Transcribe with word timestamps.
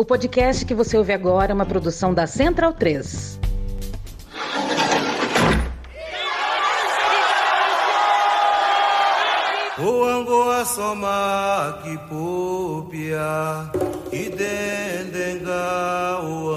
O 0.00 0.04
podcast 0.04 0.64
que 0.64 0.74
você 0.74 0.96
ouve 0.96 1.12
agora 1.12 1.50
é 1.50 1.54
uma 1.54 1.66
produção 1.66 2.14
da 2.14 2.24
Central 2.24 2.72
3. 2.72 3.40
O 9.76 10.04
angoa 10.04 10.64
soma 10.64 11.80
que 11.82 11.98
popia 12.08 13.72
e 14.12 14.28
dendenga 14.30 16.20
o 16.22 16.48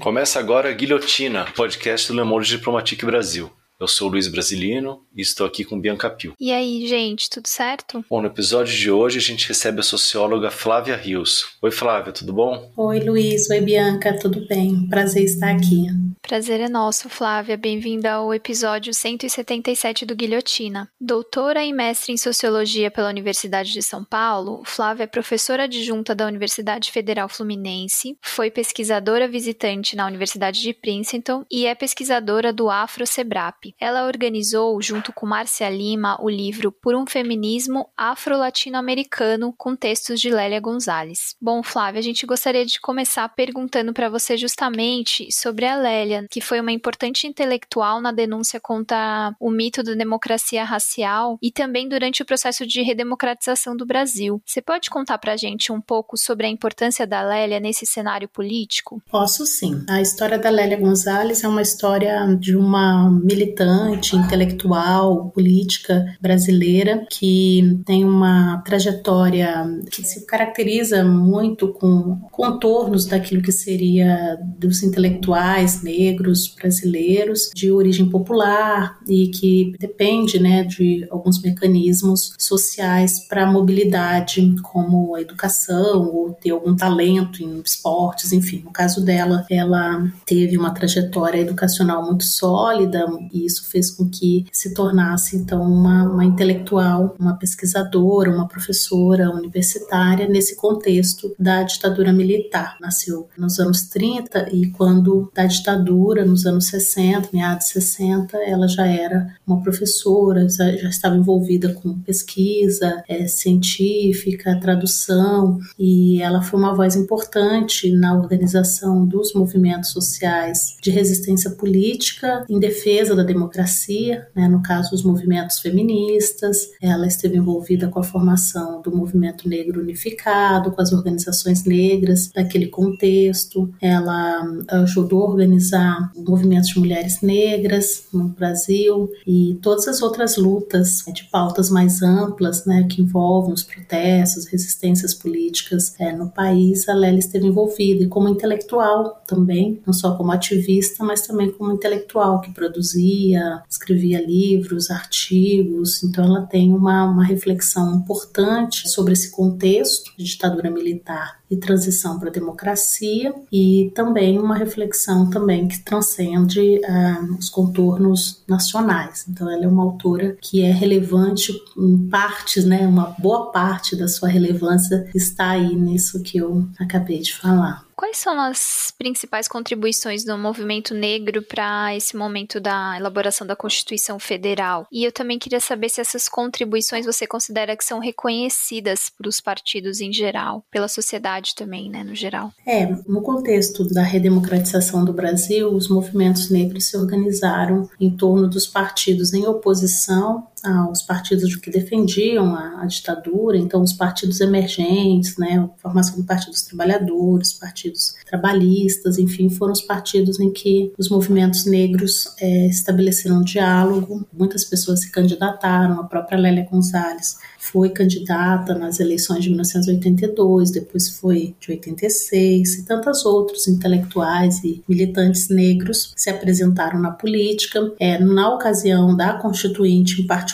Começa 0.00 0.40
agora 0.40 0.70
a 0.70 0.72
Guilhotina, 0.72 1.44
podcast 1.54 2.10
do 2.10 2.18
Le 2.18 2.24
Monde 2.24 2.48
Diplomatique 2.48 3.04
Brasil. 3.04 3.50
Eu 3.78 3.88
sou 3.88 4.08
o 4.08 4.10
Luiz 4.12 4.28
Brasilino 4.28 5.04
e 5.14 5.20
estou 5.20 5.44
aqui 5.44 5.64
com 5.64 5.80
Bianca 5.80 6.08
Pio. 6.08 6.34
E 6.38 6.52
aí, 6.52 6.86
gente, 6.86 7.28
tudo 7.28 7.48
certo? 7.48 8.04
Bom, 8.08 8.22
no 8.22 8.28
episódio 8.28 8.72
de 8.72 8.88
hoje 8.88 9.18
a 9.18 9.20
gente 9.20 9.48
recebe 9.48 9.80
a 9.80 9.82
socióloga 9.82 10.48
Flávia 10.48 10.96
Rios. 10.96 11.56
Oi, 11.60 11.72
Flávia, 11.72 12.12
tudo 12.12 12.32
bom? 12.32 12.70
Oi, 12.76 13.00
Luiz. 13.00 13.50
Oi, 13.50 13.60
Bianca, 13.60 14.16
tudo 14.16 14.46
bem? 14.46 14.86
Prazer 14.88 15.24
estar 15.24 15.50
aqui. 15.50 15.88
Prazer 16.26 16.58
é 16.58 16.70
nosso, 16.70 17.10
Flávia. 17.10 17.54
Bem-vinda 17.54 18.12
ao 18.12 18.32
episódio 18.32 18.94
177 18.94 20.06
do 20.06 20.16
Guilhotina. 20.16 20.88
Doutora 20.98 21.62
e 21.62 21.70
mestre 21.70 22.14
em 22.14 22.16
Sociologia 22.16 22.90
pela 22.90 23.10
Universidade 23.10 23.72
de 23.72 23.82
São 23.82 24.02
Paulo, 24.02 24.62
Flávia 24.64 25.04
é 25.04 25.06
professora 25.06 25.64
adjunta 25.64 26.14
da 26.14 26.26
Universidade 26.26 26.90
Federal 26.90 27.28
Fluminense, 27.28 28.16
foi 28.22 28.50
pesquisadora 28.50 29.28
visitante 29.28 29.94
na 29.94 30.06
Universidade 30.06 30.62
de 30.62 30.72
Princeton 30.72 31.44
e 31.50 31.66
é 31.66 31.74
pesquisadora 31.74 32.54
do 32.54 32.70
Afro-Sebrap. 32.70 33.63
Ela 33.80 34.06
organizou, 34.06 34.80
junto 34.82 35.12
com 35.12 35.26
Márcia 35.26 35.68
Lima, 35.70 36.18
o 36.20 36.28
livro 36.28 36.72
Por 36.72 36.94
um 36.94 37.06
Feminismo 37.06 37.88
Afro-Latino-Americano, 37.96 39.54
com 39.56 39.76
textos 39.76 40.20
de 40.20 40.30
Lélia 40.30 40.60
Gonzalez. 40.60 41.36
Bom, 41.40 41.62
Flávia, 41.62 42.00
a 42.00 42.02
gente 42.02 42.26
gostaria 42.26 42.66
de 42.66 42.80
começar 42.80 43.28
perguntando 43.30 43.92
para 43.92 44.08
você 44.08 44.36
justamente 44.36 45.28
sobre 45.32 45.64
a 45.64 45.76
Lélia, 45.76 46.26
que 46.30 46.40
foi 46.40 46.60
uma 46.60 46.72
importante 46.72 47.26
intelectual 47.26 48.00
na 48.00 48.12
denúncia 48.12 48.60
contra 48.60 49.34
o 49.40 49.50
mito 49.50 49.82
da 49.82 49.94
democracia 49.94 50.64
racial 50.64 51.38
e 51.42 51.50
também 51.50 51.88
durante 51.88 52.22
o 52.22 52.26
processo 52.26 52.66
de 52.66 52.82
redemocratização 52.82 53.76
do 53.76 53.86
Brasil. 53.86 54.42
Você 54.44 54.60
pode 54.60 54.90
contar 54.90 55.18
para 55.18 55.32
a 55.32 55.36
gente 55.36 55.72
um 55.72 55.80
pouco 55.80 56.16
sobre 56.16 56.46
a 56.46 56.50
importância 56.50 57.06
da 57.06 57.22
Lélia 57.22 57.60
nesse 57.60 57.86
cenário 57.86 58.28
político? 58.28 59.00
Posso 59.10 59.46
sim. 59.46 59.84
A 59.88 60.00
história 60.00 60.38
da 60.38 60.50
Lélia 60.50 60.78
Gonzalez 60.78 61.42
é 61.42 61.48
uma 61.48 61.62
história 61.62 62.26
de 62.38 62.56
uma 62.56 63.10
militante 63.10 63.53
militante, 63.54 64.16
intelectual, 64.16 65.30
política 65.30 66.16
brasileira 66.20 67.06
que 67.10 67.80
tem 67.86 68.04
uma 68.04 68.62
trajetória 68.64 69.64
que 69.90 70.02
se 70.02 70.26
caracteriza 70.26 71.04
muito 71.04 71.68
com 71.68 72.18
contornos 72.32 73.06
daquilo 73.06 73.42
que 73.42 73.52
seria 73.52 74.36
dos 74.58 74.82
intelectuais 74.82 75.82
negros 75.82 76.48
brasileiros 76.48 77.50
de 77.54 77.70
origem 77.70 78.08
popular 78.08 78.98
e 79.08 79.28
que 79.28 79.72
depende, 79.78 80.40
né, 80.40 80.64
de 80.64 81.06
alguns 81.10 81.40
mecanismos 81.40 82.34
sociais 82.38 83.26
para 83.28 83.44
a 83.44 83.50
mobilidade, 83.52 84.54
como 84.62 85.14
a 85.14 85.20
educação 85.20 86.10
ou 86.12 86.32
ter 86.32 86.50
algum 86.50 86.74
talento 86.74 87.42
em 87.42 87.60
esportes, 87.60 88.32
enfim. 88.32 88.62
No 88.64 88.72
caso 88.72 89.04
dela, 89.04 89.46
ela 89.48 90.12
teve 90.26 90.56
uma 90.56 90.72
trajetória 90.72 91.40
educacional 91.40 92.04
muito 92.04 92.24
sólida 92.24 93.06
e 93.32 93.43
isso 93.44 93.68
fez 93.68 93.90
com 93.90 94.08
que 94.08 94.46
se 94.52 94.74
tornasse 94.74 95.36
então 95.36 95.62
uma, 95.62 96.04
uma 96.04 96.24
intelectual, 96.24 97.14
uma 97.18 97.36
pesquisadora, 97.36 98.30
uma 98.30 98.48
professora 98.48 99.30
universitária 99.30 100.28
nesse 100.28 100.56
contexto 100.56 101.34
da 101.38 101.62
ditadura 101.62 102.12
militar. 102.12 102.76
Nasceu 102.80 103.28
nos 103.36 103.58
anos 103.58 103.82
30 103.88 104.50
e 104.52 104.70
quando 104.70 105.30
da 105.34 105.46
ditadura, 105.46 106.24
nos 106.24 106.46
anos 106.46 106.66
60, 106.66 107.30
meados 107.32 107.68
60, 107.68 108.36
ela 108.38 108.66
já 108.68 108.86
era 108.86 109.34
uma 109.46 109.62
professora, 109.62 110.48
já 110.48 110.88
estava 110.88 111.16
envolvida 111.16 111.72
com 111.74 111.98
pesquisa 112.00 113.02
é, 113.08 113.26
científica, 113.26 114.58
tradução 114.60 115.58
e 115.78 116.20
ela 116.22 116.42
foi 116.42 116.58
uma 116.58 116.74
voz 116.74 116.96
importante 116.96 117.90
na 117.92 118.14
organização 118.16 119.06
dos 119.06 119.32
movimentos 119.34 119.90
sociais 119.90 120.76
de 120.82 120.90
resistência 120.90 121.50
política 121.50 122.44
em 122.48 122.58
defesa 122.58 123.14
da 123.14 123.24
democracia, 123.34 124.26
né, 124.34 124.48
no 124.48 124.62
caso 124.62 124.94
os 124.94 125.02
movimentos 125.02 125.58
feministas. 125.58 126.70
Ela 126.80 127.06
esteve 127.06 127.36
envolvida 127.36 127.88
com 127.88 127.98
a 127.98 128.02
formação 128.02 128.80
do 128.80 128.94
movimento 128.94 129.48
negro 129.48 129.80
unificado, 129.80 130.70
com 130.70 130.80
as 130.80 130.92
organizações 130.92 131.64
negras 131.64 132.28
daquele 132.28 132.68
contexto. 132.68 133.72
Ela 133.80 134.42
ajudou 134.82 135.24
a 135.24 135.30
organizar 135.30 136.12
movimentos 136.16 136.70
de 136.70 136.78
mulheres 136.78 137.20
negras 137.20 138.04
no 138.12 138.28
Brasil 138.28 139.10
e 139.26 139.58
todas 139.62 139.88
as 139.88 140.00
outras 140.00 140.36
lutas 140.36 141.04
de 141.12 141.24
pautas 141.24 141.70
mais 141.70 142.02
amplas, 142.02 142.64
né, 142.64 142.86
que 142.88 143.02
envolvem 143.02 143.52
os 143.52 143.62
protestos, 143.62 144.46
resistências 144.46 145.12
políticas 145.12 145.94
é, 145.98 146.12
no 146.12 146.30
país. 146.30 146.88
A 146.88 146.94
Lélia 146.94 147.18
esteve 147.18 147.46
envolvida 147.46 148.04
e 148.04 148.08
como 148.08 148.28
intelectual 148.28 149.22
também, 149.26 149.80
não 149.86 149.92
só 149.92 150.16
como 150.16 150.32
ativista, 150.32 151.04
mas 151.04 151.26
também 151.26 151.50
como 151.50 151.72
intelectual 151.72 152.40
que 152.40 152.52
produzia 152.52 153.23
escrevia 153.68 154.24
livros, 154.24 154.90
artigos, 154.90 156.02
então 156.02 156.24
ela 156.24 156.42
tem 156.42 156.72
uma, 156.72 157.04
uma 157.04 157.24
reflexão 157.24 157.94
importante 157.96 158.88
sobre 158.88 159.12
esse 159.12 159.30
contexto 159.30 160.12
de 160.16 160.24
ditadura 160.24 160.70
militar 160.70 161.43
e 161.50 161.56
transição 161.56 162.18
para 162.18 162.28
a 162.28 162.32
democracia 162.32 163.34
e 163.52 163.92
também 163.94 164.38
uma 164.38 164.56
reflexão 164.56 165.28
também 165.28 165.68
que 165.68 165.78
transcende 165.84 166.80
uh, 166.80 167.38
os 167.38 167.48
contornos 167.48 168.42
nacionais. 168.48 169.26
Então 169.28 169.50
ela 169.50 169.64
é 169.64 169.68
uma 169.68 169.82
autora 169.82 170.36
que 170.40 170.62
é 170.62 170.72
relevante 170.72 171.52
em 171.76 172.08
partes, 172.08 172.64
né, 172.64 172.86
uma 172.86 173.14
boa 173.18 173.50
parte 173.52 173.96
da 173.96 174.08
sua 174.08 174.28
relevância 174.28 175.08
está 175.14 175.50
aí 175.50 175.74
nisso 175.74 176.22
que 176.22 176.38
eu 176.38 176.66
acabei 176.78 177.20
de 177.20 177.34
falar. 177.34 177.84
Quais 177.96 178.16
são 178.16 178.40
as 178.40 178.92
principais 178.98 179.46
contribuições 179.46 180.24
do 180.24 180.36
movimento 180.36 180.92
negro 180.92 181.40
para 181.42 181.94
esse 181.94 182.16
momento 182.16 182.60
da 182.60 182.96
elaboração 182.96 183.46
da 183.46 183.54
Constituição 183.54 184.18
Federal? 184.18 184.86
E 184.90 185.04
eu 185.04 185.12
também 185.12 185.38
queria 185.38 185.60
saber 185.60 185.88
se 185.88 186.00
essas 186.00 186.28
contribuições 186.28 187.06
você 187.06 187.24
considera 187.24 187.76
que 187.76 187.84
são 187.84 188.00
reconhecidas 188.00 189.10
pelos 189.16 189.40
partidos 189.40 190.00
em 190.00 190.12
geral, 190.12 190.64
pela 190.72 190.88
sociedade 190.88 191.33
também, 191.54 191.90
né, 191.90 192.04
no 192.04 192.14
geral. 192.14 192.52
É, 192.66 192.86
no 193.08 193.22
contexto 193.22 193.84
da 193.88 194.02
redemocratização 194.02 195.04
do 195.04 195.12
Brasil, 195.12 195.68
os 195.72 195.88
movimentos 195.88 196.50
negros 196.50 196.86
se 196.86 196.96
organizaram 196.96 197.88
em 197.98 198.10
torno 198.10 198.48
dos 198.48 198.66
partidos 198.66 199.32
em 199.32 199.46
oposição 199.46 200.46
aos 200.64 201.02
partidos 201.02 201.54
que 201.56 201.70
defendiam 201.70 202.54
a, 202.54 202.82
a, 202.82 202.86
ditadura, 202.86 203.56
então 203.56 203.82
os 203.82 203.92
partidos 203.92 204.40
emergentes, 204.40 205.36
né, 205.36 205.58
a 205.58 205.80
formação 205.80 206.16
do 206.16 206.24
Partido 206.24 206.50
dos 206.50 206.62
Trabalhadores, 206.62 207.52
partidos 207.52 208.14
trabalhistas, 208.26 209.18
enfim, 209.18 209.48
foram 209.50 209.72
os 209.72 209.82
partidos 209.82 210.40
em 210.40 210.50
que 210.50 210.92
os 210.98 211.08
movimentos 211.08 211.66
negros 211.66 212.34
é, 212.40 212.66
estabeleceram 212.66 213.38
um 213.38 213.44
diálogo, 213.44 214.26
muitas 214.32 214.64
pessoas 214.64 215.00
se 215.00 215.10
candidataram, 215.10 216.00
a 216.00 216.04
própria 216.04 216.38
Lélia 216.38 216.66
Gonzalez 216.70 217.36
foi 217.64 217.88
candidata 217.88 218.74
nas 218.74 219.00
eleições 219.00 219.42
de 219.42 219.48
1982, 219.48 220.70
depois 220.70 221.08
foi 221.08 221.56
de 221.58 221.70
86, 221.70 222.74
e 222.74 222.84
tantos 222.84 223.24
outros 223.24 223.66
intelectuais 223.66 224.62
e 224.62 224.84
militantes 224.86 225.48
negros 225.48 226.12
se 226.14 226.28
apresentaram 226.28 227.00
na 227.00 227.10
política. 227.10 227.92
É, 227.98 228.18
na 228.18 228.54
ocasião 228.54 229.16
da 229.16 229.34
Constituinte, 229.34 230.20
em 230.20 230.26
particular, 230.26 230.53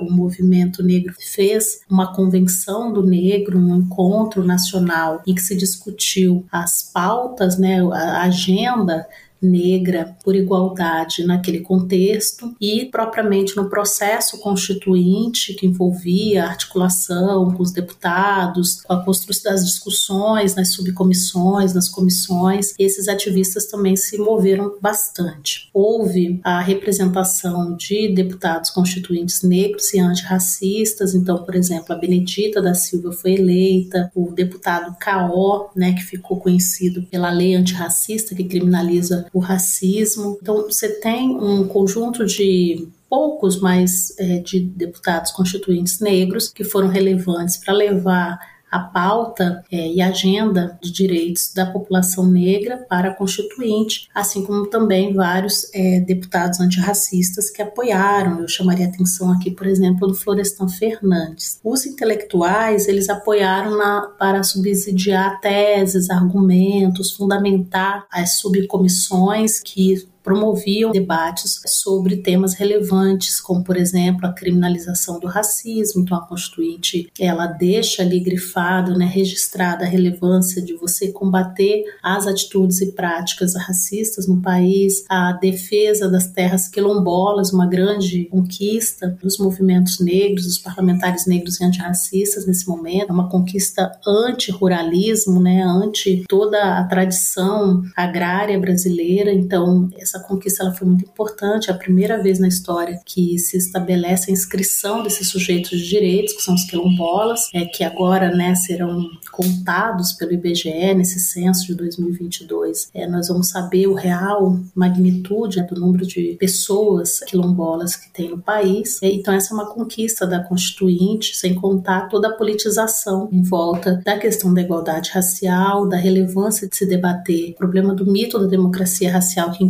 o 0.00 0.10
movimento 0.10 0.82
negro 0.82 1.14
fez 1.18 1.80
uma 1.88 2.14
convenção 2.14 2.92
do 2.92 3.02
negro, 3.02 3.58
um 3.58 3.76
encontro 3.76 4.44
nacional 4.44 5.22
em 5.26 5.34
que 5.34 5.42
se 5.42 5.56
discutiu 5.56 6.44
as 6.50 6.82
pautas, 6.82 7.58
né, 7.58 7.80
a 7.92 8.22
agenda 8.22 9.06
negra 9.40 10.16
por 10.24 10.34
igualdade 10.34 11.24
naquele 11.24 11.60
contexto 11.60 12.54
e 12.60 12.86
propriamente 12.86 13.56
no 13.56 13.68
processo 13.68 14.38
constituinte 14.38 15.54
que 15.54 15.66
envolvia 15.66 16.44
a 16.44 16.48
articulação 16.48 17.52
com 17.52 17.62
os 17.62 17.70
deputados, 17.70 18.82
com 18.82 18.92
a 18.92 19.04
construção 19.04 19.52
das 19.52 19.64
discussões 19.64 20.54
nas 20.54 20.72
subcomissões, 20.72 21.74
nas 21.74 21.88
comissões, 21.88 22.74
esses 22.78 23.08
ativistas 23.08 23.66
também 23.66 23.96
se 23.96 24.18
moveram 24.18 24.76
bastante. 24.80 25.68
Houve 25.72 26.40
a 26.42 26.60
representação 26.60 27.76
de 27.76 28.08
deputados 28.08 28.70
constituintes 28.70 29.42
negros 29.42 29.92
e 29.94 29.98
antirracistas, 29.98 31.14
então, 31.14 31.42
por 31.44 31.54
exemplo, 31.54 31.94
a 31.94 31.98
Benedita 31.98 32.60
da 32.62 32.74
Silva 32.74 33.12
foi 33.12 33.34
eleita, 33.34 34.10
o 34.14 34.32
deputado 34.32 34.96
Caó, 34.98 35.70
né, 35.74 35.92
que 35.92 36.02
ficou 36.02 36.38
conhecido 36.38 37.02
pela 37.02 37.30
lei 37.30 37.54
antirracista 37.54 38.34
que 38.34 38.44
criminaliza 38.44 39.25
o 39.32 39.38
racismo. 39.38 40.38
Então, 40.40 40.64
você 40.64 41.00
tem 41.00 41.36
um 41.36 41.66
conjunto 41.66 42.24
de 42.24 42.88
poucos, 43.08 43.60
mas 43.60 44.14
é, 44.18 44.38
de 44.38 44.60
deputados 44.60 45.30
constituintes 45.32 46.00
negros 46.00 46.48
que 46.48 46.64
foram 46.64 46.88
relevantes 46.88 47.56
para 47.56 47.72
levar 47.72 48.38
a 48.70 48.80
pauta 48.80 49.64
é, 49.70 49.92
e 49.92 50.02
agenda 50.02 50.78
de 50.82 50.92
direitos 50.92 51.52
da 51.54 51.66
população 51.66 52.26
negra 52.26 52.84
para 52.88 53.10
a 53.10 53.14
Constituinte, 53.14 54.08
assim 54.14 54.44
como 54.44 54.66
também 54.66 55.14
vários 55.14 55.68
é, 55.72 56.00
deputados 56.00 56.60
antirracistas 56.60 57.50
que 57.50 57.62
apoiaram. 57.62 58.40
Eu 58.40 58.48
chamaria 58.48 58.86
atenção 58.86 59.30
aqui, 59.32 59.50
por 59.50 59.66
exemplo, 59.66 60.08
do 60.08 60.14
Florestan 60.14 60.68
Fernandes. 60.68 61.60
Os 61.62 61.86
intelectuais, 61.86 62.88
eles 62.88 63.08
apoiaram 63.08 63.76
na, 63.76 64.02
para 64.18 64.42
subsidiar 64.42 65.40
teses, 65.40 66.10
argumentos, 66.10 67.12
fundamentar 67.12 68.06
as 68.10 68.38
subcomissões 68.38 69.60
que 69.60 70.06
promoviam 70.26 70.90
debates 70.90 71.60
sobre 71.68 72.16
temas 72.16 72.52
relevantes, 72.54 73.40
como 73.40 73.62
por 73.62 73.76
exemplo 73.76 74.26
a 74.26 74.32
criminalização 74.32 75.20
do 75.20 75.28
racismo. 75.28 76.02
Então 76.02 76.18
a 76.18 76.26
Constituinte 76.26 77.08
ela 77.16 77.46
deixa 77.46 78.02
ali 78.02 78.18
grifado, 78.18 78.98
né, 78.98 79.06
registrada 79.06 79.84
a 79.84 79.88
relevância 79.88 80.60
de 80.60 80.74
você 80.74 81.12
combater 81.12 81.84
as 82.02 82.26
atitudes 82.26 82.80
e 82.80 82.90
práticas 82.90 83.54
racistas 83.54 84.26
no 84.26 84.42
país, 84.42 85.04
a 85.08 85.30
defesa 85.30 86.10
das 86.10 86.26
terras 86.26 86.66
quilombolas, 86.66 87.52
uma 87.52 87.66
grande 87.66 88.24
conquista 88.24 89.16
dos 89.22 89.38
movimentos 89.38 90.00
negros, 90.00 90.44
dos 90.44 90.58
parlamentares 90.58 91.24
negros 91.28 91.60
e 91.60 91.64
antirracistas 91.64 92.48
nesse 92.48 92.66
momento, 92.66 93.10
é 93.10 93.12
uma 93.12 93.28
conquista 93.28 93.92
anti-ruralismo, 94.04 95.40
né, 95.40 95.62
anti 95.62 96.24
toda 96.28 96.80
a 96.80 96.84
tradição 96.84 97.84
agrária 97.96 98.58
brasileira. 98.58 99.32
Então 99.32 99.88
essa 99.96 100.15
essa 100.16 100.20
conquista 100.20 100.62
ela 100.62 100.72
foi 100.72 100.86
muito 100.86 101.04
importante, 101.04 101.70
é 101.70 101.72
a 101.72 101.76
primeira 101.76 102.22
vez 102.22 102.38
na 102.38 102.48
história 102.48 103.00
que 103.04 103.38
se 103.38 103.56
estabelece 103.56 104.30
a 104.30 104.32
inscrição 104.32 105.02
desses 105.02 105.28
sujeitos 105.28 105.78
de 105.78 105.88
direitos, 105.88 106.34
que 106.34 106.42
são 106.42 106.54
os 106.54 106.64
quilombolas, 106.64 107.48
é, 107.54 107.64
que 107.64 107.84
agora 107.84 108.34
né, 108.34 108.54
serão 108.54 109.08
contados 109.30 110.12
pelo 110.12 110.32
IBGE 110.32 110.94
nesse 110.94 111.20
censo 111.20 111.66
de 111.66 111.74
2022. 111.74 112.88
É, 112.94 113.06
nós 113.06 113.28
vamos 113.28 113.50
saber 113.50 113.86
o 113.86 113.94
real 113.94 114.58
magnitude 114.74 115.58
né, 115.58 115.64
do 115.64 115.80
número 115.80 116.06
de 116.06 116.36
pessoas 116.38 117.20
quilombolas 117.20 117.96
que 117.96 118.10
tem 118.10 118.30
no 118.30 118.38
país. 118.38 119.02
É, 119.02 119.08
então, 119.08 119.34
essa 119.34 119.52
é 119.52 119.54
uma 119.54 119.66
conquista 119.66 120.26
da 120.26 120.42
Constituinte, 120.42 121.36
sem 121.36 121.54
contar 121.54 122.08
toda 122.08 122.28
a 122.28 122.32
politização 122.32 123.28
em 123.30 123.42
volta 123.42 124.00
da 124.04 124.18
questão 124.18 124.52
da 124.54 124.62
igualdade 124.62 125.10
racial, 125.10 125.86
da 125.86 125.96
relevância 125.96 126.68
de 126.68 126.76
se 126.76 126.86
debater 126.86 127.50
o 127.50 127.54
problema 127.54 127.94
do 127.94 128.06
mito 128.06 128.38
da 128.38 128.46
democracia 128.46 129.10
racial 129.12 129.50
que 129.50 129.62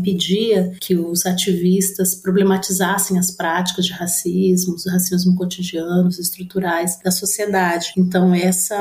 que 0.81 0.97
os 0.97 1.27
ativistas 1.27 2.15
problematizassem 2.15 3.19
as 3.19 3.31
práticas 3.31 3.87
de 3.87 3.93
racismo, 3.93 4.75
os 4.75 4.87
racismo 4.87 5.35
cotidianos, 5.37 6.19
estruturais 6.19 6.99
da 7.03 7.11
sociedade. 7.11 7.93
Então 7.97 8.35
essa 8.35 8.77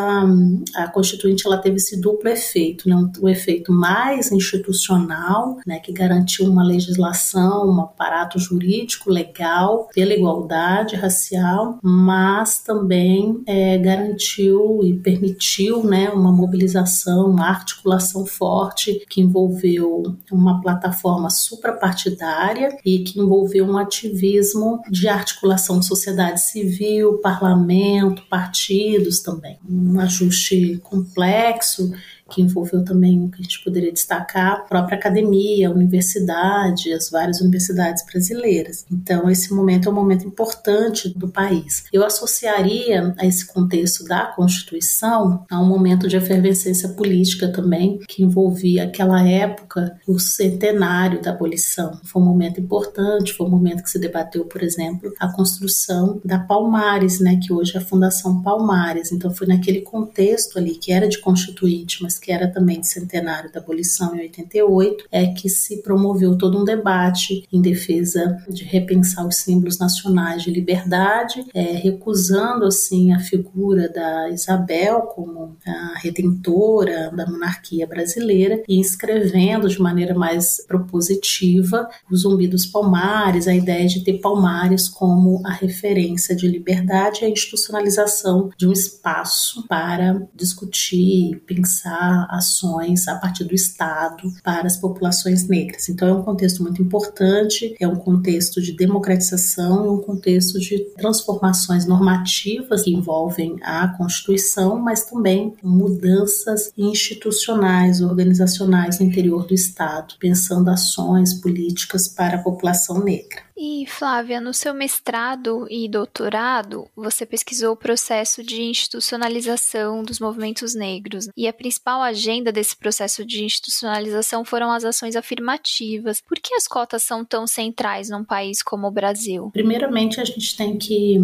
a 0.75 0.87
constituinte 0.87 1.45
ela 1.45 1.57
teve 1.57 1.77
esse 1.77 1.99
duplo 1.99 2.29
efeito, 2.29 2.87
né? 2.89 2.95
o 3.19 3.29
efeito 3.29 3.71
mais 3.71 4.31
institucional, 4.31 5.57
né, 5.65 5.79
que 5.79 5.91
garantiu 5.91 6.45
uma 6.49 6.63
legislação, 6.63 7.69
um 7.69 7.81
aparato 7.81 8.39
jurídico 8.39 9.09
legal 9.09 9.87
pela 9.93 10.13
igualdade 10.13 10.95
racial, 10.95 11.79
mas 11.81 12.59
também 12.59 13.41
é, 13.45 13.77
garantiu 13.77 14.81
e 14.83 14.93
permitiu, 14.93 15.83
né, 15.83 16.09
uma 16.09 16.31
mobilização, 16.31 17.29
uma 17.29 17.47
articulação 17.47 18.25
forte 18.25 19.05
que 19.09 19.21
envolveu 19.21 20.15
uma 20.31 20.61
plataforma 20.61 21.29
suprapartidária 21.45 22.77
e 22.83 22.99
que 22.99 23.19
envolveu 23.19 23.65
um 23.65 23.77
ativismo 23.77 24.81
de 24.89 25.07
articulação 25.07 25.79
de 25.79 25.85
sociedade 25.85 26.41
civil, 26.41 27.19
parlamento, 27.19 28.23
partidos 28.29 29.19
também. 29.19 29.57
Um 29.69 29.99
ajuste 29.99 30.79
complexo 30.83 31.93
que 32.35 32.41
envolveu 32.41 32.83
também 32.83 33.23
o 33.23 33.29
que 33.29 33.39
a 33.39 33.43
gente 33.43 33.63
poderia 33.63 33.93
destacar, 33.93 34.51
a 34.51 34.59
própria 34.59 34.97
academia, 34.97 35.69
a 35.69 35.71
universidade, 35.71 36.91
as 36.91 37.09
várias 37.09 37.39
universidades 37.39 38.03
brasileiras. 38.05 38.85
Então, 38.91 39.29
esse 39.29 39.53
momento 39.53 39.87
é 39.87 39.91
um 39.91 39.95
momento 39.95 40.27
importante 40.27 41.07
do 41.17 41.29
país. 41.29 41.85
Eu 41.93 42.03
associaria 42.03 43.15
a 43.17 43.25
esse 43.25 43.45
contexto 43.45 44.03
da 44.03 44.25
Constituição 44.25 45.45
a 45.49 45.61
um 45.61 45.65
momento 45.65 46.09
de 46.09 46.17
efervescência 46.17 46.89
política 46.89 47.47
também, 47.47 47.99
que 48.05 48.21
envolvia 48.21 48.83
aquela 48.83 49.25
época, 49.25 49.97
o 50.05 50.19
centenário 50.19 51.21
da 51.21 51.31
abolição. 51.31 51.97
Foi 52.03 52.21
um 52.21 52.25
momento 52.25 52.59
importante, 52.59 53.33
foi 53.33 53.47
um 53.47 53.51
momento 53.51 53.81
que 53.81 53.89
se 53.89 53.99
debateu, 53.99 54.43
por 54.43 54.61
exemplo, 54.61 55.13
a 55.21 55.31
construção 55.31 56.19
da 56.25 56.37
Palmares, 56.37 57.21
né, 57.21 57.39
que 57.41 57.53
hoje 57.53 57.77
é 57.77 57.79
a 57.79 57.85
Fundação 57.85 58.41
Palmares. 58.41 59.13
Então, 59.13 59.33
foi 59.33 59.47
naquele 59.47 59.79
contexto 59.81 60.59
ali 60.59 60.75
que 60.75 60.91
era 60.91 61.07
de 61.07 61.19
constituinte, 61.19 62.03
mas 62.03 62.24
que 62.25 62.31
era 62.31 62.47
também 62.47 62.81
de 62.81 62.87
centenário 62.87 63.51
da 63.51 63.59
abolição 63.59 64.15
em 64.15 64.21
88, 64.21 65.05
é 65.11 65.27
que 65.27 65.47
se 65.47 65.83
promoveu 65.83 66.35
todo 66.35 66.59
um 66.59 66.65
debate 66.65 67.47
em 67.53 67.61
defesa 67.61 68.43
de 68.49 68.63
repensar 68.63 69.27
os 69.27 69.35
símbolos 69.35 69.77
nacionais 69.77 70.41
de 70.41 70.49
liberdade, 70.49 71.45
é, 71.53 71.61
recusando 71.61 72.65
assim 72.65 73.13
a 73.13 73.19
figura 73.19 73.87
da 73.87 74.29
Isabel 74.29 75.01
como 75.01 75.55
a 75.67 75.99
redentora 75.99 77.11
da 77.15 77.27
monarquia 77.27 77.85
brasileira 77.85 78.63
e 78.67 78.79
inscrevendo 78.79 79.69
de 79.69 79.79
maneira 79.79 80.15
mais 80.15 80.65
propositiva 80.67 81.87
o 82.09 82.15
Zumbi 82.15 82.47
dos 82.47 82.65
Palmares, 82.65 83.47
a 83.47 83.53
ideia 83.53 83.85
de 83.85 84.03
ter 84.03 84.19
Palmares 84.19 84.89
como 84.89 85.45
a 85.45 85.51
referência 85.51 86.35
de 86.35 86.47
liberdade 86.47 87.19
e 87.21 87.25
a 87.25 87.29
institucionalização 87.29 88.49
de 88.57 88.67
um 88.67 88.71
espaço 88.71 89.67
para 89.67 90.27
discutir, 90.33 91.43
pensar 91.45 92.04
ações 92.29 93.07
a 93.07 93.15
partir 93.15 93.43
do 93.43 93.55
Estado 93.55 94.31
para 94.43 94.67
as 94.67 94.77
populações 94.77 95.47
negras. 95.47 95.89
Então, 95.89 96.07
é 96.07 96.13
um 96.13 96.23
contexto 96.23 96.61
muito 96.63 96.81
importante, 96.81 97.75
é 97.79 97.87
um 97.87 97.95
contexto 97.95 98.61
de 98.61 98.73
democratização, 98.73 99.95
um 99.95 100.01
contexto 100.01 100.59
de 100.59 100.79
transformações 100.97 101.85
normativas 101.85 102.83
que 102.83 102.93
envolvem 102.93 103.57
a 103.63 103.87
Constituição, 103.89 104.79
mas 104.79 105.05
também 105.05 105.53
mudanças 105.63 106.71
institucionais, 106.77 108.01
organizacionais 108.01 108.99
no 108.99 109.05
interior 109.05 109.45
do 109.45 109.53
Estado, 109.53 110.15
pensando 110.19 110.69
ações 110.69 111.33
políticas 111.33 112.07
para 112.07 112.37
a 112.37 112.43
população 112.43 113.03
negra. 113.03 113.44
E 113.57 113.85
Flávia, 113.87 114.41
no 114.41 114.53
seu 114.53 114.73
mestrado 114.73 115.65
e 115.69 115.87
doutorado, 115.87 116.89
você 116.93 117.25
pesquisou 117.25 117.71
o 117.73 117.77
processo 117.77 118.43
de 118.43 118.61
institucionalização 118.61 120.03
dos 120.03 120.19
movimentos 120.19 120.75
negros. 120.75 121.29
E 121.37 121.47
a 121.47 121.53
principal 121.53 122.01
agenda 122.01 122.51
desse 122.51 122.75
processo 122.75 123.25
de 123.25 123.45
institucionalização 123.45 124.43
foram 124.43 124.71
as 124.71 124.83
ações 124.83 125.15
afirmativas. 125.15 126.21
Por 126.21 126.37
que 126.37 126.53
as 126.53 126.67
cotas 126.67 127.03
são 127.03 127.23
tão 127.23 127.47
centrais 127.47 128.09
num 128.09 128.25
país 128.25 128.61
como 128.61 128.87
o 128.87 128.91
Brasil? 128.91 129.49
Primeiramente, 129.53 130.19
a 130.19 130.25
gente 130.25 130.57
tem 130.57 130.77
que 130.77 131.17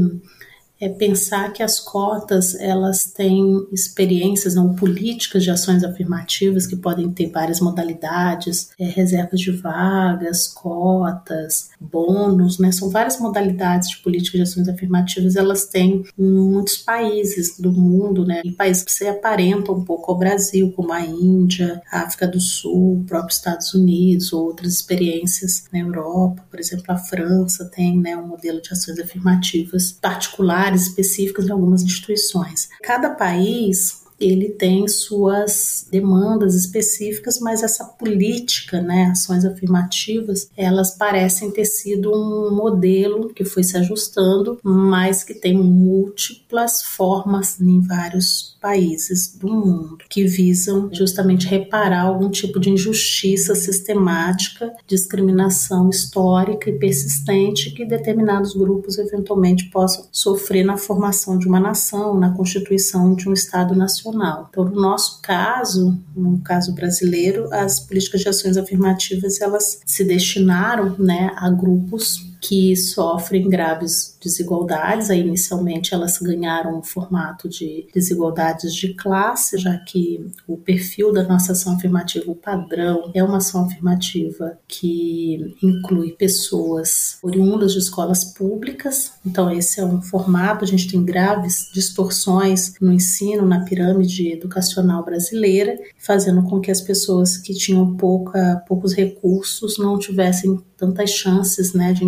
é 0.82 0.90
pensar 0.90 1.54
que 1.54 1.62
as 1.62 1.80
cotas 1.80 2.56
elas 2.56 3.06
têm 3.06 3.68
experiências 3.72 4.58
ou 4.58 4.74
políticas 4.74 5.44
de 5.44 5.52
ações 5.52 5.84
afirmativas 5.84 6.66
que 6.66 6.76
podem 6.76 7.12
ter 7.12 7.30
várias 7.30 7.60
modalidades, 7.60 8.72
é, 8.80 8.86
reservas 8.86 9.40
de 9.40 9.52
vagas, 9.52 10.48
cotas, 10.48 11.70
bônus, 11.80 12.58
né? 12.58 12.72
São 12.72 12.90
várias 12.90 13.20
modalidades 13.20 13.92
de 13.92 13.98
políticas 13.98 14.40
de 14.40 14.42
ações 14.42 14.68
afirmativas. 14.68 15.36
Elas 15.36 15.66
têm 15.66 16.04
em 16.18 16.24
muitos 16.24 16.78
países 16.78 17.60
do 17.60 17.72
mundo, 17.72 18.26
né? 18.26 18.42
Em 18.44 18.52
países 18.52 18.82
que 18.82 18.92
se 18.92 19.08
aparentam 19.08 19.76
um 19.76 19.86
pouco 19.86 20.12
ao 20.12 20.18
Brasil, 20.18 20.72
como 20.72 20.92
a 20.92 21.02
Índia, 21.02 21.80
a 21.92 22.02
África 22.02 22.28
do 22.28 22.40
Sul, 22.40 23.02
o 23.02 23.04
próprio 23.04 23.36
Estados 23.36 23.72
Unidos, 23.76 24.34
outras 24.34 24.74
experiências 24.74 25.66
na 25.72 25.80
Europa, 25.80 26.44
por 26.50 26.60
exemplo, 26.60 26.86
a 26.88 26.98
França 26.98 27.66
tem, 27.66 28.00
né, 28.00 28.18
um 28.18 28.28
modelo 28.28 28.60
de 28.62 28.72
ações 28.72 28.98
afirmativas 29.00 29.92
particular 29.92 30.71
áreas 30.72 30.88
específicas 30.88 31.48
em 31.48 31.52
algumas 31.52 31.84
instituições. 31.84 32.70
Cada 32.82 33.10
país 33.12 34.01
ele 34.22 34.50
tem 34.50 34.88
suas 34.88 35.88
demandas 35.92 36.56
específicas, 36.56 37.40
mas 37.40 37.64
essa 37.64 37.84
política, 37.84 38.80
né, 38.80 39.06
ações 39.12 39.44
afirmativas, 39.44 40.50
elas 40.56 40.96
parecem 40.96 41.50
ter 41.50 41.66
sido 41.66 42.12
um 42.12 42.56
modelo 42.56 43.34
que 43.34 43.44
foi 43.44 43.64
se 43.64 43.76
ajustando, 43.78 44.60
mas 44.64 45.24
que 45.24 45.34
tem 45.34 45.58
múltiplas 45.58 46.84
formas 46.84 47.60
em 47.60 47.82
vários 47.82 48.58
países 48.62 49.36
do 49.36 49.48
mundo, 49.48 49.98
que 50.08 50.26
visam 50.26 50.90
justamente 50.94 51.48
reparar 51.48 52.02
algum 52.02 52.30
tipo 52.30 52.60
de 52.60 52.70
injustiça 52.70 53.56
sistemática, 53.56 54.72
discriminação 54.86 55.90
histórica 55.90 56.70
e 56.70 56.78
persistente 56.78 57.72
que 57.72 57.84
determinados 57.84 58.54
grupos 58.54 59.00
eventualmente 59.00 59.70
possam 59.72 60.06
sofrer 60.12 60.64
na 60.64 60.78
formação 60.78 61.40
de 61.40 61.48
uma 61.48 61.60
nação, 61.60 62.20
na 62.20 62.36
constituição 62.36 63.16
de 63.16 63.28
um 63.28 63.34
Estado 63.34 63.74
nacional 63.74 64.11
Então, 64.50 64.66
no 64.66 64.80
nosso 64.80 65.22
caso, 65.22 65.98
no 66.16 66.40
caso 66.42 66.74
brasileiro, 66.74 67.48
as 67.54 67.80
políticas 67.80 68.22
de 68.22 68.30
ações 68.30 68.58
afirmativas 68.58 69.42
elas 69.42 69.82
se 69.86 70.04
destinaram 70.04 70.96
né, 70.98 71.32
a 71.36 71.50
grupos 71.50 72.31
que 72.42 72.76
sofrem 72.76 73.48
graves 73.48 74.18
desigualdades. 74.20 75.12
Aí, 75.12 75.22
inicialmente, 75.22 75.94
elas 75.94 76.18
ganharam 76.18 76.80
o 76.80 76.84
formato 76.84 77.48
de 77.48 77.88
desigualdades 77.94 78.74
de 78.74 78.96
classe, 78.96 79.60
já 79.60 79.78
que 79.78 80.26
o 80.48 80.58
perfil 80.58 81.14
da 81.14 81.24
nossa 81.24 81.52
ação 81.52 81.76
afirmativa, 81.76 82.30
o 82.30 82.36
padrão, 82.36 83.12
é 83.14 83.24
uma 83.24 83.38
ação 83.38 83.66
afirmativa 83.66 84.58
que 84.68 85.56
inclui 85.62 86.14
pessoas 86.14 87.18
oriundas 87.22 87.74
de 87.74 87.80
escolas 87.80 88.26
públicas. 88.26 89.14
Então, 89.24 89.52
esse 89.52 89.80
é 89.80 89.86
um 89.86 90.02
formato. 90.02 90.66
A 90.66 90.68
gente 90.68 90.90
tem 90.90 91.04
graves 91.04 91.70
distorções 91.72 92.74
no 92.82 92.92
ensino, 92.92 93.46
na 93.46 93.64
pirâmide 93.64 94.32
educacional 94.32 95.06
brasileira, 95.06 95.80
fazendo 95.98 96.42
com 96.44 96.60
que 96.60 96.72
as 96.72 96.82
pessoas 96.82 97.38
que 97.38 97.54
tinham 97.54 97.96
pouca, 97.96 98.64
poucos 98.68 98.94
recursos 98.94 99.78
não 99.78 100.00
tivessem 100.00 100.60
tantas 100.82 101.12
chances 101.12 101.74
né, 101.74 101.94
de 101.94 102.04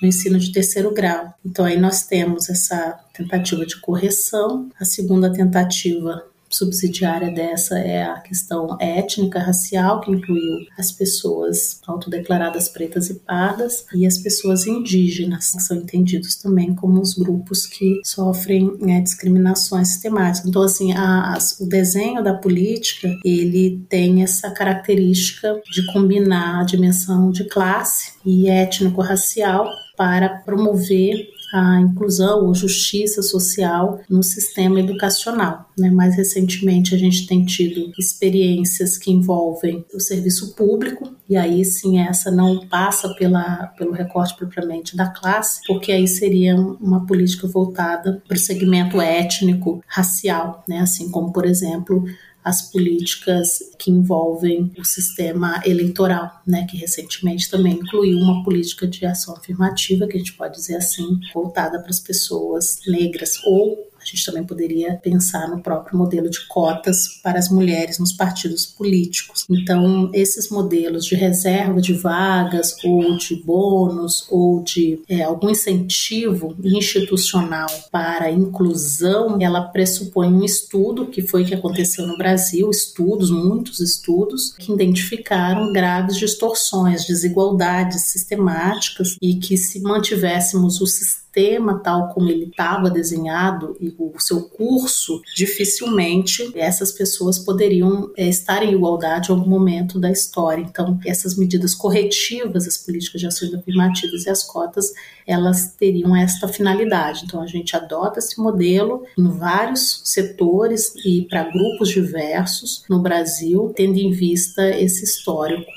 no 0.00 0.08
ensino 0.08 0.38
de 0.38 0.52
terceiro 0.52 0.92
grau. 0.92 1.34
Então 1.44 1.64
aí 1.64 1.78
nós 1.78 2.04
temos 2.06 2.48
essa 2.48 2.98
tentativa 3.12 3.64
de 3.66 3.80
correção, 3.80 4.70
a 4.80 4.84
segunda 4.84 5.32
tentativa 5.32 6.22
subsidiária 6.50 7.30
dessa 7.30 7.78
é 7.78 8.02
a 8.02 8.20
questão 8.20 8.76
étnica, 8.80 9.38
racial, 9.38 10.00
que 10.00 10.10
incluiu 10.10 10.66
as 10.76 10.90
pessoas 10.92 11.80
autodeclaradas 11.86 12.68
pretas 12.68 13.10
e 13.10 13.14
pardas 13.14 13.84
e 13.94 14.06
as 14.06 14.18
pessoas 14.18 14.66
indígenas, 14.66 15.52
que 15.52 15.62
são 15.62 15.76
entendidos 15.76 16.36
também 16.36 16.74
como 16.74 17.00
os 17.00 17.14
grupos 17.14 17.66
que 17.66 18.00
sofrem 18.04 18.76
né, 18.80 19.00
discriminações 19.00 19.88
sistemáticas. 19.88 20.48
Então, 20.48 20.62
assim, 20.62 20.92
a, 20.92 21.34
a, 21.34 21.38
o 21.60 21.66
desenho 21.66 22.22
da 22.22 22.34
política, 22.34 23.08
ele 23.24 23.84
tem 23.88 24.22
essa 24.22 24.50
característica 24.50 25.60
de 25.70 25.86
combinar 25.92 26.60
a 26.60 26.64
dimensão 26.64 27.30
de 27.30 27.44
classe 27.44 28.12
e 28.24 28.48
étnico-racial 28.48 29.68
para 29.96 30.28
promover 30.28 31.28
a 31.52 31.80
inclusão 31.80 32.46
ou 32.46 32.54
justiça 32.54 33.22
social 33.22 34.00
no 34.08 34.22
sistema 34.22 34.80
educacional. 34.80 35.70
Né? 35.78 35.90
Mais 35.90 36.16
recentemente, 36.16 36.94
a 36.94 36.98
gente 36.98 37.26
tem 37.26 37.44
tido 37.44 37.92
experiências 37.98 38.98
que 38.98 39.10
envolvem 39.10 39.84
o 39.94 40.00
serviço 40.00 40.54
público, 40.54 41.16
e 41.28 41.36
aí 41.36 41.64
sim 41.64 42.00
essa 42.00 42.30
não 42.30 42.66
passa 42.66 43.14
pela, 43.14 43.68
pelo 43.78 43.92
recorte 43.92 44.36
propriamente 44.36 44.96
da 44.96 45.08
classe, 45.08 45.60
porque 45.66 45.92
aí 45.92 46.06
seria 46.08 46.56
uma 46.56 47.06
política 47.06 47.46
voltada 47.46 48.22
para 48.26 48.36
o 48.36 48.40
segmento 48.40 49.00
étnico, 49.00 49.82
racial, 49.86 50.64
né? 50.68 50.80
assim 50.80 51.10
como, 51.10 51.32
por 51.32 51.46
exemplo, 51.46 52.04
as 52.48 52.62
políticas 52.72 53.58
que 53.78 53.90
envolvem 53.90 54.72
o 54.78 54.84
sistema 54.84 55.60
eleitoral, 55.66 56.40
né, 56.46 56.66
que 56.66 56.78
recentemente 56.78 57.50
também 57.50 57.74
incluiu 57.74 58.16
uma 58.16 58.42
política 58.42 58.86
de 58.86 59.04
ação 59.04 59.36
afirmativa, 59.36 60.06
que 60.06 60.16
a 60.16 60.18
gente 60.18 60.32
pode 60.32 60.54
dizer 60.54 60.76
assim, 60.76 61.20
voltada 61.34 61.78
para 61.78 61.90
as 61.90 62.00
pessoas 62.00 62.80
negras 62.86 63.34
ou 63.44 63.86
a 64.08 64.16
gente 64.16 64.24
também 64.24 64.44
poderia 64.44 64.94
pensar 64.94 65.48
no 65.48 65.60
próprio 65.60 65.98
modelo 65.98 66.30
de 66.30 66.46
cotas 66.46 67.20
para 67.22 67.38
as 67.38 67.48
mulheres 67.48 67.98
nos 67.98 68.12
partidos 68.12 68.66
políticos. 68.66 69.44
Então, 69.50 70.10
esses 70.14 70.50
modelos 70.50 71.04
de 71.04 71.14
reserva 71.14 71.80
de 71.80 71.92
vagas, 71.92 72.74
ou 72.84 73.16
de 73.16 73.36
bônus, 73.36 74.26
ou 74.30 74.62
de 74.62 75.00
é, 75.08 75.22
algum 75.22 75.50
incentivo 75.50 76.56
institucional 76.62 77.68
para 77.90 78.26
a 78.26 78.30
inclusão, 78.30 79.38
ela 79.40 79.62
pressupõe 79.62 80.28
um 80.28 80.44
estudo, 80.44 81.06
que 81.06 81.22
foi 81.22 81.42
o 81.42 81.46
que 81.46 81.54
aconteceu 81.54 82.06
no 82.06 82.16
Brasil, 82.16 82.70
estudos, 82.70 83.30
muitos 83.30 83.80
estudos, 83.80 84.52
que 84.58 84.72
identificaram 84.72 85.72
graves 85.72 86.16
distorções, 86.16 87.06
desigualdades 87.06 88.02
sistemáticas 88.02 89.16
e 89.20 89.34
que 89.36 89.56
se 89.56 89.80
mantivéssemos 89.80 90.80
o 90.80 90.86
sistema 90.86 91.27
sistema 91.28 91.78
tal 91.78 92.08
como 92.08 92.28
ele 92.28 92.46
estava 92.46 92.90
desenhado 92.90 93.76
e 93.80 93.94
o 93.98 94.18
seu 94.18 94.42
curso, 94.42 95.20
dificilmente 95.34 96.50
essas 96.56 96.90
pessoas 96.90 97.38
poderiam 97.38 98.10
é, 98.16 98.28
estar 98.28 98.62
em 98.62 98.72
igualdade 98.72 99.30
em 99.30 99.34
algum 99.34 99.48
momento 99.48 99.98
da 99.98 100.10
história. 100.10 100.62
Então, 100.62 100.98
essas 101.04 101.36
medidas 101.36 101.74
corretivas, 101.74 102.66
as 102.66 102.78
políticas 102.78 103.20
de 103.20 103.26
ações 103.26 103.54
afirmativas 103.54 104.24
e 104.24 104.30
as 104.30 104.42
cotas, 104.42 104.92
elas 105.26 105.74
teriam 105.74 106.16
esta 106.16 106.48
finalidade. 106.48 107.24
Então, 107.24 107.42
a 107.42 107.46
gente 107.46 107.76
adota 107.76 108.18
esse 108.18 108.40
modelo 108.40 109.04
em 109.16 109.28
vários 109.28 110.00
setores 110.04 110.94
e 111.04 111.26
para 111.28 111.44
grupos 111.44 111.90
diversos 111.90 112.84
no 112.88 113.00
Brasil, 113.00 113.72
tendo 113.76 113.98
em 113.98 114.10
vista 114.10 114.68
esse 114.70 115.04
histórico 115.04 115.70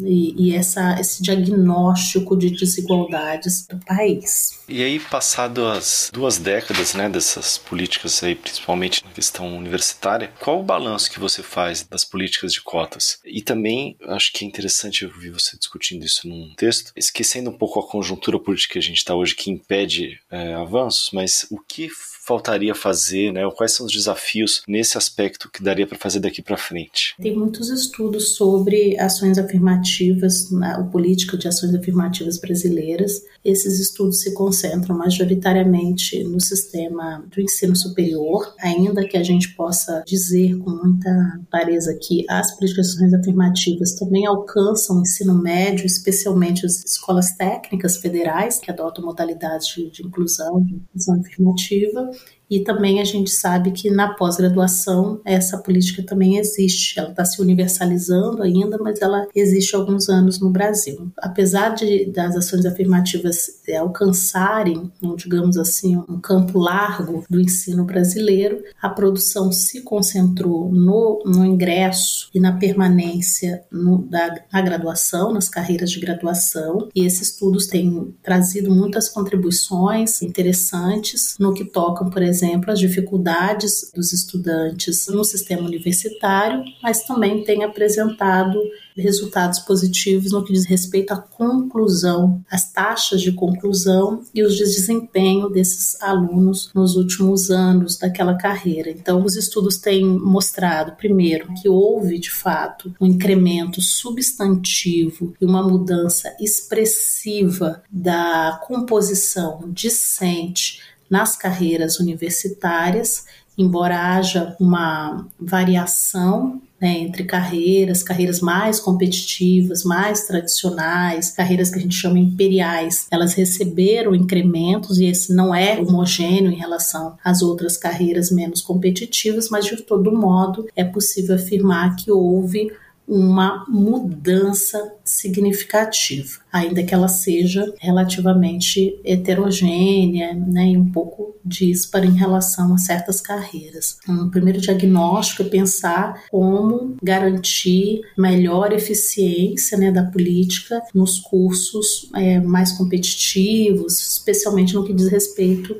e, 0.00 0.34
e 0.36 0.54
essa, 0.54 1.00
esse 1.00 1.22
diagnóstico 1.22 2.36
de 2.36 2.50
desigualdades 2.50 3.66
do 3.66 3.78
país. 3.84 4.57
E 4.68 4.84
aí, 4.84 5.00
passado 5.00 5.66
as 5.66 6.10
duas 6.12 6.36
décadas 6.36 6.92
né, 6.92 7.08
dessas 7.08 7.56
políticas 7.56 8.22
aí, 8.22 8.34
principalmente 8.34 9.02
na 9.02 9.10
questão 9.10 9.56
universitária, 9.56 10.30
qual 10.38 10.60
o 10.60 10.62
balanço 10.62 11.10
que 11.10 11.18
você 11.18 11.42
faz 11.42 11.82
das 11.84 12.04
políticas 12.04 12.52
de 12.52 12.60
cotas? 12.60 13.18
E 13.24 13.40
também, 13.40 13.96
acho 14.08 14.30
que 14.30 14.44
é 14.44 14.48
interessante 14.48 15.06
ouvir 15.06 15.30
você 15.30 15.56
discutindo 15.56 16.04
isso 16.04 16.28
num 16.28 16.54
texto, 16.54 16.92
esquecendo 16.94 17.48
um 17.48 17.56
pouco 17.56 17.80
a 17.80 17.88
conjuntura 17.88 18.38
política 18.38 18.74
que 18.74 18.78
a 18.78 18.82
gente 18.82 18.98
está 18.98 19.14
hoje 19.14 19.34
que 19.34 19.50
impede 19.50 20.20
é, 20.30 20.52
avanços, 20.52 21.10
mas 21.14 21.46
o 21.50 21.58
que 21.58 21.88
faltaria 22.28 22.74
fazer, 22.74 23.32
né? 23.32 23.48
Quais 23.56 23.72
são 23.72 23.86
os 23.86 23.92
desafios 23.92 24.62
nesse 24.68 24.98
aspecto 24.98 25.50
que 25.50 25.62
daria 25.62 25.86
para 25.86 25.96
fazer 25.96 26.20
daqui 26.20 26.42
para 26.42 26.58
frente? 26.58 27.14
Tem 27.22 27.34
muitos 27.34 27.70
estudos 27.70 28.34
sobre 28.34 28.98
ações 28.98 29.38
afirmativas, 29.38 30.50
né, 30.50 30.76
o 30.76 30.90
política 30.90 31.38
de 31.38 31.48
ações 31.48 31.74
afirmativas 31.74 32.38
brasileiras. 32.38 33.22
Esses 33.42 33.80
estudos 33.80 34.20
se 34.20 34.34
concentram 34.34 34.96
majoritariamente 34.96 36.22
no 36.24 36.38
sistema 36.38 37.24
do 37.34 37.40
ensino 37.40 37.74
superior, 37.74 38.54
ainda 38.60 39.06
que 39.08 39.16
a 39.16 39.22
gente 39.22 39.54
possa 39.54 40.02
dizer 40.06 40.58
com 40.58 40.70
muita 40.70 41.40
clareza 41.50 41.98
que 42.00 42.26
as 42.28 42.54
políticas 42.54 42.88
de 42.88 42.92
ações 42.92 43.14
afirmativas 43.14 43.94
também 43.94 44.26
alcançam 44.26 44.98
o 44.98 45.00
ensino 45.00 45.34
médio, 45.34 45.86
especialmente 45.86 46.66
as 46.66 46.84
escolas 46.84 47.34
técnicas 47.36 47.96
federais 47.96 48.58
que 48.58 48.70
adotam 48.70 49.04
modalidades 49.04 49.68
de, 49.68 49.90
de 49.90 50.06
inclusão, 50.06 50.62
de 50.62 50.74
inclusão 50.74 51.20
afirmativa, 51.20 52.10
e 52.50 52.60
também 52.60 53.00
a 53.00 53.04
gente 53.04 53.30
sabe 53.30 53.72
que 53.72 53.90
na 53.90 54.14
pós-graduação 54.14 55.20
essa 55.24 55.58
política 55.58 56.02
também 56.02 56.38
existe. 56.38 56.98
Ela 56.98 57.10
está 57.10 57.24
se 57.24 57.40
universalizando 57.40 58.42
ainda, 58.42 58.78
mas 58.78 59.00
ela 59.00 59.26
existe 59.34 59.74
há 59.74 59.78
alguns 59.78 60.08
anos 60.08 60.40
no 60.40 60.50
Brasil. 60.50 61.10
Apesar 61.18 61.74
de 61.74 62.06
das 62.10 62.36
ações 62.36 62.64
afirmativas 62.64 63.60
é, 63.68 63.76
alcançarem, 63.76 64.90
digamos 65.16 65.56
assim, 65.56 65.96
um 66.08 66.20
campo 66.20 66.58
largo 66.58 67.24
do 67.28 67.40
ensino 67.40 67.84
brasileiro, 67.84 68.62
a 68.80 68.88
produção 68.88 69.52
se 69.52 69.82
concentrou 69.82 70.72
no, 70.72 71.22
no 71.24 71.44
ingresso 71.44 72.30
e 72.34 72.40
na 72.40 72.52
permanência 72.52 73.62
no, 73.70 73.98
da, 74.08 74.34
na 74.52 74.62
graduação, 74.62 75.32
nas 75.32 75.48
carreiras 75.48 75.90
de 75.90 76.00
graduação. 76.00 76.88
E 76.94 77.04
esses 77.04 77.28
estudos 77.28 77.66
têm 77.66 78.14
trazido 78.22 78.70
muitas 78.70 79.08
contribuições 79.08 80.22
interessantes 80.22 81.36
no 81.38 81.52
que 81.52 81.64
tocam, 81.64 82.08
por 82.08 82.22
exemplo, 82.22 82.37
exemplo, 82.38 82.70
as 82.70 82.78
dificuldades 82.78 83.90
dos 83.94 84.12
estudantes 84.12 85.06
no 85.08 85.24
sistema 85.24 85.62
universitário, 85.62 86.62
mas 86.82 87.02
também 87.04 87.42
tem 87.42 87.64
apresentado 87.64 88.60
resultados 88.96 89.60
positivos 89.60 90.32
no 90.32 90.44
que 90.44 90.52
diz 90.52 90.66
respeito 90.66 91.12
à 91.12 91.16
conclusão, 91.16 92.42
as 92.50 92.72
taxas 92.72 93.20
de 93.20 93.32
conclusão 93.32 94.22
e 94.34 94.42
os 94.42 94.56
desempenho 94.56 95.48
desses 95.48 96.00
alunos 96.02 96.70
nos 96.74 96.96
últimos 96.96 97.50
anos 97.50 97.96
daquela 97.96 98.36
carreira. 98.36 98.90
Então, 98.90 99.24
os 99.24 99.36
estudos 99.36 99.78
têm 99.78 100.04
mostrado, 100.04 100.96
primeiro, 100.96 101.48
que 101.60 101.68
houve 101.68 102.18
de 102.18 102.30
fato 102.30 102.92
um 103.00 103.06
incremento 103.06 103.80
substantivo 103.80 105.34
e 105.40 105.44
uma 105.44 105.62
mudança 105.62 106.34
expressiva 106.40 107.82
da 107.90 108.60
composição 108.66 109.60
discente 109.68 110.80
nas 111.10 111.36
carreiras 111.36 111.98
universitárias, 111.98 113.24
embora 113.56 114.14
haja 114.14 114.56
uma 114.60 115.26
variação 115.38 116.60
né, 116.80 116.98
entre 117.00 117.24
carreiras, 117.24 118.04
carreiras 118.04 118.40
mais 118.40 118.78
competitivas, 118.78 119.82
mais 119.82 120.26
tradicionais, 120.26 121.30
carreiras 121.30 121.70
que 121.70 121.78
a 121.78 121.82
gente 121.82 121.96
chama 121.96 122.18
imperiais, 122.18 123.06
elas 123.10 123.34
receberam 123.34 124.14
incrementos 124.14 124.98
e 124.98 125.06
esse 125.06 125.34
não 125.34 125.52
é 125.52 125.80
homogêneo 125.80 126.52
em 126.52 126.56
relação 126.56 127.16
às 127.24 127.42
outras 127.42 127.76
carreiras 127.76 128.30
menos 128.30 128.60
competitivas, 128.60 129.48
mas 129.50 129.66
de 129.66 129.82
todo 129.82 130.16
modo 130.16 130.68
é 130.76 130.84
possível 130.84 131.34
afirmar 131.34 131.96
que 131.96 132.12
houve 132.12 132.70
uma 133.08 133.64
mudança 133.66 134.92
significativa, 135.02 136.40
ainda 136.52 136.82
que 136.82 136.92
ela 136.92 137.08
seja 137.08 137.72
relativamente 137.80 139.00
heterogênea 139.02 140.34
né, 140.34 140.68
e 140.68 140.76
um 140.76 140.92
pouco 140.92 141.34
dispara 141.42 142.04
em 142.04 142.14
relação 142.14 142.74
a 142.74 142.78
certas 142.78 143.22
carreiras. 143.22 143.96
Um 144.06 144.28
primeiro 144.28 144.60
diagnóstico 144.60 145.42
é 145.42 145.46
pensar 145.46 146.24
como 146.30 146.96
garantir 147.02 148.02
melhor 148.16 148.72
eficiência 148.74 149.78
né, 149.78 149.90
da 149.90 150.02
política 150.02 150.82
nos 150.94 151.18
cursos 151.18 152.10
é, 152.14 152.38
mais 152.40 152.72
competitivos, 152.72 153.98
especialmente 153.98 154.74
no 154.74 154.84
que 154.84 154.92
diz 154.92 155.08
respeito 155.08 155.74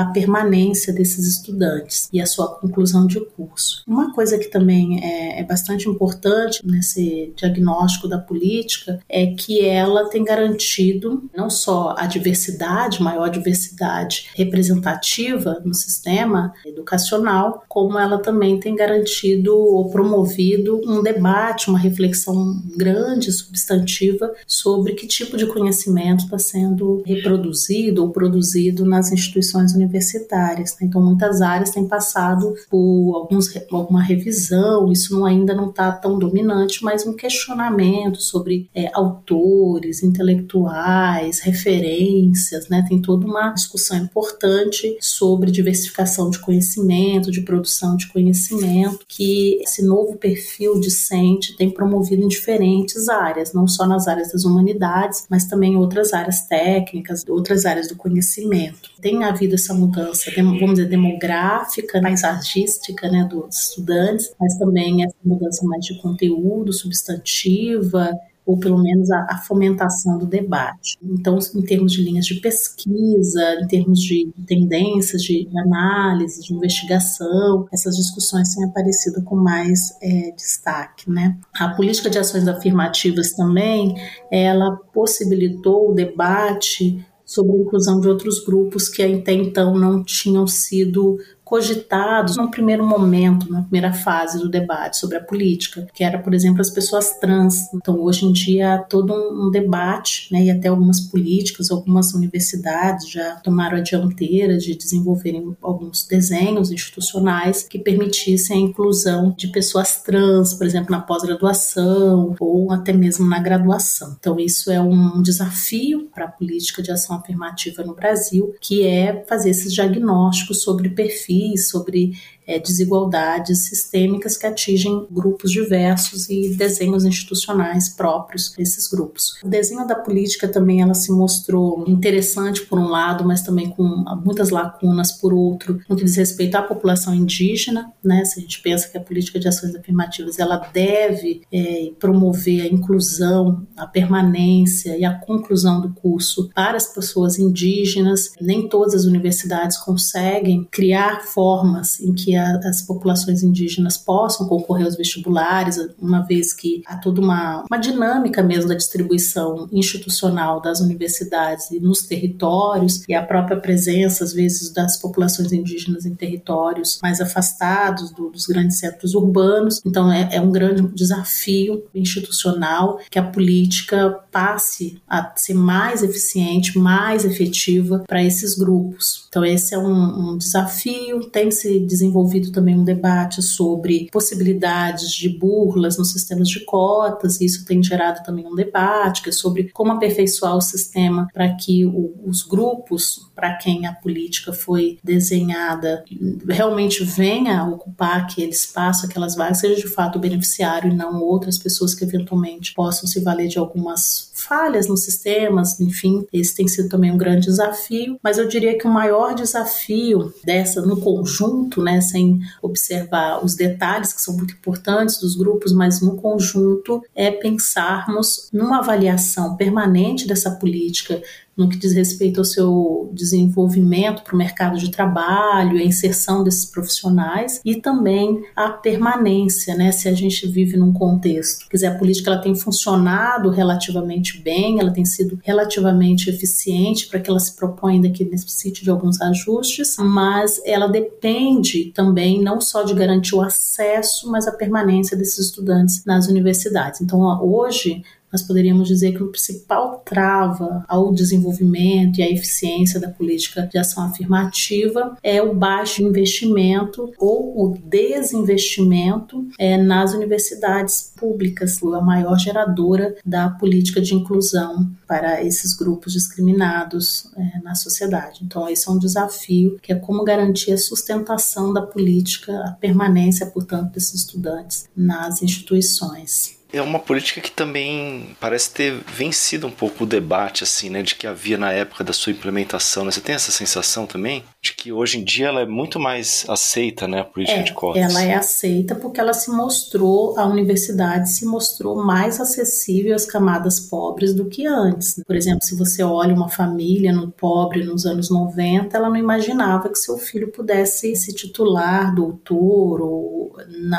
a 0.00 0.06
permanência 0.06 0.90
desses 0.90 1.26
estudantes 1.26 2.08
e 2.10 2.18
a 2.18 2.24
sua 2.24 2.48
conclusão 2.48 3.06
de 3.06 3.20
curso. 3.20 3.82
Uma 3.86 4.10
coisa 4.14 4.38
que 4.38 4.48
também 4.48 5.04
é, 5.04 5.40
é 5.40 5.44
bastante 5.44 5.86
importante 5.86 6.60
nesse 6.64 7.32
diagnóstico 7.36 8.08
da 8.08 8.16
política 8.16 9.00
é 9.06 9.26
que 9.26 9.60
ela 9.60 10.08
tem 10.08 10.24
garantido 10.24 11.28
não 11.36 11.50
só 11.50 11.94
a 11.98 12.06
diversidade, 12.06 13.02
maior 13.02 13.28
diversidade 13.28 14.30
representativa 14.34 15.60
no 15.62 15.74
sistema 15.74 16.54
educacional, 16.64 17.62
como 17.68 17.98
ela 17.98 18.16
também 18.16 18.58
tem 18.58 18.74
garantido 18.74 19.54
ou 19.54 19.90
promovido 19.90 20.80
um 20.86 21.02
debate, 21.02 21.68
uma 21.68 21.78
reflexão 21.78 22.62
grande, 22.78 23.30
substantiva 23.30 24.32
sobre 24.46 24.94
que 24.94 25.06
tipo 25.06 25.36
de 25.36 25.46
conhecimento 25.46 26.24
está 26.24 26.38
sendo 26.38 27.02
reproduzido 27.04 28.02
ou 28.02 28.10
produzido 28.10 28.86
nas 28.86 29.12
instituições 29.12 29.74
universitárias 29.74 29.81
universitárias. 29.82 30.76
Né? 30.80 30.86
Então, 30.86 31.02
muitas 31.02 31.40
áreas 31.40 31.70
têm 31.70 31.86
passado 31.86 32.54
por 32.70 33.14
alguns, 33.14 33.54
alguma 33.70 34.02
revisão, 34.02 34.90
isso 34.90 35.14
não, 35.14 35.24
ainda 35.24 35.54
não 35.54 35.70
está 35.70 35.92
tão 35.92 36.18
dominante, 36.18 36.82
mas 36.82 37.06
um 37.06 37.14
questionamento 37.14 38.20
sobre 38.22 38.68
é, 38.74 38.90
autores, 38.94 40.02
intelectuais, 40.02 41.40
referências, 41.40 42.68
né? 42.68 42.84
tem 42.88 43.00
toda 43.00 43.26
uma 43.26 43.50
discussão 43.50 43.96
importante 43.96 44.96
sobre 45.00 45.50
diversificação 45.50 46.30
de 46.30 46.38
conhecimento, 46.38 47.30
de 47.30 47.42
produção 47.42 47.96
de 47.96 48.08
conhecimento, 48.08 49.00
que 49.08 49.60
esse 49.62 49.84
novo 49.84 50.16
perfil 50.16 50.80
discente 50.80 51.56
tem 51.56 51.70
promovido 51.70 52.22
em 52.22 52.28
diferentes 52.28 53.08
áreas, 53.08 53.52
não 53.52 53.66
só 53.66 53.86
nas 53.86 54.08
áreas 54.08 54.32
das 54.32 54.44
humanidades, 54.44 55.24
mas 55.28 55.46
também 55.46 55.74
em 55.74 55.76
outras 55.76 56.12
áreas 56.12 56.42
técnicas, 56.42 57.24
outras 57.28 57.64
áreas 57.64 57.88
do 57.88 57.96
conhecimento. 57.96 58.90
Tem 59.00 59.24
havido 59.24 59.54
essa 59.62 59.74
mudança, 59.74 60.30
vamos 60.36 60.74
dizer, 60.74 60.88
demográfica, 60.88 62.00
paisagística 62.00 63.08
né, 63.10 63.26
dos 63.30 63.68
estudantes, 63.68 64.34
mas 64.38 64.56
também 64.58 65.04
essa 65.04 65.16
mudança 65.24 65.64
mais 65.66 65.84
de 65.84 66.00
conteúdo, 66.00 66.72
substantiva, 66.72 68.10
ou 68.44 68.58
pelo 68.58 68.82
menos 68.82 69.10
a, 69.10 69.26
a, 69.30 69.38
fomentação 69.38 70.18
do 70.18 70.26
debate. 70.26 70.98
Então, 71.02 71.38
em 71.54 71.62
termos 71.62 71.92
de 71.92 72.02
linhas 72.02 72.26
de 72.26 72.40
pesquisa, 72.40 73.60
em 73.62 73.66
termos 73.68 74.00
de 74.00 74.32
tendências 74.46 75.22
de 75.22 75.48
análise, 75.56 76.42
de 76.42 76.52
investigação, 76.52 77.66
essas 77.72 77.96
discussões 77.96 78.54
têm 78.54 78.64
aparecido 78.64 79.22
com 79.22 79.36
mais 79.36 79.96
é, 80.02 80.32
destaque. 80.32 81.08
Né? 81.08 81.38
A 81.54 81.68
política 81.68 82.10
de 82.10 82.18
ações 82.18 82.48
afirmativas 82.48 83.32
também, 83.32 83.94
ela 84.30 84.76
possibilitou 84.92 85.90
o 85.90 85.94
debate 85.94 87.04
sobre 87.32 87.56
a 87.56 87.60
inclusão 87.60 88.00
de 88.00 88.08
outros 88.08 88.44
grupos 88.44 88.88
que 88.88 89.02
até 89.02 89.32
então 89.32 89.78
não 89.78 90.02
tinham 90.04 90.46
sido 90.46 91.18
cogitados 91.52 92.38
num 92.38 92.50
primeiro 92.50 92.82
momento, 92.82 93.52
na 93.52 93.60
primeira 93.60 93.92
fase 93.92 94.38
do 94.38 94.48
debate 94.48 94.96
sobre 94.96 95.18
a 95.18 95.22
política, 95.22 95.86
que 95.92 96.02
era, 96.02 96.18
por 96.18 96.32
exemplo, 96.32 96.62
as 96.62 96.70
pessoas 96.70 97.18
trans. 97.20 97.70
Então, 97.74 98.00
hoje 98.00 98.24
em 98.24 98.32
dia, 98.32 98.76
há 98.76 98.78
todo 98.78 99.12
um, 99.12 99.50
debate, 99.50 100.32
né, 100.32 100.44
e 100.44 100.50
até 100.50 100.68
algumas 100.68 100.98
políticas, 100.98 101.70
algumas 101.70 102.14
universidades 102.14 103.10
já 103.10 103.36
tomaram 103.44 103.76
a 103.76 103.82
dianteira 103.82 104.56
de 104.56 104.74
desenvolverem 104.74 105.54
alguns 105.60 106.06
desenhos 106.06 106.72
institucionais 106.72 107.64
que 107.64 107.78
permitissem 107.78 108.56
a 108.56 108.68
inclusão 108.70 109.34
de 109.36 109.48
pessoas 109.48 110.02
trans, 110.02 110.54
por 110.54 110.66
exemplo, 110.66 110.90
na 110.90 111.02
pós-graduação 111.02 112.34
ou 112.40 112.72
até 112.72 112.94
mesmo 112.94 113.28
na 113.28 113.38
graduação. 113.38 114.16
Então, 114.18 114.40
isso 114.40 114.70
é 114.70 114.80
um 114.80 115.20
desafio 115.20 116.08
para 116.14 116.24
a 116.24 116.28
política 116.28 116.82
de 116.82 116.90
ação 116.90 117.14
afirmativa 117.16 117.84
no 117.84 117.94
Brasil, 117.94 118.54
que 118.58 118.86
é 118.86 119.22
fazer 119.28 119.50
esses 119.50 119.70
diagnósticos 119.74 120.62
sobre 120.62 120.88
perfis 120.88 121.41
sobre 121.56 122.12
é, 122.46 122.58
desigualdades 122.58 123.66
sistêmicas 123.66 124.36
que 124.36 124.46
atingem 124.46 125.06
grupos 125.10 125.50
diversos 125.50 126.28
e 126.28 126.54
desenhos 126.54 127.04
institucionais 127.04 127.88
próprios 127.88 128.52
desses 128.56 128.88
grupos. 128.88 129.34
O 129.42 129.48
desenho 129.48 129.86
da 129.86 129.94
política 129.94 130.48
também 130.48 130.80
ela 130.80 130.94
se 130.94 131.12
mostrou 131.12 131.84
interessante 131.86 132.62
por 132.62 132.78
um 132.78 132.88
lado, 132.88 133.24
mas 133.24 133.42
também 133.42 133.70
com 133.70 133.82
muitas 134.24 134.50
lacunas 134.50 135.12
por 135.12 135.32
outro, 135.32 135.80
no 135.88 135.96
que 135.96 136.04
diz 136.04 136.16
respeito 136.16 136.56
à 136.56 136.62
população 136.62 137.14
indígena, 137.14 137.92
né? 138.02 138.24
Se 138.24 138.38
a 138.38 138.42
gente 138.42 138.60
pensa 138.60 138.88
que 138.88 138.98
a 138.98 139.00
política 139.00 139.38
de 139.38 139.48
ações 139.48 139.74
afirmativas 139.74 140.38
ela 140.38 140.56
deve 140.72 141.42
é, 141.52 141.92
promover 141.98 142.62
a 142.62 142.66
inclusão, 142.66 143.66
a 143.76 143.86
permanência 143.86 144.96
e 144.96 145.04
a 145.04 145.14
conclusão 145.14 145.80
do 145.80 145.90
curso 145.90 146.50
para 146.54 146.76
as 146.76 146.86
pessoas 146.86 147.38
indígenas, 147.38 148.32
nem 148.40 148.68
todas 148.68 148.94
as 148.94 149.04
universidades 149.04 149.76
conseguem 149.76 150.66
criar 150.70 151.22
formas 151.22 152.00
em 152.00 152.12
que 152.12 152.31
a, 152.36 152.58
as 152.64 152.82
populações 152.82 153.42
indígenas 153.42 153.96
possam 153.96 154.46
concorrer 154.48 154.86
aos 154.86 154.96
vestibulares, 154.96 155.78
uma 155.98 156.20
vez 156.20 156.52
que 156.52 156.82
há 156.86 156.96
toda 156.96 157.20
uma, 157.20 157.64
uma 157.70 157.78
dinâmica 157.78 158.42
mesmo 158.42 158.68
da 158.68 158.74
distribuição 158.74 159.68
institucional 159.72 160.60
das 160.60 160.80
universidades 160.80 161.70
e 161.70 161.80
nos 161.80 162.02
territórios, 162.02 163.02
e 163.08 163.14
a 163.14 163.22
própria 163.22 163.58
presença, 163.58 164.24
às 164.24 164.32
vezes, 164.32 164.72
das 164.72 164.96
populações 164.98 165.52
indígenas 165.52 166.06
em 166.06 166.14
territórios 166.14 166.98
mais 167.02 167.20
afastados 167.20 168.10
do, 168.10 168.30
dos 168.30 168.46
grandes 168.46 168.78
centros 168.78 169.14
urbanos. 169.14 169.80
Então, 169.84 170.12
é, 170.12 170.28
é 170.32 170.40
um 170.40 170.50
grande 170.50 170.82
desafio 170.94 171.84
institucional 171.94 172.98
que 173.10 173.18
a 173.18 173.22
política 173.22 174.18
passe 174.32 175.00
a 175.06 175.32
ser 175.36 175.54
mais 175.54 176.02
eficiente, 176.02 176.78
mais 176.78 177.24
efetiva 177.24 178.02
para 178.08 178.24
esses 178.24 178.56
grupos. 178.56 179.26
Então, 179.28 179.44
esse 179.44 179.74
é 179.74 179.78
um, 179.78 180.32
um 180.32 180.38
desafio, 180.38 181.30
tem 181.30 181.50
se 181.50 181.78
desenvolvido 181.80 182.50
também 182.50 182.78
um 182.78 182.84
debate 182.84 183.42
sobre 183.42 184.08
possibilidades 184.10 185.12
de 185.12 185.28
burlas 185.28 185.98
nos 185.98 186.12
sistemas 186.12 186.48
de 186.48 186.64
cotas, 186.64 187.40
e 187.40 187.44
isso 187.44 187.64
tem 187.64 187.82
gerado 187.82 188.24
também 188.24 188.46
um 188.46 188.54
debate 188.54 189.22
que 189.22 189.28
é 189.28 189.32
sobre 189.32 189.70
como 189.72 189.92
aperfeiçoar 189.92 190.56
o 190.56 190.60
sistema 190.60 191.28
para 191.32 191.54
que 191.54 191.84
o, 191.84 192.14
os 192.24 192.42
grupos 192.42 193.30
para 193.34 193.56
quem 193.56 193.86
a 193.86 193.92
política 193.92 194.52
foi 194.52 194.98
desenhada 195.02 196.04
realmente 196.48 197.04
venha 197.04 197.64
ocupar 197.64 198.20
aquele 198.20 198.50
espaço, 198.50 199.06
aquelas 199.06 199.34
vagas, 199.34 199.58
seja 199.58 199.76
de 199.76 199.88
fato 199.88 200.16
o 200.16 200.20
beneficiário 200.20 200.90
e 200.90 200.94
não 200.94 201.20
outras 201.20 201.58
pessoas 201.58 201.94
que 201.94 202.04
eventualmente 202.04 202.72
possam 202.74 203.06
se 203.08 203.20
valer 203.20 203.48
de 203.48 203.58
algumas 203.58 204.21
falhas 204.34 204.86
nos 204.86 205.04
sistemas, 205.04 205.80
enfim, 205.80 206.26
esse 206.32 206.54
tem 206.54 206.68
sido 206.68 206.88
também 206.88 207.10
um 207.10 207.16
grande 207.16 207.46
desafio, 207.46 208.18
mas 208.22 208.38
eu 208.38 208.48
diria 208.48 208.76
que 208.76 208.86
o 208.86 208.92
maior 208.92 209.34
desafio 209.34 210.32
dessa 210.44 210.82
no 210.82 211.00
conjunto, 211.00 211.82
né, 211.82 212.00
sem 212.00 212.40
observar 212.60 213.44
os 213.44 213.54
detalhes 213.54 214.12
que 214.12 214.20
são 214.20 214.36
muito 214.36 214.54
importantes 214.54 215.18
dos 215.18 215.36
grupos, 215.36 215.72
mas 215.72 216.00
no 216.00 216.16
conjunto 216.16 217.02
é 217.14 217.30
pensarmos 217.30 218.48
numa 218.52 218.78
avaliação 218.78 219.56
permanente 219.56 220.26
dessa 220.26 220.50
política 220.50 221.22
no 221.56 221.68
que 221.68 221.76
diz 221.76 221.92
respeito 221.92 222.40
ao 222.40 222.44
seu 222.44 223.10
desenvolvimento 223.12 224.22
para 224.22 224.34
o 224.34 224.38
mercado 224.38 224.78
de 224.78 224.90
trabalho, 224.90 225.78
a 225.78 225.82
inserção 225.82 226.42
desses 226.42 226.64
profissionais 226.64 227.60
e 227.64 227.76
também 227.76 228.42
a 228.56 228.70
permanência, 228.70 229.74
né? 229.74 229.92
Se 229.92 230.08
a 230.08 230.14
gente 230.14 230.46
vive 230.46 230.76
num 230.76 230.92
contexto, 230.92 231.68
quer 231.68 231.76
dizer, 231.76 231.86
a 231.88 231.98
política 231.98 232.30
ela 232.30 232.40
tem 232.40 232.54
funcionado 232.54 233.50
relativamente 233.50 234.40
bem, 234.40 234.80
ela 234.80 234.90
tem 234.90 235.04
sido 235.04 235.38
relativamente 235.42 236.30
eficiente 236.30 237.06
para 237.06 237.20
que 237.20 237.28
ela 237.28 237.40
se 237.40 237.54
proponha 237.54 237.92
ainda 237.92 238.10
que 238.10 238.24
necessite 238.24 238.82
de 238.82 238.90
alguns 238.90 239.20
ajustes, 239.20 239.96
mas 239.98 240.60
ela 240.64 240.86
depende 240.86 241.92
também 241.94 242.42
não 242.42 242.60
só 242.60 242.82
de 242.82 242.94
garantir 242.94 243.34
o 243.34 243.42
acesso, 243.42 244.30
mas 244.30 244.46
a 244.46 244.52
permanência 244.52 245.16
desses 245.16 245.46
estudantes 245.46 246.04
nas 246.04 246.28
universidades. 246.28 247.00
Então, 247.00 247.20
hoje 247.42 248.02
nós 248.32 248.42
poderíamos 248.42 248.88
dizer 248.88 249.12
que 249.12 249.22
o 249.22 249.30
principal 249.30 250.02
trava 250.04 250.84
ao 250.88 251.12
desenvolvimento 251.12 252.18
e 252.18 252.22
à 252.22 252.30
eficiência 252.30 252.98
da 252.98 253.10
política 253.10 253.68
de 253.70 253.78
ação 253.78 254.04
afirmativa 254.04 255.16
é 255.22 255.42
o 255.42 255.54
baixo 255.54 256.02
investimento 256.02 257.12
ou 257.18 257.62
o 257.62 257.78
desinvestimento 257.84 259.46
é, 259.58 259.76
nas 259.76 260.14
universidades 260.14 261.12
públicas, 261.16 261.80
a 261.82 262.00
maior 262.00 262.38
geradora 262.38 263.14
da 263.24 263.50
política 263.50 264.00
de 264.00 264.14
inclusão 264.14 264.90
para 265.06 265.44
esses 265.44 265.76
grupos 265.76 266.12
discriminados 266.12 267.30
é, 267.36 267.60
na 267.62 267.74
sociedade. 267.74 268.40
Então, 268.42 268.68
esse 268.68 268.88
é 268.88 268.92
um 268.92 268.98
desafio 268.98 269.78
que 269.82 269.92
é 269.92 269.96
como 269.96 270.24
garantir 270.24 270.72
a 270.72 270.78
sustentação 270.78 271.72
da 271.72 271.82
política, 271.82 272.52
a 272.64 272.70
permanência, 272.72 273.46
portanto, 273.46 273.92
desses 273.92 274.14
estudantes 274.14 274.88
nas 274.96 275.42
instituições. 275.42 276.61
É 276.72 276.80
uma 276.80 276.98
política 276.98 277.40
que 277.40 277.50
também 277.50 278.34
parece 278.40 278.70
ter 278.70 278.92
vencido 279.14 279.66
um 279.66 279.70
pouco 279.70 280.04
o 280.04 280.06
debate, 280.06 280.64
assim, 280.64 280.88
né, 280.88 281.02
de 281.02 281.14
que 281.14 281.26
havia 281.26 281.58
na 281.58 281.70
época 281.70 282.02
da 282.02 282.12
sua 282.12 282.32
implementação. 282.32 283.04
Né? 283.04 283.10
Você 283.10 283.20
tem 283.20 283.34
essa 283.34 283.52
sensação 283.52 284.06
também? 284.06 284.42
De 284.60 284.72
que 284.74 284.90
hoje 284.90 285.18
em 285.18 285.24
dia 285.24 285.48
ela 285.48 285.60
é 285.60 285.66
muito 285.66 286.00
mais 286.00 286.46
aceita, 286.48 287.06
né, 287.06 287.20
a 287.20 287.24
política 287.24 287.60
é, 287.60 287.62
de 287.62 287.72
cotas. 287.72 288.02
Ela 288.02 288.22
é 288.22 288.34
aceita 288.34 288.94
porque 288.94 289.20
ela 289.20 289.34
se 289.34 289.50
mostrou, 289.50 290.38
a 290.38 290.46
universidade 290.46 291.30
se 291.30 291.44
mostrou 291.44 292.02
mais 292.02 292.40
acessível 292.40 293.14
às 293.14 293.26
camadas 293.26 293.78
pobres 293.78 294.34
do 294.34 294.46
que 294.46 294.66
antes. 294.66 295.20
Por 295.26 295.36
exemplo, 295.36 295.62
se 295.62 295.76
você 295.76 296.02
olha 296.02 296.34
uma 296.34 296.48
família 296.48 297.12
no 297.12 297.30
pobre 297.30 297.84
nos 297.84 298.06
anos 298.06 298.30
90, 298.30 298.96
ela 298.96 299.10
não 299.10 299.16
imaginava 299.16 299.90
que 299.90 299.98
seu 299.98 300.16
filho 300.16 300.50
pudesse 300.50 301.14
se 301.16 301.34
titular 301.34 302.14
doutor 302.14 303.00
ou, 303.02 303.56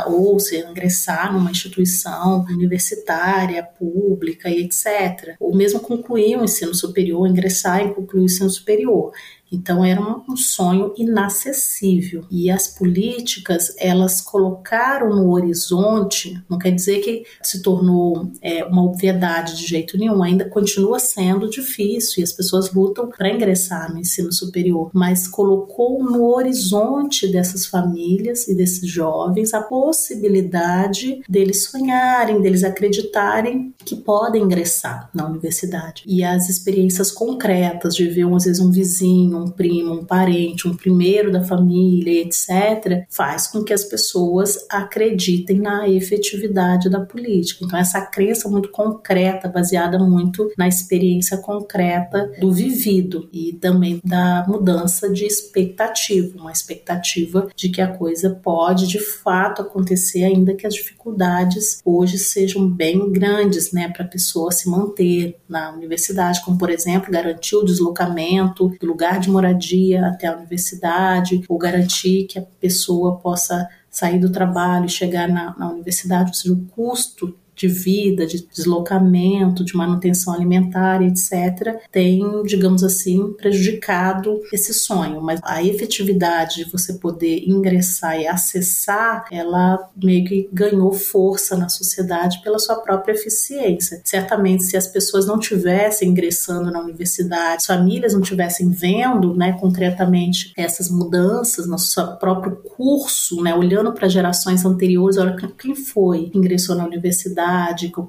ou 0.07 0.39
se 0.39 0.57
ingressar 0.57 1.31
numa 1.31 1.51
instituição 1.51 2.43
universitária, 2.63 3.63
pública 3.63 4.49
e 4.49 4.63
etc. 4.63 5.35
Ou 5.39 5.55
mesmo 5.55 5.79
concluir 5.79 6.37
o 6.37 6.43
ensino 6.43 6.73
superior, 6.73 7.27
ingressar 7.27 7.85
e 7.85 7.93
concluir 7.93 8.23
o 8.23 8.25
ensino 8.25 8.49
superior. 8.49 9.11
Então 9.53 9.85
era 9.85 10.01
um 10.01 10.35
sonho 10.35 10.93
inacessível. 10.97 12.25
E 12.31 12.49
as 12.49 12.67
políticas 12.67 13.73
elas 13.77 14.19
colocaram 14.19 15.15
no 15.15 15.31
horizonte, 15.31 16.41
não 16.49 16.57
quer 16.57 16.71
dizer 16.71 17.01
que 17.01 17.23
se 17.41 17.61
tornou 17.61 18.31
é, 18.41 18.65
uma 18.65 18.83
obviedade 18.83 19.57
de 19.57 19.67
jeito 19.67 19.97
nenhum, 19.97 20.23
ainda 20.23 20.49
continua 20.49 20.99
sendo 20.99 21.49
difícil 21.49 22.19
e 22.19 22.23
as 22.23 22.31
pessoas 22.31 22.73
lutam 22.73 23.07
para 23.07 23.29
ingressar 23.29 23.91
no 23.91 23.99
ensino 23.99 24.31
superior, 24.31 24.89
mas 24.93 25.27
colocou 25.27 26.03
no 26.03 26.33
horizonte 26.33 27.31
dessas 27.31 27.65
famílias 27.65 28.47
e 28.47 28.55
desses 28.55 28.89
jovens 28.89 29.53
a 29.53 29.61
possibilidade 29.61 31.21
deles 31.29 31.63
sonharem, 31.63 32.41
deles 32.41 32.63
acreditarem 32.63 33.73
que 33.85 33.95
podem 33.95 34.43
ingressar 34.43 35.09
na 35.13 35.27
universidade. 35.27 36.03
E 36.07 36.23
as 36.23 36.49
experiências 36.49 37.11
concretas 37.11 37.95
de 37.95 38.07
ver 38.07 38.23
às 38.33 38.45
vezes 38.45 38.61
um 38.61 38.71
vizinho 38.71 39.42
um 39.43 39.49
primo, 39.49 39.93
um 39.93 40.05
parente, 40.05 40.67
um 40.67 40.75
primeiro 40.75 41.31
da 41.31 41.43
família, 41.43 42.21
etc., 42.21 43.05
faz 43.09 43.47
com 43.47 43.63
que 43.63 43.73
as 43.73 43.83
pessoas 43.83 44.65
acreditem 44.69 45.59
na 45.59 45.87
efetividade 45.89 46.89
da 46.89 47.01
política. 47.01 47.65
Então, 47.65 47.77
essa 47.77 48.01
crença 48.01 48.49
muito 48.49 48.69
concreta, 48.69 49.47
baseada 49.47 49.99
muito 49.99 50.51
na 50.57 50.67
experiência 50.67 51.37
concreta 51.37 52.31
do 52.39 52.51
vivido 52.51 53.29
e 53.31 53.53
também 53.53 53.99
da 54.03 54.45
mudança 54.47 55.09
de 55.09 55.25
expectativa, 55.25 56.37
uma 56.37 56.51
expectativa 56.51 57.49
de 57.55 57.69
que 57.69 57.81
a 57.81 57.87
coisa 57.87 58.29
pode 58.29 58.87
de 58.87 58.99
fato 58.99 59.61
acontecer, 59.61 60.23
ainda 60.23 60.53
que 60.53 60.65
as 60.65 60.73
dificuldades 60.73 61.81
hoje 61.85 62.17
sejam 62.17 62.67
bem 62.67 63.11
grandes, 63.11 63.71
né, 63.71 63.89
para 63.89 64.05
a 64.05 64.07
pessoa 64.07 64.51
se 64.51 64.69
manter 64.69 65.37
na 65.47 65.71
universidade, 65.71 66.43
como 66.43 66.57
por 66.57 66.69
exemplo 66.69 67.11
garantir 67.11 67.55
o 67.55 67.63
deslocamento 67.63 68.69
do 68.79 68.87
lugar 68.87 69.19
de 69.23 69.31
moradia 69.31 70.07
até 70.07 70.27
a 70.27 70.37
universidade, 70.37 71.43
ou 71.47 71.57
garantir 71.57 72.25
que 72.25 72.37
a 72.37 72.43
pessoa 72.59 73.17
possa 73.17 73.67
sair 73.89 74.19
do 74.19 74.31
trabalho 74.31 74.85
e 74.85 74.89
chegar 74.89 75.27
na, 75.27 75.55
na 75.57 75.69
universidade, 75.69 76.29
ou 76.29 76.33
seja, 76.33 76.53
o 76.53 76.65
custo 76.65 77.37
de 77.55 77.67
vida, 77.67 78.25
de 78.25 78.45
deslocamento, 78.47 79.63
de 79.63 79.75
manutenção 79.75 80.33
alimentar, 80.33 81.01
etc., 81.01 81.77
tem, 81.91 82.43
digamos 82.43 82.83
assim, 82.83 83.33
prejudicado 83.33 84.41
esse 84.51 84.73
sonho. 84.73 85.21
Mas 85.21 85.39
a 85.43 85.63
efetividade 85.63 86.63
de 86.63 86.71
você 86.71 86.93
poder 86.93 87.43
ingressar 87.47 88.19
e 88.19 88.27
acessar, 88.27 89.25
ela 89.31 89.89
meio 90.01 90.25
que 90.25 90.49
ganhou 90.51 90.91
força 90.93 91.55
na 91.55 91.69
sociedade 91.69 92.41
pela 92.43 92.59
sua 92.59 92.75
própria 92.75 93.13
eficiência. 93.13 94.01
Certamente, 94.03 94.63
se 94.63 94.75
as 94.75 94.87
pessoas 94.87 95.25
não 95.25 95.39
tivessem 95.39 96.09
ingressando 96.09 96.71
na 96.71 96.81
universidade, 96.81 97.57
as 97.57 97.65
famílias 97.65 98.13
não 98.13 98.21
tivessem 98.21 98.69
vendo, 98.69 99.35
né, 99.35 99.53
concretamente 99.53 100.53
essas 100.57 100.89
mudanças 100.89 101.67
no 101.67 101.77
seu 101.77 102.15
próprio 102.17 102.55
curso, 102.55 103.41
né, 103.41 103.53
olhando 103.53 103.93
para 103.93 104.07
gerações 104.07 104.65
anteriores, 104.65 105.17
olha 105.17 105.35
quem 105.57 105.75
foi 105.75 106.29
que 106.29 106.37
ingressou 106.37 106.75
na 106.75 106.85
universidade 106.85 107.43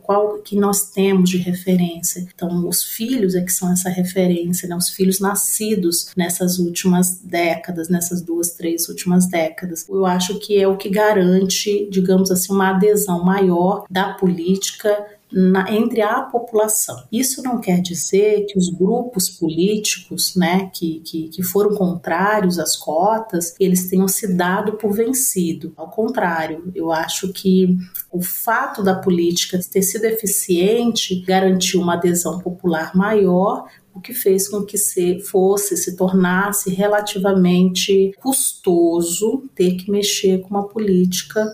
qual 0.02 0.38
que 0.38 0.57
nós 0.57 0.90
temos 0.90 1.30
de 1.30 1.38
referência. 1.38 2.26
Então, 2.35 2.68
os 2.68 2.83
filhos 2.83 3.35
é 3.35 3.40
que 3.40 3.52
são 3.52 3.72
essa 3.72 3.88
referência, 3.88 4.68
né? 4.68 4.76
Os 4.76 4.90
filhos 4.90 5.20
nascidos 5.20 6.11
nessas 6.16 6.59
últimas 6.59 7.18
décadas, 7.22 7.88
nessas 7.88 8.22
duas, 8.22 8.50
três 8.50 8.88
últimas 8.88 9.26
décadas. 9.26 9.87
Eu 9.88 10.07
acho 10.07 10.38
que 10.38 10.61
é 10.61 10.68
o 10.68 10.76
que 10.76 10.88
garante, 10.88 11.88
digamos 11.90 12.30
assim, 12.30 12.52
uma 12.52 12.70
adesão 12.70 13.24
maior 13.24 13.85
da 13.90 14.14
política 14.14 14.94
na, 15.35 15.68
entre 15.75 16.01
a 16.01 16.23
população. 16.23 16.97
Isso 17.11 17.42
não 17.42 17.61
quer 17.61 17.81
dizer 17.81 18.47
que 18.47 18.57
os 18.57 18.70
grupos 18.70 19.29
políticos, 19.29 20.37
né, 20.37 20.70
que, 20.73 21.01
que, 21.01 21.29
que 21.29 21.42
foram 21.42 21.75
contrários 21.75 22.59
às 22.61 22.77
cotas, 22.77 23.53
eles 23.59 23.90
tenham 23.90 24.07
se 24.07 24.33
dado 24.33 24.75
por 24.75 24.92
vencido. 24.92 25.73
Ao 25.77 25.90
contrário, 25.90 26.70
eu 26.73 26.92
acho 26.92 27.33
que 27.33 27.77
o 28.12 28.23
fato 28.23 28.81
da 28.81 28.94
política 28.94 29.59
ter 29.70 29.83
sido 29.83 30.05
eficiente 30.05 31.20
garantiu 31.23 31.81
uma 31.81 31.94
adesão 31.94 32.38
popular 32.38 32.94
maior, 32.94 33.66
o 33.92 34.01
que 34.01 34.14
fez 34.14 34.49
com 34.49 34.64
que 34.64 34.79
se 34.79 35.20
fosse, 35.20 35.77
se 35.77 35.97
tornasse 35.97 36.70
relativamente 36.73 38.12
custoso 38.20 39.49
ter 39.55 39.75
que 39.77 39.90
mexer 39.90 40.40
com 40.42 40.51
uma 40.51 40.68
política 40.68 41.44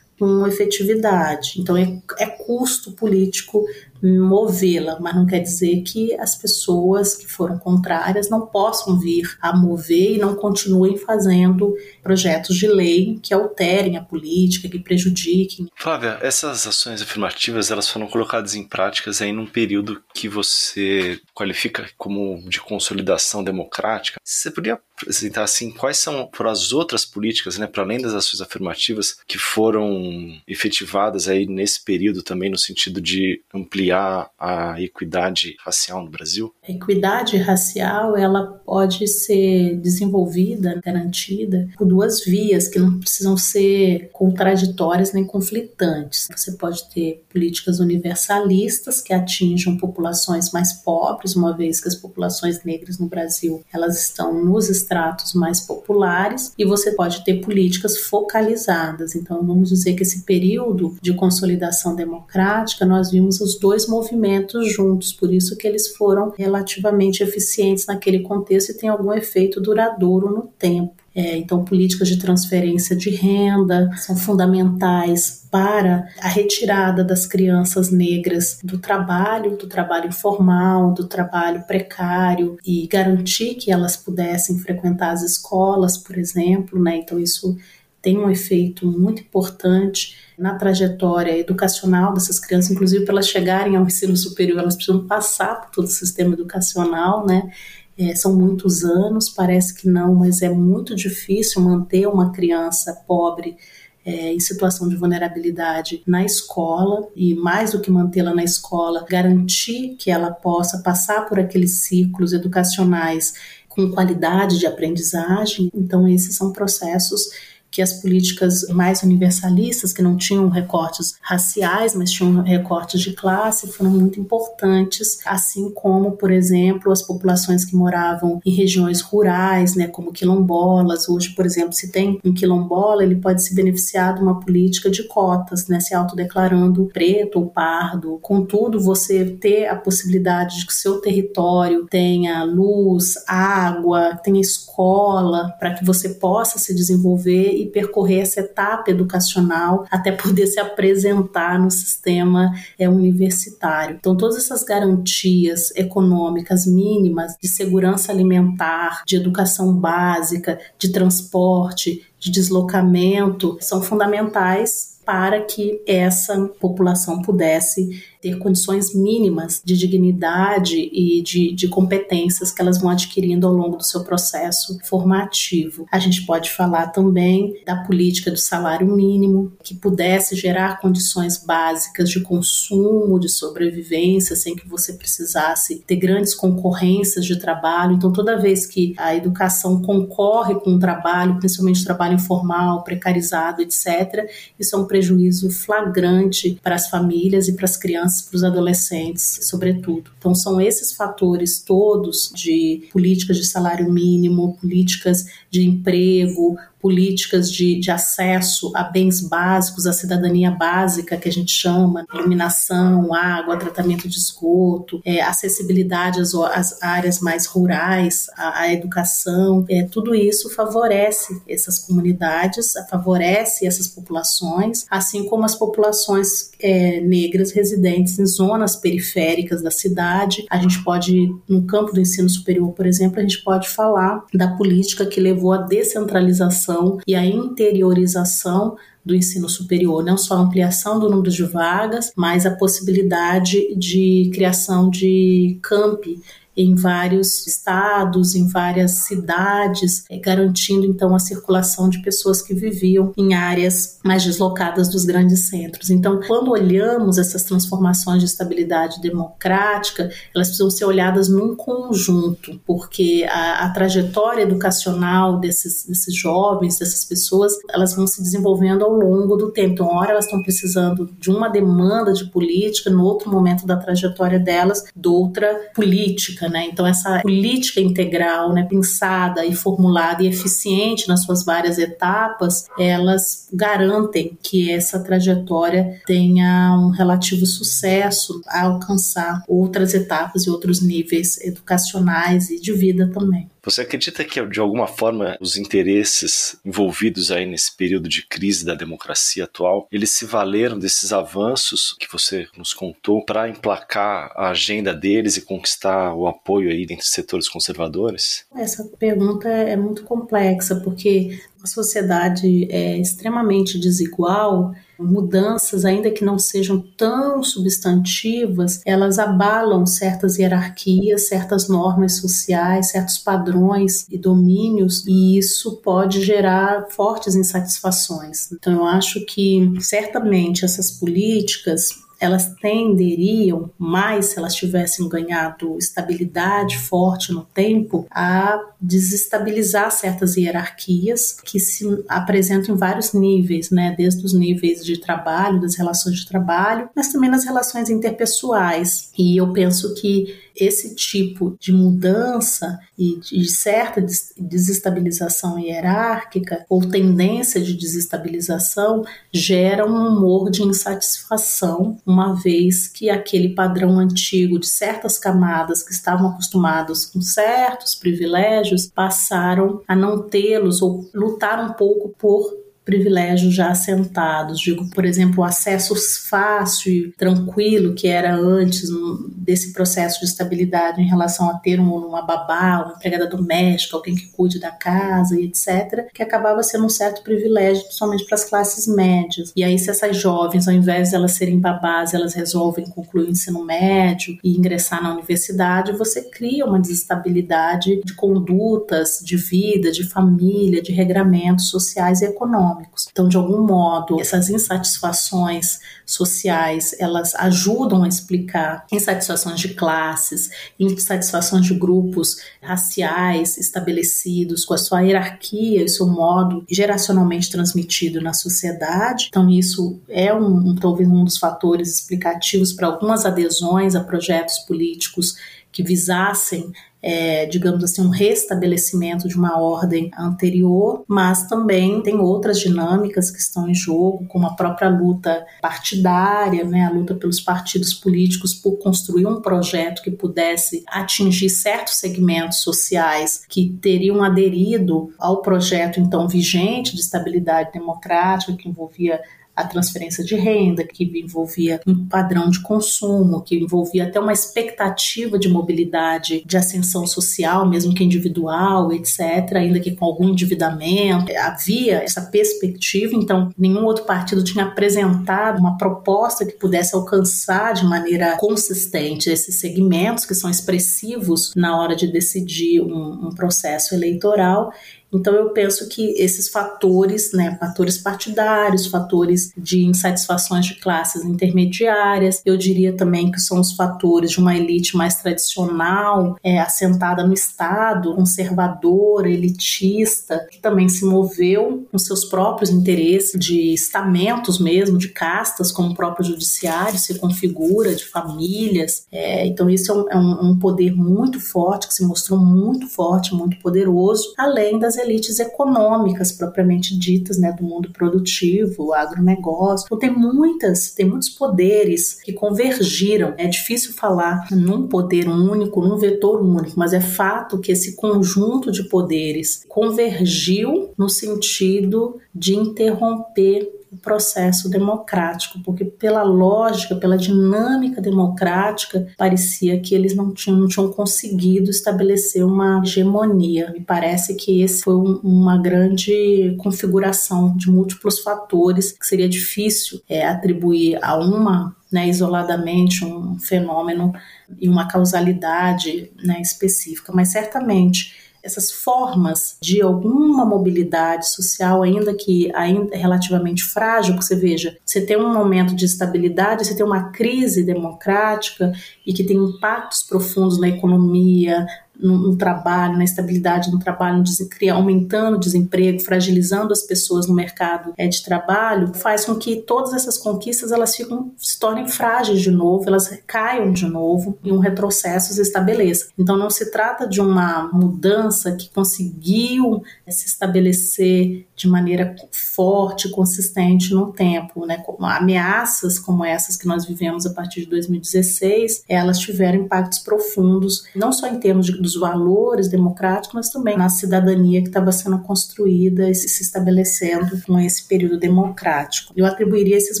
com 0.20 0.46
efetividade. 0.46 1.54
Então 1.58 1.74
é, 1.74 1.98
é 2.18 2.26
custo 2.26 2.92
político 2.92 3.64
movê-la, 4.02 4.98
mas 5.00 5.14
não 5.14 5.26
quer 5.26 5.40
dizer 5.40 5.82
que 5.82 6.14
as 6.18 6.34
pessoas 6.34 7.16
que 7.16 7.26
foram 7.26 7.58
contrárias 7.58 8.30
não 8.30 8.46
possam 8.46 8.98
vir 8.98 9.36
a 9.40 9.56
mover 9.56 10.16
e 10.16 10.18
não 10.18 10.34
continuem 10.34 10.96
fazendo 10.96 11.74
projetos 12.02 12.56
de 12.56 12.66
lei 12.66 13.18
que 13.22 13.34
alterem 13.34 13.96
a 13.96 14.02
política, 14.02 14.68
que 14.68 14.78
prejudiquem. 14.78 15.68
Flávia, 15.74 16.18
essas 16.22 16.66
ações 16.66 17.02
afirmativas 17.02 17.70
elas 17.70 17.88
foram 17.88 18.06
colocadas 18.06 18.54
em 18.54 18.64
práticas 18.64 19.20
aí 19.20 19.32
num 19.32 19.46
período 19.46 20.02
que 20.14 20.28
você 20.28 21.20
qualifica 21.34 21.86
como 21.96 22.42
de 22.48 22.60
consolidação 22.60 23.42
democrática. 23.42 24.18
Você 24.24 24.50
poderia 24.50 24.80
apresentar 25.02 25.44
assim 25.44 25.70
quais 25.70 25.98
são 25.98 26.28
foram 26.32 26.50
as 26.50 26.72
outras 26.72 27.04
políticas, 27.04 27.58
né, 27.58 27.66
para 27.66 27.82
além 27.82 28.00
das 28.00 28.12
ações 28.12 28.40
afirmativas 28.40 29.16
que 29.26 29.38
foram 29.38 30.36
efetivadas 30.46 31.28
aí 31.28 31.46
nesse 31.46 31.82
período 31.84 32.22
também 32.22 32.50
no 32.50 32.58
sentido 32.58 33.00
de 33.00 33.42
ampliar 33.54 34.30
a 34.38 34.80
equidade 34.80 35.56
racial 35.64 36.04
no 36.04 36.10
Brasil? 36.10 36.54
A 36.66 36.72
equidade 36.72 37.36
racial 37.36 38.16
ela 38.16 38.46
pode 38.46 39.06
ser 39.06 39.76
desenvolvida, 39.76 40.80
garantida 40.84 41.68
por 41.76 41.86
duas 41.86 42.24
vias 42.24 42.68
que 42.68 42.78
não 42.78 42.98
precisam 42.98 43.36
ser 43.36 44.10
contraditórias 44.12 45.12
nem 45.12 45.24
conflitantes. 45.24 46.28
Você 46.34 46.52
pode 46.52 46.88
ter 46.90 47.24
políticas 47.30 47.80
universalistas 47.80 49.00
que 49.00 49.12
atinjam 49.12 49.76
populações 49.76 50.50
mais 50.52 50.72
pobres, 50.72 51.36
uma 51.36 51.56
vez 51.56 51.80
que 51.80 51.88
as 51.88 51.94
populações 51.94 52.62
negras 52.64 52.98
no 52.98 53.06
Brasil 53.06 53.62
elas 53.72 54.00
estão 54.00 54.44
nos 54.44 54.68
estratos 54.90 55.34
mais 55.34 55.60
populares, 55.60 56.52
e 56.58 56.64
você 56.64 56.90
pode 56.90 57.24
ter 57.24 57.40
políticas 57.40 57.98
focalizadas. 57.98 59.14
Então, 59.14 59.46
vamos 59.46 59.68
dizer 59.68 59.94
que 59.94 60.02
esse 60.02 60.24
período 60.24 60.96
de 61.00 61.14
consolidação 61.14 61.94
democrática 61.94 62.84
nós 62.84 63.10
vimos 63.10 63.40
os 63.40 63.58
dois 63.58 63.86
movimentos 63.86 64.72
juntos, 64.72 65.12
por 65.12 65.32
isso 65.32 65.56
que 65.56 65.66
eles 65.66 65.94
foram 65.94 66.34
relativamente 66.36 67.22
eficientes 67.22 67.86
naquele 67.86 68.20
contexto 68.20 68.70
e 68.70 68.74
têm 68.76 68.88
algum 68.88 69.12
efeito 69.12 69.60
duradouro 69.60 70.30
no 70.30 70.42
tempo. 70.58 70.99
É, 71.14 71.36
então, 71.36 71.64
políticas 71.64 72.06
de 72.08 72.18
transferência 72.18 72.94
de 72.94 73.10
renda 73.10 73.90
são 73.96 74.16
fundamentais 74.16 75.44
para 75.50 76.08
a 76.20 76.28
retirada 76.28 77.02
das 77.02 77.26
crianças 77.26 77.90
negras 77.90 78.60
do 78.62 78.78
trabalho, 78.78 79.56
do 79.56 79.66
trabalho 79.66 80.08
informal, 80.08 80.94
do 80.94 81.08
trabalho 81.08 81.62
precário 81.62 82.56
e 82.64 82.86
garantir 82.86 83.56
que 83.56 83.72
elas 83.72 83.96
pudessem 83.96 84.58
frequentar 84.60 85.10
as 85.10 85.22
escolas, 85.22 85.98
por 85.98 86.16
exemplo. 86.16 86.80
Né? 86.80 86.98
Então, 86.98 87.18
isso 87.18 87.56
tem 88.00 88.16
um 88.16 88.30
efeito 88.30 88.86
muito 88.86 89.20
importante 89.20 90.16
na 90.38 90.54
trajetória 90.54 91.36
educacional 91.36 92.14
dessas 92.14 92.38
crianças, 92.38 92.70
inclusive 92.70 93.04
para 93.04 93.14
elas 93.14 93.28
chegarem 93.28 93.76
ao 93.76 93.84
ensino 93.84 94.16
superior, 94.16 94.58
elas 94.58 94.74
precisam 94.74 95.06
passar 95.06 95.60
por 95.60 95.70
todo 95.70 95.84
o 95.84 95.88
sistema 95.88 96.32
educacional, 96.32 97.26
né? 97.26 97.50
É, 98.00 98.14
são 98.14 98.34
muitos 98.34 98.82
anos, 98.82 99.28
parece 99.28 99.74
que 99.74 99.86
não, 99.86 100.14
mas 100.14 100.40
é 100.40 100.48
muito 100.48 100.96
difícil 100.96 101.60
manter 101.60 102.06
uma 102.06 102.32
criança 102.32 102.94
pobre 103.06 103.58
é, 104.02 104.32
em 104.32 104.40
situação 104.40 104.88
de 104.88 104.96
vulnerabilidade 104.96 106.02
na 106.06 106.24
escola 106.24 107.06
e 107.14 107.34
mais 107.34 107.72
do 107.72 107.80
que 107.80 107.90
mantê-la 107.90 108.34
na 108.34 108.42
escola, 108.42 109.04
garantir 109.06 109.96
que 109.98 110.10
ela 110.10 110.30
possa 110.30 110.78
passar 110.78 111.28
por 111.28 111.38
aqueles 111.38 111.82
ciclos 111.82 112.32
educacionais 112.32 113.34
com 113.68 113.90
qualidade 113.90 114.58
de 114.58 114.66
aprendizagem. 114.66 115.70
Então, 115.74 116.08
esses 116.08 116.34
são 116.34 116.52
processos 116.52 117.28
que 117.70 117.80
as 117.80 117.94
políticas 117.94 118.68
mais 118.68 119.02
universalistas, 119.02 119.92
que 119.92 120.02
não 120.02 120.16
tinham 120.16 120.48
recortes 120.48 121.14
raciais, 121.20 121.94
mas 121.94 122.10
tinham 122.10 122.42
recortes 122.42 123.00
de 123.00 123.12
classe, 123.12 123.68
foram 123.68 123.90
muito 123.90 124.18
importantes, 124.18 125.18
assim 125.24 125.70
como, 125.70 126.12
por 126.12 126.30
exemplo, 126.30 126.90
as 126.90 127.02
populações 127.02 127.64
que 127.64 127.76
moravam 127.76 128.40
em 128.44 128.50
regiões 128.50 129.00
rurais, 129.00 129.76
né, 129.76 129.86
como 129.86 130.12
quilombolas. 130.12 131.08
Hoje, 131.08 131.30
por 131.30 131.46
exemplo, 131.46 131.72
se 131.72 131.92
tem 131.92 132.18
um 132.24 132.34
quilombola, 132.34 133.04
ele 133.04 133.16
pode 133.16 133.42
se 133.42 133.54
beneficiar 133.54 134.14
de 134.14 134.22
uma 134.22 134.40
política 134.40 134.90
de 134.90 135.04
cotas, 135.04 135.68
né, 135.68 135.78
se 135.80 135.94
autodeclarando 135.94 136.90
preto 136.92 137.38
ou 137.38 137.46
pardo. 137.46 138.18
Contudo, 138.20 138.80
você 138.80 139.24
ter 139.24 139.66
a 139.68 139.76
possibilidade 139.76 140.58
de 140.58 140.66
que 140.66 140.74
seu 140.74 141.00
território 141.00 141.86
tenha 141.86 142.42
luz, 142.44 143.14
água, 143.26 144.18
tenha 144.22 144.40
escola, 144.40 145.54
para 145.58 145.74
que 145.74 145.84
você 145.84 146.10
possa 146.10 146.58
se 146.58 146.74
desenvolver 146.74 147.59
e 147.62 147.70
percorrer 147.70 148.20
essa 148.20 148.40
etapa 148.40 148.90
educacional 148.90 149.86
até 149.90 150.12
poder 150.12 150.46
se 150.46 150.58
apresentar 150.58 151.58
no 151.58 151.70
sistema 151.70 152.52
é, 152.78 152.88
universitário. 152.88 153.96
Então, 153.98 154.16
todas 154.16 154.36
essas 154.36 154.62
garantias 154.62 155.70
econômicas 155.76 156.66
mínimas 156.66 157.36
de 157.40 157.48
segurança 157.48 158.12
alimentar, 158.12 159.02
de 159.06 159.16
educação 159.16 159.74
básica, 159.74 160.58
de 160.78 160.90
transporte, 160.90 162.06
de 162.18 162.30
deslocamento 162.30 163.56
são 163.60 163.82
fundamentais 163.82 165.00
para 165.04 165.40
que 165.40 165.82
essa 165.86 166.38
população 166.60 167.22
pudesse 167.22 168.04
ter 168.20 168.38
condições 168.38 168.94
mínimas 168.94 169.62
de 169.64 169.76
dignidade 169.76 170.76
e 170.92 171.22
de, 171.22 171.52
de 171.52 171.68
competências 171.68 172.52
que 172.52 172.60
elas 172.60 172.78
vão 172.78 172.90
adquirindo 172.90 173.46
ao 173.46 173.52
longo 173.52 173.76
do 173.76 173.84
seu 173.84 174.04
processo 174.04 174.78
formativo. 174.84 175.86
A 175.90 175.98
gente 175.98 176.26
pode 176.26 176.50
falar 176.50 176.88
também 176.88 177.60
da 177.64 177.76
política 177.76 178.30
do 178.30 178.36
salário 178.36 178.86
mínimo, 178.86 179.52
que 179.62 179.74
pudesse 179.74 180.36
gerar 180.36 180.80
condições 180.80 181.42
básicas 181.42 182.10
de 182.10 182.20
consumo, 182.20 183.18
de 183.18 183.28
sobrevivência, 183.28 184.36
sem 184.36 184.54
que 184.54 184.68
você 184.68 184.92
precisasse 184.92 185.82
ter 185.86 185.96
grandes 185.96 186.34
concorrências 186.34 187.24
de 187.24 187.38
trabalho. 187.38 187.94
Então, 187.94 188.12
toda 188.12 188.38
vez 188.38 188.66
que 188.66 188.94
a 188.98 189.14
educação 189.14 189.80
concorre 189.80 190.54
com 190.56 190.74
o 190.74 190.78
trabalho, 190.78 191.38
principalmente 191.38 191.84
trabalho 191.84 192.14
informal, 192.14 192.84
precarizado, 192.84 193.62
etc., 193.62 194.28
isso 194.58 194.76
é 194.76 194.78
um 194.78 194.84
prejuízo 194.84 195.50
flagrante 195.50 196.58
para 196.62 196.74
as 196.74 196.88
famílias 196.88 197.48
e 197.48 197.54
para 197.54 197.64
as 197.64 197.76
crianças 197.76 198.09
para 198.22 198.36
os 198.36 198.44
adolescentes, 198.44 199.40
sobretudo. 199.42 200.10
Então, 200.18 200.34
são 200.34 200.60
esses 200.60 200.92
fatores 200.92 201.60
todos 201.60 202.32
de 202.34 202.88
políticas 202.92 203.36
de 203.36 203.44
salário 203.44 203.92
mínimo, 203.92 204.56
políticas 204.60 205.26
de 205.50 205.66
emprego, 205.66 206.56
políticas 206.80 207.50
de, 207.50 207.78
de 207.78 207.90
acesso 207.90 208.72
a 208.74 208.82
bens 208.82 209.20
básicos, 209.20 209.86
a 209.86 209.92
cidadania 209.92 210.50
básica, 210.50 211.16
que 211.16 211.28
a 211.28 211.32
gente 211.32 211.52
chama, 211.52 212.06
iluminação, 212.12 213.12
água, 213.14 213.56
tratamento 213.56 214.08
de 214.08 214.16
esgoto, 214.16 215.00
é, 215.04 215.20
acessibilidade 215.20 216.20
às, 216.20 216.34
às, 216.34 216.82
áreas 216.82 217.20
mais 217.20 217.46
rurais, 217.46 218.26
à, 218.36 218.72
educação, 218.72 219.64
é, 219.68 219.82
tudo 219.84 220.14
isso 220.14 220.50
favorece 220.50 221.40
essas 221.48 221.78
comunidades, 221.78 222.72
favorece 222.90 223.66
essas 223.66 223.88
populações, 223.88 224.86
assim 224.90 225.26
como 225.26 225.44
as 225.44 225.54
populações 225.54 226.50
é, 226.60 227.00
negras 227.00 227.52
residentes 227.52 228.18
em 228.18 228.26
zonas 228.26 228.76
periféricas 228.76 229.62
da 229.62 229.70
cidade. 229.70 230.46
A 230.50 230.58
gente 230.58 230.82
pode, 230.82 231.28
no 231.48 231.66
campo 231.66 231.92
do 231.92 232.00
ensino 232.00 232.28
superior, 232.28 232.72
por 232.72 232.86
exemplo, 232.86 233.18
a 233.18 233.22
gente 233.22 233.42
pode 233.42 233.68
falar 233.68 234.24
da 234.32 234.48
política 234.56 235.04
que 235.06 235.20
levou 235.20 235.52
à 235.52 235.58
descentralização 235.58 236.69
e 237.06 237.14
a 237.14 237.24
interiorização 237.24 238.76
do 239.04 239.14
ensino 239.14 239.48
superior, 239.48 240.04
não 240.04 240.16
só 240.16 240.34
a 240.34 240.40
ampliação 240.40 240.98
do 240.98 241.08
número 241.08 241.30
de 241.30 241.42
vagas, 241.42 242.12
mas 242.14 242.44
a 242.44 242.54
possibilidade 242.54 243.74
de 243.74 244.30
criação 244.34 244.90
de 244.90 245.58
campi 245.62 246.20
em 246.62 246.74
vários 246.74 247.46
estados, 247.46 248.34
em 248.34 248.46
várias 248.46 248.92
cidades, 248.92 250.04
eh, 250.10 250.18
garantindo 250.18 250.84
então 250.84 251.14
a 251.14 251.18
circulação 251.18 251.88
de 251.88 252.02
pessoas 252.02 252.42
que 252.42 252.54
viviam 252.54 253.12
em 253.16 253.34
áreas 253.34 253.98
mais 254.04 254.24
deslocadas 254.24 254.88
dos 254.88 255.04
grandes 255.04 255.48
centros. 255.48 255.90
Então, 255.90 256.20
quando 256.26 256.50
olhamos 256.50 257.18
essas 257.18 257.44
transformações 257.44 258.20
de 258.20 258.26
estabilidade 258.26 259.00
democrática, 259.00 260.10
elas 260.34 260.48
precisam 260.48 260.70
ser 260.70 260.84
olhadas 260.84 261.28
num 261.28 261.56
conjunto, 261.56 262.60
porque 262.66 263.26
a, 263.28 263.64
a 263.64 263.70
trajetória 263.70 264.42
educacional 264.42 265.38
desses, 265.38 265.86
desses 265.86 266.14
jovens, 266.14 266.78
dessas 266.78 267.04
pessoas, 267.04 267.54
elas 267.70 267.94
vão 267.94 268.06
se 268.06 268.22
desenvolvendo 268.22 268.84
ao 268.84 268.92
longo 268.92 269.36
do 269.36 269.50
tempo. 269.50 269.72
Então, 269.72 269.86
hora 269.86 270.10
elas 270.10 270.26
estão 270.26 270.42
precisando 270.42 271.08
de 271.18 271.30
uma 271.30 271.48
demanda 271.48 272.12
de 272.12 272.26
política, 272.26 272.90
no 272.90 273.04
outro 273.04 273.30
momento 273.30 273.66
da 273.66 273.76
trajetória 273.76 274.38
delas, 274.38 274.84
de 274.94 275.08
outra 275.08 275.70
política, 275.74 276.48
né? 276.50 276.66
Então 276.70 276.86
essa 276.86 277.20
política 277.20 277.80
integral, 277.80 278.52
né, 278.52 278.66
pensada 278.68 279.44
e 279.44 279.54
formulada 279.54 280.22
e 280.22 280.26
eficiente 280.26 281.08
nas 281.08 281.24
suas 281.24 281.44
várias 281.44 281.78
etapas, 281.78 282.66
elas 282.78 283.48
garantem 283.52 284.38
que 284.42 284.70
essa 284.70 285.02
trajetória 285.02 286.00
tenha 286.06 286.76
um 286.78 286.90
relativo 286.90 287.46
sucesso 287.46 288.40
a 288.48 288.62
alcançar 288.62 289.42
outras 289.48 289.94
etapas 289.94 290.44
e 290.44 290.50
outros 290.50 290.82
níveis 290.82 291.40
educacionais 291.40 292.50
e 292.50 292.60
de 292.60 292.72
vida 292.72 293.08
também. 293.08 293.48
Você 293.64 293.82
acredita 293.82 294.24
que, 294.24 294.44
de 294.46 294.60
alguma 294.60 294.86
forma, 294.86 295.36
os 295.40 295.56
interesses 295.56 296.56
envolvidos 296.64 297.30
aí 297.30 297.46
nesse 297.46 297.76
período 297.76 298.08
de 298.08 298.26
crise 298.26 298.64
da 298.64 298.74
democracia 298.74 299.44
atual, 299.44 299.86
eles 299.92 300.10
se 300.10 300.24
valeram 300.24 300.78
desses 300.78 301.12
avanços 301.12 301.94
que 301.98 302.10
você 302.10 302.46
nos 302.56 302.72
contou 302.72 303.24
para 303.24 303.48
emplacar 303.48 304.32
a 304.34 304.50
agenda 304.50 304.94
deles 304.94 305.36
e 305.36 305.42
conquistar 305.42 306.14
o 306.14 306.26
apoio 306.26 306.70
aí 306.70 306.82
entre 306.82 307.06
setores 307.06 307.48
conservadores? 307.48 308.44
Essa 308.56 308.84
pergunta 308.98 309.48
é 309.48 309.76
muito 309.76 310.04
complexa, 310.04 310.76
porque 310.76 311.38
a 311.62 311.66
sociedade 311.66 312.66
é 312.70 312.96
extremamente 312.96 313.78
desigual 313.78 314.74
mudanças, 315.00 315.84
ainda 315.84 316.10
que 316.10 316.24
não 316.24 316.38
sejam 316.38 316.80
tão 316.96 317.42
substantivas, 317.42 318.80
elas 318.84 319.18
abalam 319.18 319.86
certas 319.86 320.38
hierarquias, 320.38 321.28
certas 321.28 321.68
normas 321.68 322.16
sociais, 322.16 322.90
certos 322.90 323.18
padrões 323.18 324.06
e 324.10 324.18
domínios, 324.18 325.06
e 325.06 325.38
isso 325.38 325.76
pode 325.76 326.22
gerar 326.22 326.86
fortes 326.90 327.34
insatisfações. 327.34 328.52
Então, 328.52 328.74
eu 328.74 328.84
acho 328.84 329.24
que 329.26 329.72
certamente 329.80 330.64
essas 330.64 330.90
políticas 330.90 331.90
elas 332.20 332.54
tenderiam 332.60 333.70
mais, 333.78 334.26
se 334.26 334.38
elas 334.38 334.54
tivessem 334.54 335.08
ganhado 335.08 335.78
estabilidade 335.78 336.78
forte 336.78 337.32
no 337.32 337.42
tempo, 337.42 338.06
a 338.10 338.60
desestabilizar 338.80 339.90
certas 339.90 340.36
hierarquias 340.36 341.36
que 341.44 341.58
se 341.58 341.84
apresentam 342.08 342.74
em 342.74 342.78
vários 342.78 343.12
níveis, 343.12 343.70
né? 343.70 343.94
Desde 343.96 344.24
os 344.24 344.32
níveis 344.32 344.84
de 344.84 344.98
trabalho, 344.98 345.60
das 345.60 345.76
relações 345.76 346.20
de 346.20 346.26
trabalho, 346.26 346.88
mas 346.94 347.12
também 347.12 347.30
nas 347.30 347.44
relações 347.44 347.88
interpessoais. 347.88 349.10
E 349.18 349.36
eu 349.36 349.52
penso 349.52 349.94
que 349.94 350.34
esse 350.54 350.94
tipo 350.94 351.56
de 351.58 351.72
mudança 351.72 352.78
e 352.98 353.18
de 353.18 353.48
certa 353.50 354.04
desestabilização 354.38 355.58
hierárquica 355.58 356.64
ou 356.68 356.86
tendência 356.86 357.60
de 357.60 357.74
desestabilização 357.74 359.04
gera 359.32 359.86
um 359.86 360.08
humor 360.08 360.50
de 360.50 360.62
insatisfação, 360.62 361.96
uma 362.10 362.34
vez 362.34 362.88
que 362.88 363.08
aquele 363.08 363.54
padrão 363.54 363.98
antigo 363.98 364.58
de 364.58 364.66
certas 364.66 365.16
camadas 365.18 365.82
que 365.82 365.92
estavam 365.92 366.30
acostumados 366.30 367.04
com 367.04 367.20
certos 367.20 367.94
privilégios 367.94 368.86
passaram 368.86 369.82
a 369.86 369.94
não 369.94 370.22
tê-los 370.22 370.82
ou 370.82 371.08
lutar 371.14 371.64
um 371.64 371.72
pouco 371.74 372.10
por 372.18 372.59
privilégios 372.84 373.54
já 373.54 373.70
assentados. 373.70 374.60
Digo, 374.60 374.88
por 374.90 375.04
exemplo, 375.04 375.40
o 375.40 375.44
acesso 375.44 375.94
fácil 376.28 376.92
e 376.92 377.12
tranquilo 377.12 377.94
que 377.94 378.08
era 378.08 378.34
antes 378.34 378.88
desse 379.36 379.72
processo 379.72 380.20
de 380.20 380.26
estabilidade 380.26 381.00
em 381.00 381.08
relação 381.08 381.50
a 381.50 381.54
ter 381.54 381.78
uma 381.78 382.22
babá, 382.22 382.84
uma 382.84 382.94
empregada 382.96 383.26
doméstica, 383.26 383.96
alguém 383.96 384.14
que 384.14 384.28
cuide 384.28 384.58
da 384.58 384.70
casa 384.70 385.38
e 385.38 385.44
etc., 385.44 386.08
que 386.12 386.22
acabava 386.22 386.62
sendo 386.62 386.86
um 386.86 386.88
certo 386.88 387.22
privilégio, 387.22 387.84
principalmente 387.84 388.24
para 388.24 388.34
as 388.34 388.44
classes 388.44 388.86
médias. 388.86 389.52
E 389.54 389.62
aí, 389.62 389.78
se 389.78 389.90
essas 389.90 390.16
jovens, 390.16 390.66
ao 390.66 390.74
invés 390.74 391.10
de 391.10 391.16
elas 391.16 391.32
serem 391.32 391.58
babás, 391.58 392.14
elas 392.14 392.34
resolvem 392.34 392.86
concluir 392.86 393.26
o 393.26 393.30
ensino 393.30 393.64
médio 393.64 394.38
e 394.42 394.56
ingressar 394.56 395.02
na 395.02 395.12
universidade, 395.12 395.92
você 395.92 396.22
cria 396.22 396.64
uma 396.64 396.80
desestabilidade 396.80 398.00
de 398.04 398.14
condutas, 398.14 399.20
de 399.22 399.36
vida, 399.36 399.90
de 399.92 400.04
família, 400.04 400.82
de 400.82 400.92
regramentos 400.92 401.68
sociais 401.68 402.22
e 402.22 402.26
econômicos 402.26 402.69
econômicos. 402.70 403.08
Então, 403.10 403.28
de 403.28 403.36
algum 403.36 403.66
modo, 403.66 404.20
essas 404.20 404.48
insatisfações 404.48 405.78
sociais, 406.06 406.94
elas 406.98 407.34
ajudam 407.34 408.02
a 408.02 408.08
explicar 408.08 408.86
insatisfações 408.90 409.60
de 409.60 409.74
classes, 409.74 410.50
insatisfações 410.78 411.66
de 411.66 411.74
grupos 411.74 412.36
raciais 412.62 413.58
estabelecidos 413.58 414.64
com 414.64 414.74
a 414.74 414.78
sua 414.78 415.02
hierarquia 415.02 415.82
e 415.82 415.88
seu 415.88 416.06
modo 416.06 416.64
geracionalmente 416.68 417.50
transmitido 417.50 418.20
na 418.20 418.32
sociedade. 418.32 419.26
Então, 419.28 419.48
isso 419.50 420.00
é 420.08 420.32
um, 420.34 420.74
talvez 420.74 421.08
um 421.08 421.24
dos 421.24 421.38
fatores 421.38 421.94
explicativos 421.94 422.72
para 422.72 422.86
algumas 422.86 423.24
adesões 423.24 423.94
a 423.94 424.02
projetos 424.02 424.58
políticos 424.60 425.36
que 425.72 425.82
visassem 425.82 426.72
é, 427.02 427.46
digamos 427.46 427.82
assim, 427.82 428.02
um 428.02 428.10
restabelecimento 428.10 429.26
de 429.26 429.36
uma 429.36 429.58
ordem 429.58 430.10
anterior, 430.18 431.02
mas 431.08 431.48
também 431.48 432.02
tem 432.02 432.16
outras 432.16 432.60
dinâmicas 432.60 433.30
que 433.30 433.38
estão 433.38 433.68
em 433.68 433.74
jogo, 433.74 434.26
como 434.26 434.46
a 434.46 434.54
própria 434.54 434.88
luta 434.88 435.44
partidária, 435.62 436.64
né, 436.64 436.84
a 436.84 436.90
luta 436.90 437.14
pelos 437.14 437.40
partidos 437.40 437.94
políticos 437.94 438.54
por 438.54 438.76
construir 438.78 439.26
um 439.26 439.40
projeto 439.40 440.02
que 440.02 440.10
pudesse 440.10 440.84
atingir 440.86 441.48
certos 441.48 441.94
segmentos 441.94 442.58
sociais 442.58 443.44
que 443.48 443.76
teriam 443.80 444.22
aderido 444.22 445.12
ao 445.18 445.40
projeto 445.40 446.00
então 446.00 446.28
vigente 446.28 446.94
de 446.94 447.00
estabilidade 447.00 447.72
democrática, 447.72 448.52
que 448.56 448.68
envolvia 448.68 449.20
a 449.54 449.66
transferência 449.66 450.24
de 450.24 450.34
renda, 450.36 450.84
que 450.84 451.04
envolvia 451.04 451.80
um 451.86 452.06
padrão 452.06 452.48
de 452.48 452.60
consumo, 452.60 453.42
que 453.42 453.56
envolvia 453.56 454.04
até 454.04 454.18
uma 454.18 454.32
expectativa 454.32 455.38
de 455.38 455.48
mobilidade, 455.48 456.42
de 456.44 456.56
ascensão 456.56 457.06
social, 457.06 457.68
mesmo 457.68 457.94
que 457.94 458.04
individual, 458.04 458.92
etc., 458.92 459.56
ainda 459.56 459.80
que 459.80 459.94
com 459.94 460.04
algum 460.04 460.28
endividamento. 460.28 461.32
Havia 461.36 462.02
essa 462.02 462.22
perspectiva, 462.22 463.14
então 463.14 463.50
nenhum 463.58 463.84
outro 463.84 464.04
partido 464.04 464.42
tinha 464.42 464.64
apresentado 464.64 465.58
uma 465.58 465.76
proposta 465.76 466.46
que 466.46 466.52
pudesse 466.52 466.94
alcançar 466.94 467.74
de 467.74 467.84
maneira 467.84 468.36
consistente 468.38 469.30
esses 469.30 469.56
segmentos 469.56 470.24
que 470.24 470.34
são 470.34 470.50
expressivos 470.50 471.52
na 471.54 471.80
hora 471.80 471.94
de 471.94 472.06
decidir 472.06 472.80
um, 472.80 473.28
um 473.28 473.30
processo 473.34 473.94
eleitoral 473.94 474.72
então 475.12 475.34
eu 475.34 475.50
penso 475.50 475.88
que 475.88 476.12
esses 476.12 476.48
fatores, 476.48 477.32
né, 477.32 477.56
fatores 477.58 477.98
partidários, 477.98 478.86
fatores 478.86 479.52
de 479.56 479.84
insatisfações 479.84 480.66
de 480.66 480.76
classes 480.76 481.24
intermediárias, 481.24 482.40
eu 482.44 482.56
diria 482.56 482.92
também 482.92 483.30
que 483.30 483.40
são 483.40 483.60
os 483.60 483.72
fatores 483.72 484.30
de 484.30 484.38
uma 484.38 484.56
elite 484.56 484.96
mais 484.96 485.16
tradicional, 485.16 486.36
é, 486.42 486.60
assentada 486.60 487.26
no 487.26 487.34
Estado, 487.34 488.14
conservadora, 488.14 489.28
elitista, 489.28 490.46
que 490.50 490.60
também 490.60 490.88
se 490.88 491.04
moveu 491.04 491.86
com 491.90 491.98
seus 491.98 492.24
próprios 492.24 492.70
interesses 492.70 493.38
de 493.38 493.72
estamentos 493.72 494.58
mesmo, 494.58 494.98
de 494.98 495.08
castas, 495.08 495.72
como 495.72 495.90
o 495.90 495.94
próprio 495.94 496.24
judiciário 496.24 496.98
se 496.98 497.18
configura, 497.18 497.94
de 497.94 498.04
famílias. 498.04 499.06
É, 499.10 499.46
então 499.46 499.68
isso 499.68 499.90
é 499.92 499.94
um, 499.94 500.10
é 500.10 500.16
um 500.16 500.58
poder 500.58 500.94
muito 500.94 501.40
forte, 501.40 501.88
que 501.88 501.94
se 501.94 502.04
mostrou 502.04 502.38
muito 502.38 502.88
forte, 502.88 503.34
muito 503.34 503.58
poderoso, 503.58 504.34
além 504.38 504.78
das 504.78 504.96
elites 505.00 505.38
econômicas 505.38 506.32
propriamente 506.32 506.96
ditas, 506.98 507.38
né, 507.38 507.52
do 507.52 507.64
mundo 507.64 507.90
produtivo, 507.90 508.92
agronegócio. 508.92 509.86
Então 509.86 509.98
tem 509.98 510.10
muitas, 510.10 510.92
tem 510.92 511.06
muitos 511.06 511.28
poderes 511.28 512.20
que 512.22 512.32
convergiram. 512.32 513.34
É 513.36 513.46
difícil 513.46 513.92
falar 513.92 514.46
num 514.50 514.86
poder 514.86 515.28
único, 515.28 515.80
num 515.80 515.96
vetor 515.96 516.42
único, 516.42 516.78
mas 516.78 516.92
é 516.92 517.00
fato 517.00 517.58
que 517.58 517.72
esse 517.72 517.96
conjunto 517.96 518.70
de 518.70 518.84
poderes 518.84 519.64
convergiu 519.68 520.90
no 520.96 521.08
sentido 521.08 522.18
de 522.34 522.54
interromper 522.54 523.79
o 523.92 523.96
processo 523.96 524.70
democrático, 524.70 525.60
porque 525.64 525.84
pela 525.84 526.22
lógica, 526.22 526.94
pela 526.94 527.18
dinâmica 527.18 528.00
democrática, 528.00 529.08
parecia 529.18 529.80
que 529.80 529.94
eles 529.94 530.14
não 530.14 530.32
tinham, 530.32 530.58
não 530.58 530.68
tinham 530.68 530.92
conseguido 530.92 531.70
estabelecer 531.70 532.44
uma 532.44 532.80
hegemonia. 532.84 533.72
Me 533.72 533.80
parece 533.80 534.34
que 534.36 534.62
esse 534.62 534.82
foi 534.82 534.94
um, 534.94 535.20
uma 535.24 535.58
grande 535.58 536.54
configuração 536.58 537.56
de 537.56 537.68
múltiplos 537.68 538.20
fatores 538.20 538.92
que 538.92 539.06
seria 539.06 539.28
difícil 539.28 540.00
é, 540.08 540.24
atribuir 540.26 540.98
a 541.02 541.16
uma 541.16 541.74
né, 541.90 542.08
isoladamente 542.08 543.04
um 543.04 543.38
fenômeno 543.40 544.12
e 544.60 544.68
uma 544.68 544.86
causalidade 544.86 546.12
né, 546.22 546.40
específica, 546.40 547.12
mas 547.12 547.32
certamente 547.32 548.29
essas 548.42 548.70
formas 548.70 549.56
de 549.60 549.80
alguma 549.82 550.44
mobilidade 550.44 551.30
social, 551.30 551.82
ainda 551.82 552.14
que 552.14 552.50
ainda 552.54 552.96
relativamente 552.96 553.62
frágil, 553.64 554.14
porque 554.14 554.26
você 554.26 554.36
veja, 554.36 554.76
você 554.84 555.00
tem 555.00 555.16
um 555.16 555.32
momento 555.32 555.74
de 555.74 555.84
estabilidade, 555.84 556.66
você 556.66 556.74
tem 556.74 556.84
uma 556.84 557.10
crise 557.10 557.64
democrática 557.64 558.72
e 559.06 559.12
que 559.12 559.24
tem 559.24 559.36
impactos 559.36 560.02
profundos 560.02 560.60
na 560.60 560.68
economia, 560.68 561.66
no, 562.02 562.18
no, 562.18 562.36
trabalho, 562.36 562.96
na 562.96 563.04
estabilidade 563.04 563.70
no 563.70 563.78
trabalho, 563.78 564.24
aumentando 564.72 565.36
o 565.36 565.40
desemprego, 565.40 566.00
fragilizando 566.00 566.72
as 566.72 566.82
pessoas 566.82 567.26
no 567.26 567.34
mercado 567.34 567.92
é, 567.96 568.06
de 568.08 568.22
trabalho, 568.22 568.92
faz 568.94 569.24
com 569.24 569.34
que 569.34 569.56
todas 569.56 569.92
essas 569.92 570.18
conquistas 570.18 570.72
elas 570.72 570.96
ficam, 570.96 571.32
se 571.36 571.58
tornem 571.58 571.88
frágeis 571.88 572.40
de 572.40 572.50
novo, 572.50 572.84
elas 572.86 573.10
caiam 573.26 573.72
de 573.72 573.86
novo 573.86 574.38
e 574.42 574.52
um 574.52 574.58
retrocesso 574.58 575.32
se 575.32 575.40
estabeleça. 575.40 576.08
Então 576.18 576.36
não 576.36 576.50
se 576.50 576.70
trata 576.70 577.06
de 577.06 577.20
uma 577.20 577.70
mudança 577.72 578.52
que 578.52 578.70
conseguiu 578.70 579.82
é, 580.06 580.10
se 580.10 580.26
estabelecer 580.26 581.46
de 581.60 581.68
maneira 581.68 582.16
forte, 582.32 583.10
consistente 583.10 583.92
no 583.92 584.12
tempo, 584.12 584.64
né? 584.64 584.82
Ameaças 585.00 585.98
como 585.98 586.24
essas 586.24 586.56
que 586.56 586.66
nós 586.66 586.86
vivemos 586.86 587.26
a 587.26 587.34
partir 587.34 587.60
de 587.60 587.66
2016, 587.66 588.84
elas 588.88 589.18
tiveram 589.18 589.60
impactos 589.60 589.98
profundos, 589.98 590.84
não 590.96 591.12
só 591.12 591.26
em 591.26 591.38
termos 591.38 591.66
de, 591.66 591.80
dos 591.80 591.96
valores 591.96 592.68
democráticos, 592.68 593.34
mas 593.34 593.50
também 593.50 593.76
na 593.76 593.90
cidadania 593.90 594.62
que 594.62 594.68
estava 594.68 594.90
sendo 594.90 595.18
construída 595.18 596.08
e 596.08 596.14
se 596.14 596.42
estabelecendo 596.42 597.40
com 597.46 597.58
esse 597.58 597.86
período 597.86 598.18
democrático. 598.18 599.12
Eu 599.14 599.26
atribuiria 599.26 599.76
esses 599.76 600.00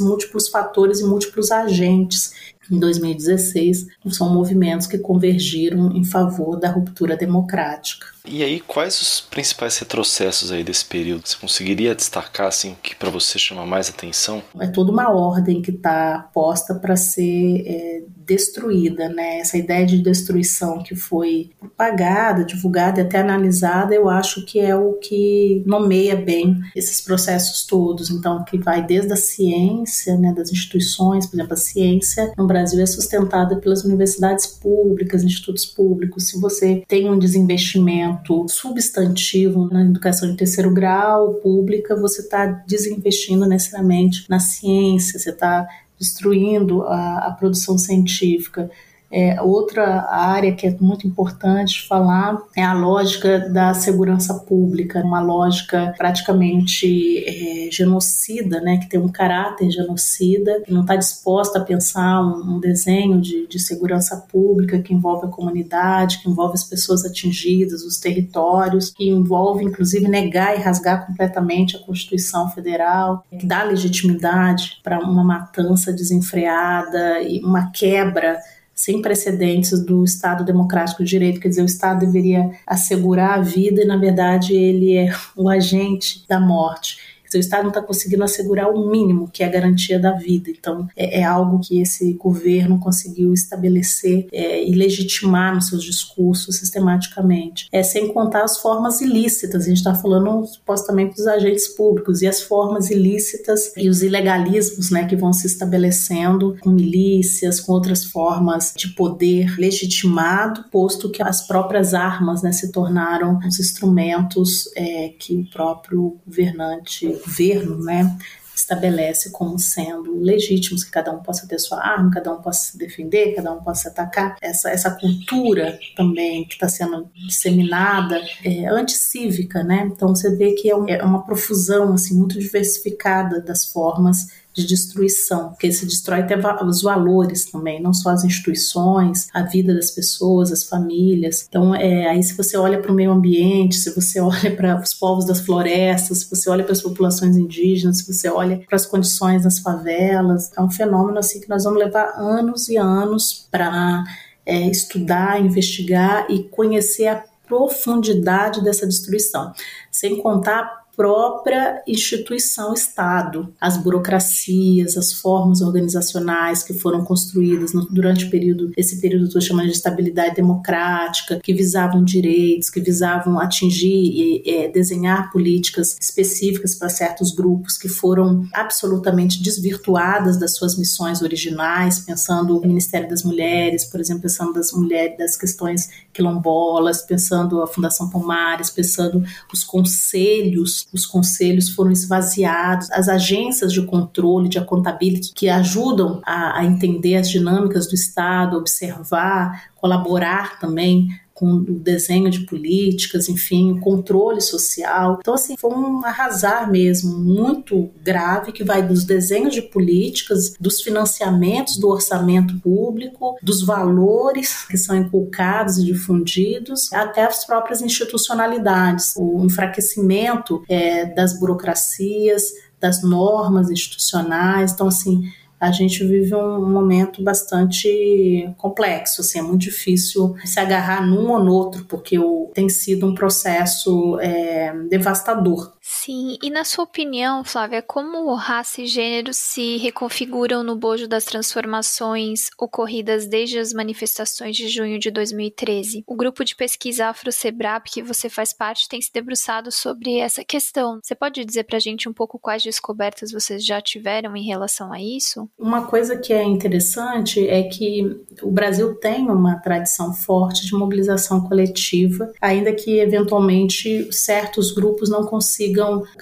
múltiplos 0.00 0.48
fatores 0.48 1.00
e 1.00 1.04
múltiplos 1.04 1.50
agentes 1.50 2.32
em 2.70 2.78
2016, 2.78 3.86
são 4.10 4.32
movimentos 4.32 4.86
que 4.86 4.98
convergiram 4.98 5.92
em 5.92 6.04
favor 6.04 6.56
da 6.56 6.70
ruptura 6.70 7.16
democrática. 7.16 8.06
E 8.24 8.42
aí, 8.42 8.60
quais 8.60 9.00
os 9.00 9.20
principais 9.20 9.78
retrocessos 9.78 10.52
aí 10.52 10.62
desse 10.62 10.84
período? 10.84 11.26
Você 11.26 11.36
conseguiria 11.36 11.94
destacar 11.94 12.46
assim 12.46 12.76
que 12.82 12.94
para 12.94 13.10
você 13.10 13.38
chama 13.38 13.66
mais 13.66 13.88
atenção? 13.88 14.42
É 14.58 14.66
toda 14.66 14.92
uma 14.92 15.10
ordem 15.10 15.62
que 15.62 15.70
está 15.70 16.28
posta 16.32 16.74
para 16.74 16.96
ser 16.96 17.64
é, 17.66 18.02
destruída, 18.30 19.08
né? 19.08 19.40
Essa 19.40 19.58
ideia 19.58 19.84
de 19.84 19.98
destruição 19.98 20.80
que 20.84 20.94
foi 20.94 21.50
propagada, 21.58 22.44
divulgada 22.44 23.00
e 23.00 23.02
até 23.02 23.18
analisada, 23.18 23.92
eu 23.92 24.08
acho 24.08 24.46
que 24.46 24.60
é 24.60 24.76
o 24.76 24.92
que 24.94 25.64
nomeia 25.66 26.14
bem 26.14 26.60
esses 26.76 27.00
processos 27.00 27.66
todos. 27.66 28.08
Então, 28.08 28.44
que 28.44 28.56
vai 28.56 28.86
desde 28.86 29.12
a 29.12 29.16
ciência, 29.16 30.16
né, 30.16 30.32
das 30.32 30.52
instituições, 30.52 31.26
por 31.26 31.36
exemplo, 31.36 31.54
a 31.54 31.56
ciência 31.56 32.32
no 32.38 32.46
Brasil 32.46 32.80
é 32.80 32.86
sustentada 32.86 33.56
pelas 33.56 33.84
universidades 33.84 34.46
públicas, 34.46 35.24
institutos 35.24 35.66
públicos. 35.66 36.28
Se 36.28 36.40
você 36.40 36.84
tem 36.86 37.10
um 37.10 37.18
desinvestimento 37.18 38.46
substantivo 38.48 39.68
na 39.72 39.82
educação 39.82 40.30
de 40.30 40.36
terceiro 40.36 40.72
grau 40.72 41.34
pública, 41.34 41.96
você 41.96 42.22
está 42.22 42.46
desinvestindo 42.46 43.44
necessariamente 43.46 44.24
na 44.28 44.38
ciência, 44.38 45.18
você 45.18 45.30
está 45.30 45.66
destruindo 46.00 46.82
a, 46.84 47.26
a 47.26 47.30
produção 47.32 47.76
científica. 47.76 48.70
É, 49.12 49.42
outra 49.42 50.06
área 50.08 50.54
que 50.54 50.66
é 50.66 50.76
muito 50.80 51.06
importante 51.06 51.86
falar 51.86 52.38
é 52.56 52.62
a 52.62 52.72
lógica 52.72 53.40
da 53.50 53.74
segurança 53.74 54.34
pública, 54.34 55.00
uma 55.00 55.20
lógica 55.20 55.92
praticamente 55.98 57.24
é, 57.26 57.70
genocida, 57.72 58.60
né, 58.60 58.78
que 58.78 58.88
tem 58.88 59.00
um 59.00 59.08
caráter 59.08 59.70
genocida, 59.70 60.62
que 60.64 60.72
não 60.72 60.82
está 60.82 60.94
disposta 60.94 61.58
a 61.58 61.64
pensar 61.64 62.20
um, 62.22 62.56
um 62.56 62.60
desenho 62.60 63.20
de, 63.20 63.48
de, 63.48 63.58
segurança 63.58 64.16
pública 64.16 64.80
que 64.80 64.94
envolve 64.94 65.26
a 65.26 65.30
comunidade, 65.30 66.18
que 66.22 66.30
envolve 66.30 66.54
as 66.54 66.64
pessoas 66.64 67.04
atingidas, 67.04 67.82
os 67.82 67.98
territórios, 67.98 68.90
que 68.90 69.08
envolve 69.08 69.64
inclusive 69.64 70.06
negar 70.06 70.56
e 70.56 70.62
rasgar 70.62 71.06
completamente 71.06 71.76
a 71.76 71.80
Constituição 71.80 72.48
Federal, 72.50 73.24
que 73.38 73.46
dá 73.46 73.64
legitimidade 73.64 74.78
para 74.84 75.00
uma 75.00 75.24
matança 75.24 75.92
desenfreada 75.92 77.20
e 77.22 77.40
uma 77.40 77.70
quebra 77.70 78.38
sem 78.80 79.02
precedentes 79.02 79.78
do 79.84 80.02
Estado 80.02 80.42
Democrático 80.42 81.04
de 81.04 81.10
Direito, 81.10 81.38
quer 81.38 81.50
dizer, 81.50 81.60
o 81.60 81.66
Estado 81.66 82.00
deveria 82.00 82.50
assegurar 82.66 83.38
a 83.38 83.42
vida 83.42 83.82
e, 83.82 83.84
na 83.84 83.98
verdade, 83.98 84.54
ele 84.54 84.96
é 84.96 85.12
o 85.36 85.50
agente 85.50 86.24
da 86.26 86.40
morte. 86.40 87.09
O 87.38 87.40
Estado 87.40 87.62
não 87.62 87.70
está 87.70 87.82
conseguindo 87.82 88.24
assegurar 88.24 88.68
o 88.70 88.90
mínimo, 88.90 89.28
que 89.32 89.42
é 89.42 89.46
a 89.46 89.50
garantia 89.50 89.98
da 89.98 90.12
vida. 90.12 90.50
Então, 90.50 90.88
é, 90.96 91.20
é 91.20 91.24
algo 91.24 91.60
que 91.60 91.80
esse 91.80 92.12
governo 92.14 92.78
conseguiu 92.78 93.32
estabelecer 93.32 94.26
é, 94.32 94.64
e 94.64 94.72
legitimar 94.72 95.54
nos 95.54 95.68
seus 95.68 95.84
discursos 95.84 96.56
sistematicamente. 96.56 97.68
É, 97.72 97.82
sem 97.82 98.12
contar 98.12 98.44
as 98.44 98.58
formas 98.58 99.00
ilícitas, 99.00 99.64
a 99.64 99.68
gente 99.68 99.78
está 99.78 99.94
falando 99.94 100.46
supostamente 100.46 101.16
dos 101.16 101.26
agentes 101.26 101.68
públicos, 101.68 102.22
e 102.22 102.26
as 102.26 102.42
formas 102.42 102.90
ilícitas 102.90 103.72
e 103.76 103.88
os 103.88 104.02
ilegalismos 104.02 104.90
né, 104.90 105.06
que 105.06 105.16
vão 105.16 105.32
se 105.32 105.46
estabelecendo 105.46 106.56
com 106.60 106.70
milícias, 106.70 107.60
com 107.60 107.72
outras 107.72 108.04
formas 108.04 108.72
de 108.76 108.88
poder 108.88 109.58
legitimado, 109.58 110.64
posto 110.70 111.10
que 111.10 111.22
as 111.22 111.46
próprias 111.46 111.94
armas 111.94 112.42
né, 112.42 112.52
se 112.52 112.70
tornaram 112.72 113.38
os 113.46 113.58
instrumentos 113.58 114.70
é, 114.76 115.08
que 115.18 115.36
o 115.36 115.44
próprio 115.50 116.18
governante, 116.26 117.19
governo, 117.20 117.82
né, 117.82 118.16
estabelece 118.60 119.30
como 119.30 119.58
sendo 119.58 120.20
legítimos 120.20 120.84
que 120.84 120.90
cada 120.90 121.12
um 121.12 121.22
possa 121.22 121.46
ter 121.46 121.58
sua 121.58 121.82
arma, 121.82 122.10
cada 122.10 122.32
um 122.32 122.40
possa 122.40 122.72
se 122.72 122.78
defender, 122.78 123.34
cada 123.34 123.52
um 123.52 123.62
possa 123.62 123.88
atacar. 123.88 124.36
Essa, 124.40 124.70
essa 124.70 124.90
cultura 124.90 125.78
também 125.96 126.44
que 126.44 126.54
está 126.54 126.68
sendo 126.68 127.10
disseminada 127.26 128.20
é 128.44 128.66
anticívica, 128.66 129.62
né? 129.62 129.90
Então 129.90 130.08
você 130.08 130.34
vê 130.36 130.52
que 130.52 130.70
é, 130.70 130.74
é 130.88 131.04
uma 131.04 131.24
profusão 131.24 131.94
assim 131.94 132.16
muito 132.16 132.38
diversificada 132.38 133.40
das 133.40 133.64
formas 133.64 134.28
de 134.52 134.66
destruição, 134.66 135.50
porque 135.50 135.70
se 135.72 135.86
destrói 135.86 136.20
até 136.20 136.36
os 136.64 136.82
valores 136.82 137.44
também, 137.44 137.80
não 137.80 137.94
só 137.94 138.10
as 138.10 138.24
instituições, 138.24 139.28
a 139.32 139.42
vida 139.42 139.74
das 139.74 139.90
pessoas, 139.90 140.50
as 140.50 140.64
famílias. 140.64 141.46
Então, 141.48 141.74
é, 141.74 142.08
aí 142.08 142.22
se 142.22 142.36
você 142.36 142.56
olha 142.56 142.80
para 142.80 142.90
o 142.90 142.94
meio 142.94 143.12
ambiente, 143.12 143.76
se 143.76 143.94
você 143.94 144.18
olha 144.20 144.54
para 144.56 144.80
os 144.80 144.94
povos 144.94 145.24
das 145.24 145.40
florestas, 145.40 146.20
se 146.20 146.30
você 146.30 146.50
olha 146.50 146.64
para 146.64 146.72
as 146.72 146.82
populações 146.82 147.36
indígenas, 147.36 147.98
se 147.98 148.12
você 148.12 148.28
olha 148.28 148.60
para 148.66 148.76
as 148.76 148.86
condições 148.86 149.44
das 149.44 149.60
favelas, 149.60 150.50
é 150.56 150.60
um 150.60 150.70
fenômeno 150.70 151.18
assim 151.18 151.40
que 151.40 151.48
nós 151.48 151.64
vamos 151.64 151.78
levar 151.78 152.14
anos 152.16 152.68
e 152.68 152.76
anos 152.76 153.46
para 153.50 154.04
é, 154.44 154.68
estudar, 154.68 155.40
investigar 155.40 156.26
e 156.28 156.42
conhecer 156.44 157.06
a 157.06 157.24
profundidade 157.46 158.62
dessa 158.62 158.86
destruição, 158.86 159.52
sem 159.90 160.20
contar 160.22 160.79
própria 161.00 161.82
instituição 161.86 162.74
Estado, 162.74 163.54
as 163.58 163.78
burocracias, 163.78 164.98
as 164.98 165.14
formas 165.14 165.62
organizacionais 165.62 166.62
que 166.62 166.74
foram 166.74 167.02
construídas 167.02 167.72
no, 167.72 167.86
durante 167.86 168.26
o 168.26 168.30
período, 168.30 168.70
esse 168.76 169.00
período 169.00 169.22
que 169.22 169.28
estou 169.28 169.40
chamando 169.40 169.68
de 169.68 169.72
estabilidade 169.72 170.34
democrática, 170.34 171.40
que 171.42 171.54
visavam 171.54 172.04
direitos, 172.04 172.68
que 172.68 172.82
visavam 172.82 173.40
atingir 173.40 173.88
e 173.88 174.42
é, 174.44 174.68
desenhar 174.68 175.32
políticas 175.32 175.96
específicas 175.98 176.74
para 176.74 176.90
certos 176.90 177.34
grupos 177.34 177.78
que 177.78 177.88
foram 177.88 178.46
absolutamente 178.52 179.42
desvirtuadas 179.42 180.38
das 180.38 180.54
suas 180.54 180.76
missões 180.76 181.22
originais, 181.22 181.98
pensando 182.00 182.58
o 182.58 182.66
Ministério 182.66 183.08
das 183.08 183.22
Mulheres, 183.22 183.86
por 183.86 184.00
exemplo, 184.00 184.24
pensando 184.24 184.52
das 184.52 184.70
mulheres, 184.70 185.16
das 185.16 185.34
questões 185.34 185.88
quilombolas, 186.12 187.00
pensando 187.00 187.62
a 187.62 187.66
Fundação 187.66 188.10
Palmares, 188.10 188.68
pensando 188.68 189.24
os 189.50 189.64
conselhos 189.64 190.89
os 190.92 191.06
conselhos 191.06 191.70
foram 191.70 191.90
esvaziados, 191.90 192.90
as 192.90 193.08
agências 193.08 193.72
de 193.72 193.82
controle, 193.82 194.48
de 194.48 194.58
accountability, 194.58 195.32
que 195.34 195.48
ajudam 195.48 196.20
a, 196.24 196.58
a 196.58 196.64
entender 196.64 197.16
as 197.16 197.30
dinâmicas 197.30 197.86
do 197.86 197.94
Estado, 197.94 198.56
observar, 198.56 199.70
colaborar 199.76 200.58
também 200.58 201.08
com 201.40 201.54
o 201.54 201.78
desenho 201.78 202.28
de 202.28 202.40
políticas, 202.40 203.26
enfim, 203.30 203.72
o 203.72 203.80
controle 203.80 204.42
social. 204.42 205.16
Então, 205.18 205.32
assim, 205.32 205.56
foi 205.56 205.72
um 205.72 206.04
arrasar 206.04 206.70
mesmo 206.70 207.18
muito 207.18 207.88
grave 208.04 208.52
que 208.52 208.62
vai 208.62 208.86
dos 208.86 209.04
desenhos 209.04 209.54
de 209.54 209.62
políticas, 209.62 210.52
dos 210.60 210.82
financiamentos 210.82 211.78
do 211.78 211.88
orçamento 211.88 212.60
público, 212.60 213.38
dos 213.42 213.62
valores 213.62 214.66
que 214.66 214.76
são 214.76 214.94
inculcados 214.94 215.78
e 215.78 215.84
difundidos, 215.86 216.92
até 216.92 217.24
as 217.24 217.46
próprias 217.46 217.80
institucionalidades, 217.80 219.14
o 219.16 219.42
enfraquecimento 219.42 220.62
é, 220.68 221.06
das 221.06 221.40
burocracias, 221.40 222.52
das 222.78 223.02
normas 223.02 223.70
institucionais. 223.70 224.72
Então, 224.72 224.88
assim, 224.88 225.22
a 225.60 225.70
gente 225.70 226.02
vive 226.04 226.34
um 226.34 226.68
momento 226.70 227.22
bastante 227.22 228.50
complexo, 228.56 229.20
assim, 229.20 229.40
é 229.40 229.42
muito 229.42 229.60
difícil 229.60 230.34
se 230.42 230.58
agarrar 230.58 231.06
num 231.06 231.30
ou 231.30 231.44
no 231.44 231.52
outro, 231.52 231.84
porque 231.84 232.18
o, 232.18 232.50
tem 232.54 232.68
sido 232.70 233.06
um 233.06 233.14
processo 233.14 234.18
é, 234.20 234.72
devastador. 234.88 235.72
Sim, 235.82 236.36
e 236.42 236.50
na 236.50 236.62
sua 236.62 236.84
opinião, 236.84 237.42
Flávia, 237.42 237.80
como 237.80 238.32
raça 238.34 238.82
e 238.82 238.86
gênero 238.86 239.32
se 239.32 239.78
reconfiguram 239.78 240.62
no 240.62 240.76
bojo 240.76 241.08
das 241.08 241.24
transformações 241.24 242.50
ocorridas 242.58 243.26
desde 243.26 243.58
as 243.58 243.72
manifestações 243.72 244.56
de 244.56 244.68
junho 244.68 244.98
de 244.98 245.10
2013? 245.10 246.04
O 246.06 246.14
grupo 246.14 246.44
de 246.44 246.54
pesquisa 246.54 247.06
Afro-Sebrap, 247.06 247.86
que 247.90 248.02
você 248.02 248.28
faz 248.28 248.52
parte, 248.52 248.88
tem 248.88 249.00
se 249.00 249.10
debruçado 249.12 249.72
sobre 249.72 250.18
essa 250.18 250.44
questão. 250.44 251.00
Você 251.02 251.14
pode 251.14 251.44
dizer 251.44 251.64
para 251.64 251.78
a 251.78 251.80
gente 251.80 252.08
um 252.08 252.12
pouco 252.12 252.38
quais 252.38 252.62
descobertas 252.62 253.32
vocês 253.32 253.64
já 253.64 253.80
tiveram 253.80 254.36
em 254.36 254.44
relação 254.44 254.92
a 254.92 255.00
isso? 255.00 255.48
Uma 255.58 255.86
coisa 255.86 256.16
que 256.16 256.32
é 256.32 256.44
interessante 256.44 257.48
é 257.48 257.62
que 257.62 258.20
o 258.42 258.50
Brasil 258.50 258.94
tem 258.96 259.30
uma 259.30 259.56
tradição 259.56 260.12
forte 260.12 260.66
de 260.66 260.74
mobilização 260.74 261.40
coletiva, 261.48 262.30
ainda 262.40 262.72
que 262.74 262.98
eventualmente 262.98 264.12
certos 264.12 264.72
grupos 264.72 265.08
não 265.08 265.24
consigam 265.24 265.69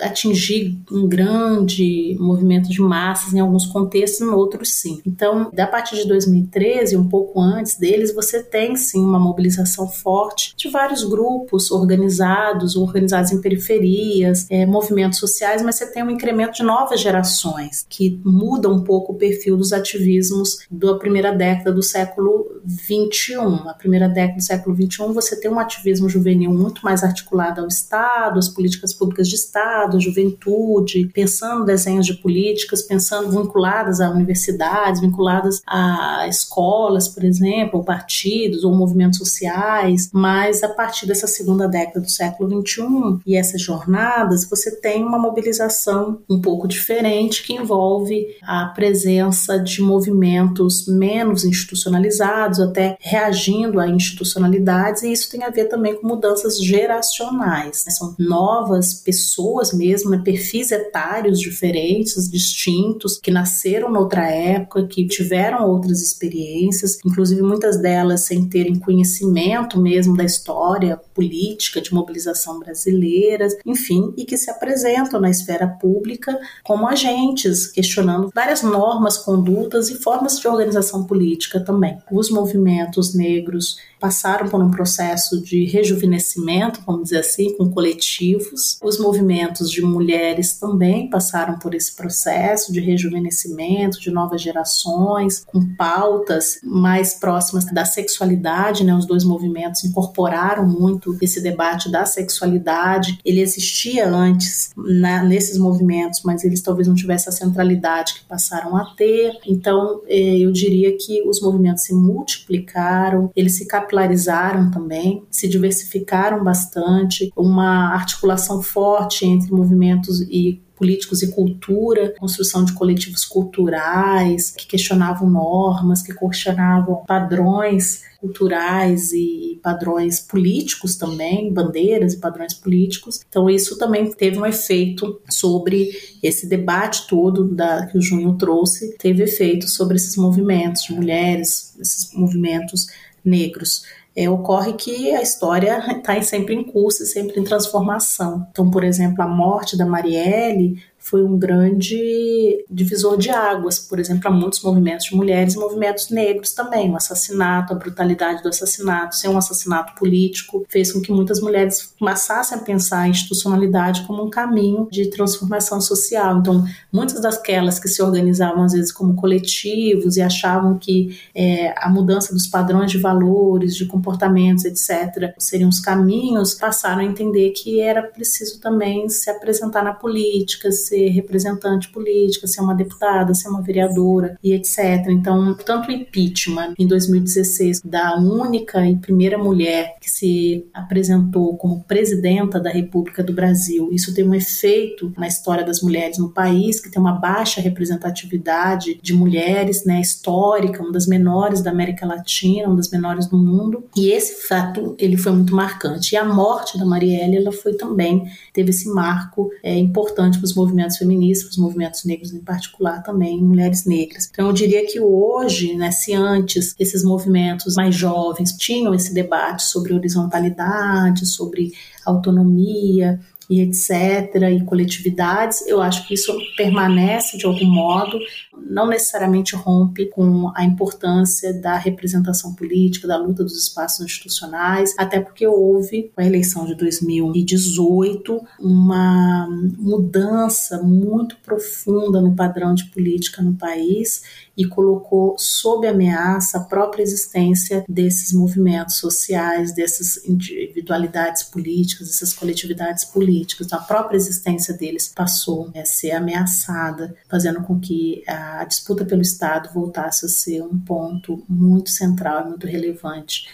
atingir 0.01 0.79
um 0.91 1.09
grande 1.09 2.17
movimento 2.19 2.69
de 2.69 2.81
massas 2.81 3.33
em 3.33 3.41
alguns 3.41 3.67
contextos, 3.67 4.21
em 4.21 4.31
outros 4.31 4.75
sim. 4.75 5.01
Então, 5.07 5.51
da 5.53 5.67
partir 5.67 5.97
de 5.97 6.09
2013, 6.09 6.97
um 6.97 7.09
pouco 7.09 7.41
antes 7.41 7.79
deles, 7.79 8.15
você 8.15 8.43
tem 8.43 8.77
sim 8.77 9.01
uma 9.01 9.19
mobilização 9.19 9.89
forte 9.89 10.55
de 10.57 10.69
vários 10.69 11.05
grupos 11.05 11.71
organizados, 11.71 12.77
organizados 12.77 13.33
em 13.33 13.41
periferias, 13.41 14.47
é, 14.51 14.67
movimentos 14.67 15.19
sociais, 15.19 15.63
mas 15.63 15.77
você 15.77 15.87
tem 15.87 16.03
um 16.03 16.11
incremento 16.11 16.55
de 16.55 16.63
novas 16.63 17.01
gerações 17.01 17.87
que 17.89 18.21
mudam 18.25 18.73
um 18.73 18.83
pouco 18.83 19.15
perfil 19.15 19.57
dos 19.57 19.73
ativismos 19.73 20.67
da 20.71 20.95
primeira 20.95 21.33
década 21.33 21.73
do 21.73 21.83
século 21.83 22.61
XXI. 22.67 23.35
A 23.67 23.75
primeira 23.75 24.09
década 24.09 24.37
do 24.37 24.43
século 24.43 24.77
XXI 24.77 25.13
você 25.13 25.39
tem 25.39 25.51
um 25.51 25.59
ativismo 25.59 26.09
juvenil 26.09 26.53
muito 26.53 26.83
mais 26.83 27.03
articulado 27.05 27.61
ao 27.61 27.69
Estado, 27.69 28.39
às 28.39 28.49
políticas 28.49 28.93
públicas 28.93 29.29
de 29.29 29.38
Estado, 29.39 30.01
juventude, 30.01 31.11
pensando 31.15 31.65
desenhos 31.65 32.07
de 32.07 32.15
políticas, 32.15 32.83
pensando 32.83 33.31
vinculadas 33.31 34.01
a 34.01 34.11
universidades, 34.11 35.01
vinculadas 35.01 35.63
a 35.67 36.27
escolas, 36.29 37.09
por 37.09 37.25
exemplo, 37.25 37.79
ou 37.79 37.85
partidos 37.85 38.65
ou 38.65 38.75
movimentos 38.75 39.19
sociais, 39.19 40.11
mas 40.13 40.63
a 40.63 40.69
partir 40.69 41.07
dessa 41.07 41.27
segunda 41.27 41.69
década 41.69 42.01
do 42.01 42.11
século 42.11 42.61
XXI 42.67 43.21
e 43.27 43.37
essas 43.37 43.61
jornadas, 43.61 44.49
você 44.49 44.71
tem 44.77 45.05
uma 45.05 45.19
mobilização 45.19 46.21
um 46.29 46.41
pouco 46.41 46.67
diferente 46.67 47.43
que 47.43 47.55
envolve 47.55 48.27
a 48.43 48.67
presença 48.67 49.59
de 49.59 49.83
movimentos 49.83 50.87
menos 50.87 51.45
institucionalizados, 51.45 52.61
até 52.61 52.97
reagindo 53.01 53.81
a 53.81 53.89
institucionalidades, 53.89 55.03
e 55.03 55.13
isso 55.13 55.31
tem 55.31 55.45
a 55.45 55.51
ver 55.51 55.67
também 55.67 55.95
com 55.95 56.07
mudanças 56.07 56.63
geracionais. 56.63 57.85
Né? 57.87 57.93
São 57.93 58.15
novas 58.19 58.95
pessoas 58.95 59.28
mesmo, 59.73 60.11
né? 60.11 60.21
perfis 60.25 60.71
etários 60.71 61.41
diferentes, 61.41 62.31
distintos, 62.31 63.19
que 63.19 63.31
nasceram 63.31 63.91
noutra 63.91 64.31
época, 64.31 64.87
que 64.87 65.07
tiveram 65.07 65.69
outras 65.69 66.03
experiências, 66.03 66.99
inclusive 67.05 67.43
muitas 67.43 67.81
delas 67.81 68.23
sem 68.23 68.49
terem 68.49 68.79
conhecimento 68.79 69.81
mesmo 69.81 70.17
da 70.17 70.25
história 70.25 71.01
política 71.19 71.81
de 71.81 71.93
mobilização 71.93 72.61
brasileira, 72.61 73.49
enfim, 73.67 74.15
e 74.17 74.25
que 74.25 74.37
se 74.37 74.49
apresentam 74.49 75.21
na 75.21 75.29
esfera 75.29 75.67
pública 75.67 76.39
como 76.63 76.87
agentes, 76.87 77.67
questionando 77.67 78.31
várias 78.33 78.63
normas, 78.63 79.19
condutas 79.19 79.91
e 79.91 79.97
formas 79.97 80.39
de 80.39 80.47
organização 80.47 81.03
política 81.03 81.59
também. 81.59 81.99
Os 82.13 82.31
movimentos 82.31 83.17
negros 83.17 83.79
passaram 83.99 84.49
por 84.49 84.63
um 84.63 84.71
processo 84.71 85.43
de 85.43 85.65
rejuvenescimento, 85.65 86.81
vamos 86.87 87.05
dizer 87.05 87.19
assim, 87.19 87.57
com 87.57 87.69
coletivos. 87.69 88.79
Os 88.81 88.99
movimentos 88.99 89.69
de 89.71 89.83
mulheres 89.83 90.59
também 90.59 91.11
passaram 91.11 91.59
por 91.59 91.75
esse 91.75 91.97
processo 91.97 92.73
de 92.73 92.79
rejuvenescimento, 92.79 94.01
de 94.01 94.13
novas 94.13 94.41
gerações, 94.41 95.45
com 95.45 95.75
pautas 95.75 96.61
mais 96.63 97.15
próximas 97.15 97.65
da 97.67 97.85
sexualidade, 97.85 98.85
né? 98.85 98.95
Os 98.95 99.07
dois 99.07 99.25
movimentos 99.25 99.83
incorporaram 99.83 100.65
muito 100.65 101.08
esse 101.21 101.41
debate 101.41 101.91
da 101.91 102.05
sexualidade. 102.05 103.19
Ele 103.25 103.41
existia 103.41 104.09
antes 104.09 104.71
na, 104.77 105.23
nesses 105.23 105.59
movimentos, 105.59 106.23
mas 106.25 106.45
eles 106.45 106.61
talvez 106.61 106.89
não 106.89 106.95
tivessem 106.95 107.31
a 107.31 107.37
centralidade 107.37 108.15
que 108.15 108.25
passaram 108.25 108.77
a 108.77 108.85
ter. 108.97 109.33
Então, 109.47 110.03
eh, 110.07 110.39
eu 110.39 110.51
diria 110.51 110.97
que 110.97 111.23
os 111.29 111.41
movimentos 111.41 111.85
se 111.85 111.95
multiplicaram, 111.95 113.31
eles 113.35 113.57
se 113.57 113.67
capilarizaram 113.67 114.71
também, 114.71 115.23
se 115.31 115.49
diversificaram 115.49 116.43
bastante, 116.43 117.33
uma 117.37 117.95
articulação 117.95 118.63
forte 118.63 119.25
entre 119.25 119.53
movimentos 119.53 120.21
e 120.23 120.61
políticos 120.79 121.23
e 121.23 121.33
cultura, 121.33 122.15
construção 122.19 122.65
de 122.65 122.73
coletivos 122.73 123.25
culturais 123.25 124.51
que 124.51 124.67
questionavam 124.67 125.29
normas, 125.29 126.01
que 126.01 126.15
questionavam 126.15 127.03
padrões 127.07 128.07
culturais 128.21 129.13
e 129.13 129.61
padrões 129.63 130.21
políticos 130.21 130.97
também, 130.97 131.53
bandeiras 131.53 132.15
e 132.15 132.19
padrões 132.19 132.55
políticos. 132.55 133.21
Então 133.29 133.49
isso 133.49 133.79
também 133.79 134.11
teve 134.11 134.39
um 134.39 134.47
efeito 134.47 135.21
sobre 135.29 135.91
esse 136.23 136.49
debate 136.49 137.07
todo 137.07 137.45
da, 137.55 137.87
que 137.87 137.99
o 137.99 138.03
Junho 138.03 138.37
trouxe, 138.37 138.97
teve 138.99 139.25
efeito 139.25 139.69
sobre 139.69 139.97
esses 139.97 140.17
movimentos 140.17 140.83
de 140.83 140.93
mulheres, 140.93 141.77
esses 141.81 142.13
movimentos 142.13 142.89
negros 143.25 143.83
é, 144.19 144.29
ocorre 144.29 144.73
que 144.73 145.15
a 145.15 145.23
história 145.23 145.79
está 145.97 146.21
sempre 146.23 146.53
em 146.53 146.65
curso 146.65 147.05
e 147.05 147.07
sempre 147.07 147.39
em 147.39 147.45
transformação. 147.45 148.49
Então, 148.51 148.69
por 148.69 148.83
exemplo, 148.83 149.23
a 149.23 149.29
morte 149.29 149.77
da 149.79 149.87
Marielle 149.87 150.83
foi 150.99 151.25
um 151.25 151.39
grande 151.39 152.65
divisor 152.71 153.17
de 153.17 153.31
águas, 153.31 153.79
por 153.79 153.99
exemplo, 153.99 154.23
para 154.23 154.31
muitos 154.31 154.63
movimentos 154.63 155.07
de 155.07 155.17
mulheres 155.17 155.55
e 155.55 155.59
movimentos 155.59 156.11
negros 156.11 156.53
também. 156.53 156.91
O 156.91 156.97
assassinato, 156.97 157.73
a 157.73 157.77
brutalidade 157.77 158.43
do 158.43 158.49
assassinato, 158.49 159.17
ser 159.17 159.29
um 159.29 159.39
assassinato 159.39 159.95
político, 159.95 160.67
fez 160.69 160.93
com 160.93 161.01
que 161.01 161.13
muitas 161.13 161.41
mulheres 161.41 161.95
começassem 161.99 162.59
a 162.59 162.61
pensar 162.61 163.01
a 163.01 163.09
institucionalidade 163.09 164.07
como 164.07 164.25
um 164.25 164.31
caminho 164.31 164.89
de 164.91 165.07
transformação 165.07 165.81
social. 165.81 166.39
Então, 166.39 166.65
muitas 166.93 167.21
daquelas 167.23 167.79
que 167.79 167.89
se 167.89 168.03
organizavam 168.03 168.65
às 168.65 168.73
vezes 168.73 168.93
como 168.93 169.15
coletivos 169.15 170.17
e 170.17 170.23
achavam 170.23 170.79
que 170.79 171.19
é, 171.35 171.75
a 171.79 171.89
mudança 171.89 172.35
dos 172.35 172.47
padrões 172.47 172.91
de 172.91 172.99
valores, 172.99 173.75
de 173.77 173.87
comportamentos, 173.87 174.65
etc., 174.65 175.35
seriam 175.39 175.71
os 175.71 175.81
caminhos, 175.81 176.55
passaram 176.55 177.01
a 177.01 177.05
entender 177.05 177.51
que 177.51 177.81
era 177.81 178.03
preciso 178.03 178.61
também 178.61 179.09
se 179.09 179.31
apresentar 179.31 179.83
na 179.83 179.95
política, 179.95 180.71
ser 180.89 181.09
representante 181.09 181.91
política, 181.91 182.47
ser 182.47 182.61
uma 182.61 182.75
deputada, 182.75 183.35
ser 183.35 183.49
uma 183.49 183.63
vereadora 183.63 184.39
e 184.43 184.53
etc. 184.53 185.07
Então, 185.09 185.55
tanto 185.55 185.89
o 185.89 185.93
impeachment 185.93 186.75
em 186.79 186.87
2016 186.87 187.83
da 187.85 188.17
única 188.17 188.87
e 188.87 188.97
primeira 188.97 189.39
mulher 189.39 189.97
que 190.01 190.11
se 190.11 190.67
apresentou 190.73 191.57
como 191.57 191.85
presidenta 191.85 192.61
da 192.61 192.71
República 192.71 193.23
do 193.23 193.33
Brasil, 193.33 193.91
isso 193.93 194.15
tem 194.15 194.27
um 194.27 194.35
efeito 194.35 195.13
na 195.17 195.27
história 195.27 195.65
das 195.65 195.83
mulheres 195.83 196.19
no 196.19 196.31
país, 196.31 196.81
que 196.81 196.91
tem 196.91 197.01
uma 197.01 197.13
baixa 197.13 197.61
representatividade 197.61 198.99
de 199.03 199.13
mulheres, 199.13 199.85
né, 199.85 200.01
histórica, 200.01 200.83
uma 200.83 200.93
das 200.93 201.07
menores 201.07 201.63
da 201.63 201.71
América 201.71 202.07
Latina, 202.07 202.69
uma 202.69 202.77
das 202.77 202.91
menores 202.91 203.27
do 203.27 203.37
mundo. 203.37 203.85
E 203.97 204.11
esse 204.11 204.47
fato, 204.47 204.95
ele 204.99 205.17
foi 205.17 205.33
muito 205.33 205.55
marcante. 205.55 206.15
E 206.15 206.19
a 206.19 206.25
morte 206.25 206.79
da 206.79 206.85
Marielle, 206.85 207.37
ela 207.37 207.53
foi 207.53 207.75
também, 207.75 208.31
teve 208.53 208.71
esse 208.71 208.89
marco 208.89 209.51
é, 209.63 209.77
importante 209.77 210.39
para 210.39 210.45
os 210.45 210.55
movimentos 210.55 210.78
movimentos 210.79 210.97
feministas, 210.97 211.51
os 211.51 211.59
movimentos 211.59 212.05
negros 212.05 212.33
em 212.33 212.41
particular 212.41 213.03
também, 213.03 213.43
mulheres 213.43 213.85
negras. 213.85 214.29
Então 214.31 214.47
eu 214.47 214.53
diria 214.53 214.87
que 214.87 215.01
hoje, 215.01 215.75
né, 215.75 215.91
se 215.91 216.15
antes 216.15 216.75
esses 216.79 217.03
movimentos 217.03 217.75
mais 217.75 217.95
jovens 217.95 218.53
tinham 218.53 218.95
esse 218.95 219.13
debate 219.13 219.65
sobre 219.65 219.93
horizontalidade, 219.93 221.27
sobre 221.27 221.73
autonomia, 222.07 223.19
e 223.51 223.63
etc., 223.63 224.35
e 224.55 224.63
coletividades, 224.65 225.67
eu 225.67 225.81
acho 225.81 226.07
que 226.07 226.13
isso 226.13 226.37
permanece 226.55 227.39
de 227.39 227.47
algum 227.47 227.65
modo, 227.65 228.19
não 228.67 228.87
necessariamente 228.87 229.55
rompe 229.55 230.07
com 230.07 230.53
a 230.55 230.65
importância 230.65 231.53
da 231.53 231.77
representação 231.77 232.55
política, 232.55 233.09
da 233.09 233.17
luta 233.17 233.43
dos 233.43 233.57
espaços 233.57 234.05
institucionais, 234.05 234.95
até 234.99 235.21
porque 235.21 235.47
houve, 235.47 236.11
com 236.15 236.21
a 236.21 236.27
eleição 236.27 236.65
de 236.67 236.75
2018, 236.75 238.41
uma 238.61 239.49
mudança 239.79 240.83
muito 240.83 241.37
profunda 241.39 242.21
no 242.21 242.35
padrão 242.35 242.75
de 242.75 242.85
política 242.87 243.43
no 243.43 243.55
país 243.55 244.23
e 244.57 244.65
colocou 244.65 245.37
sob 245.39 245.87
ameaça 245.87 246.59
a 246.59 246.65
própria 246.65 247.03
existência 247.03 247.85
desses 247.89 248.33
movimentos 248.33 248.97
sociais, 248.97 249.73
dessas 249.73 250.25
individualidades 250.27 251.45
políticas, 251.45 252.09
dessas 252.09 252.33
coletividades 252.33 253.05
políticas. 253.05 253.67
Então, 253.67 253.79
a 253.79 253.83
própria 253.83 254.17
existência 254.17 254.75
deles 254.75 255.13
passou 255.15 255.71
a 255.77 255.85
ser 255.85 256.11
ameaçada, 256.11 257.15
fazendo 257.29 257.63
com 257.63 257.79
que 257.79 258.25
a 258.27 258.48
disputa 258.65 259.05
pelo 259.05 259.23
Estado 259.23 259.73
voltasse 259.73 260.27
a 260.27 260.29
ser 260.29 260.63
um 260.63 260.79
ponto 260.79 261.45
muito 261.49 261.91
central 261.91 262.43
e 262.43 262.49
muito 262.51 262.67
relevante 262.67 263.49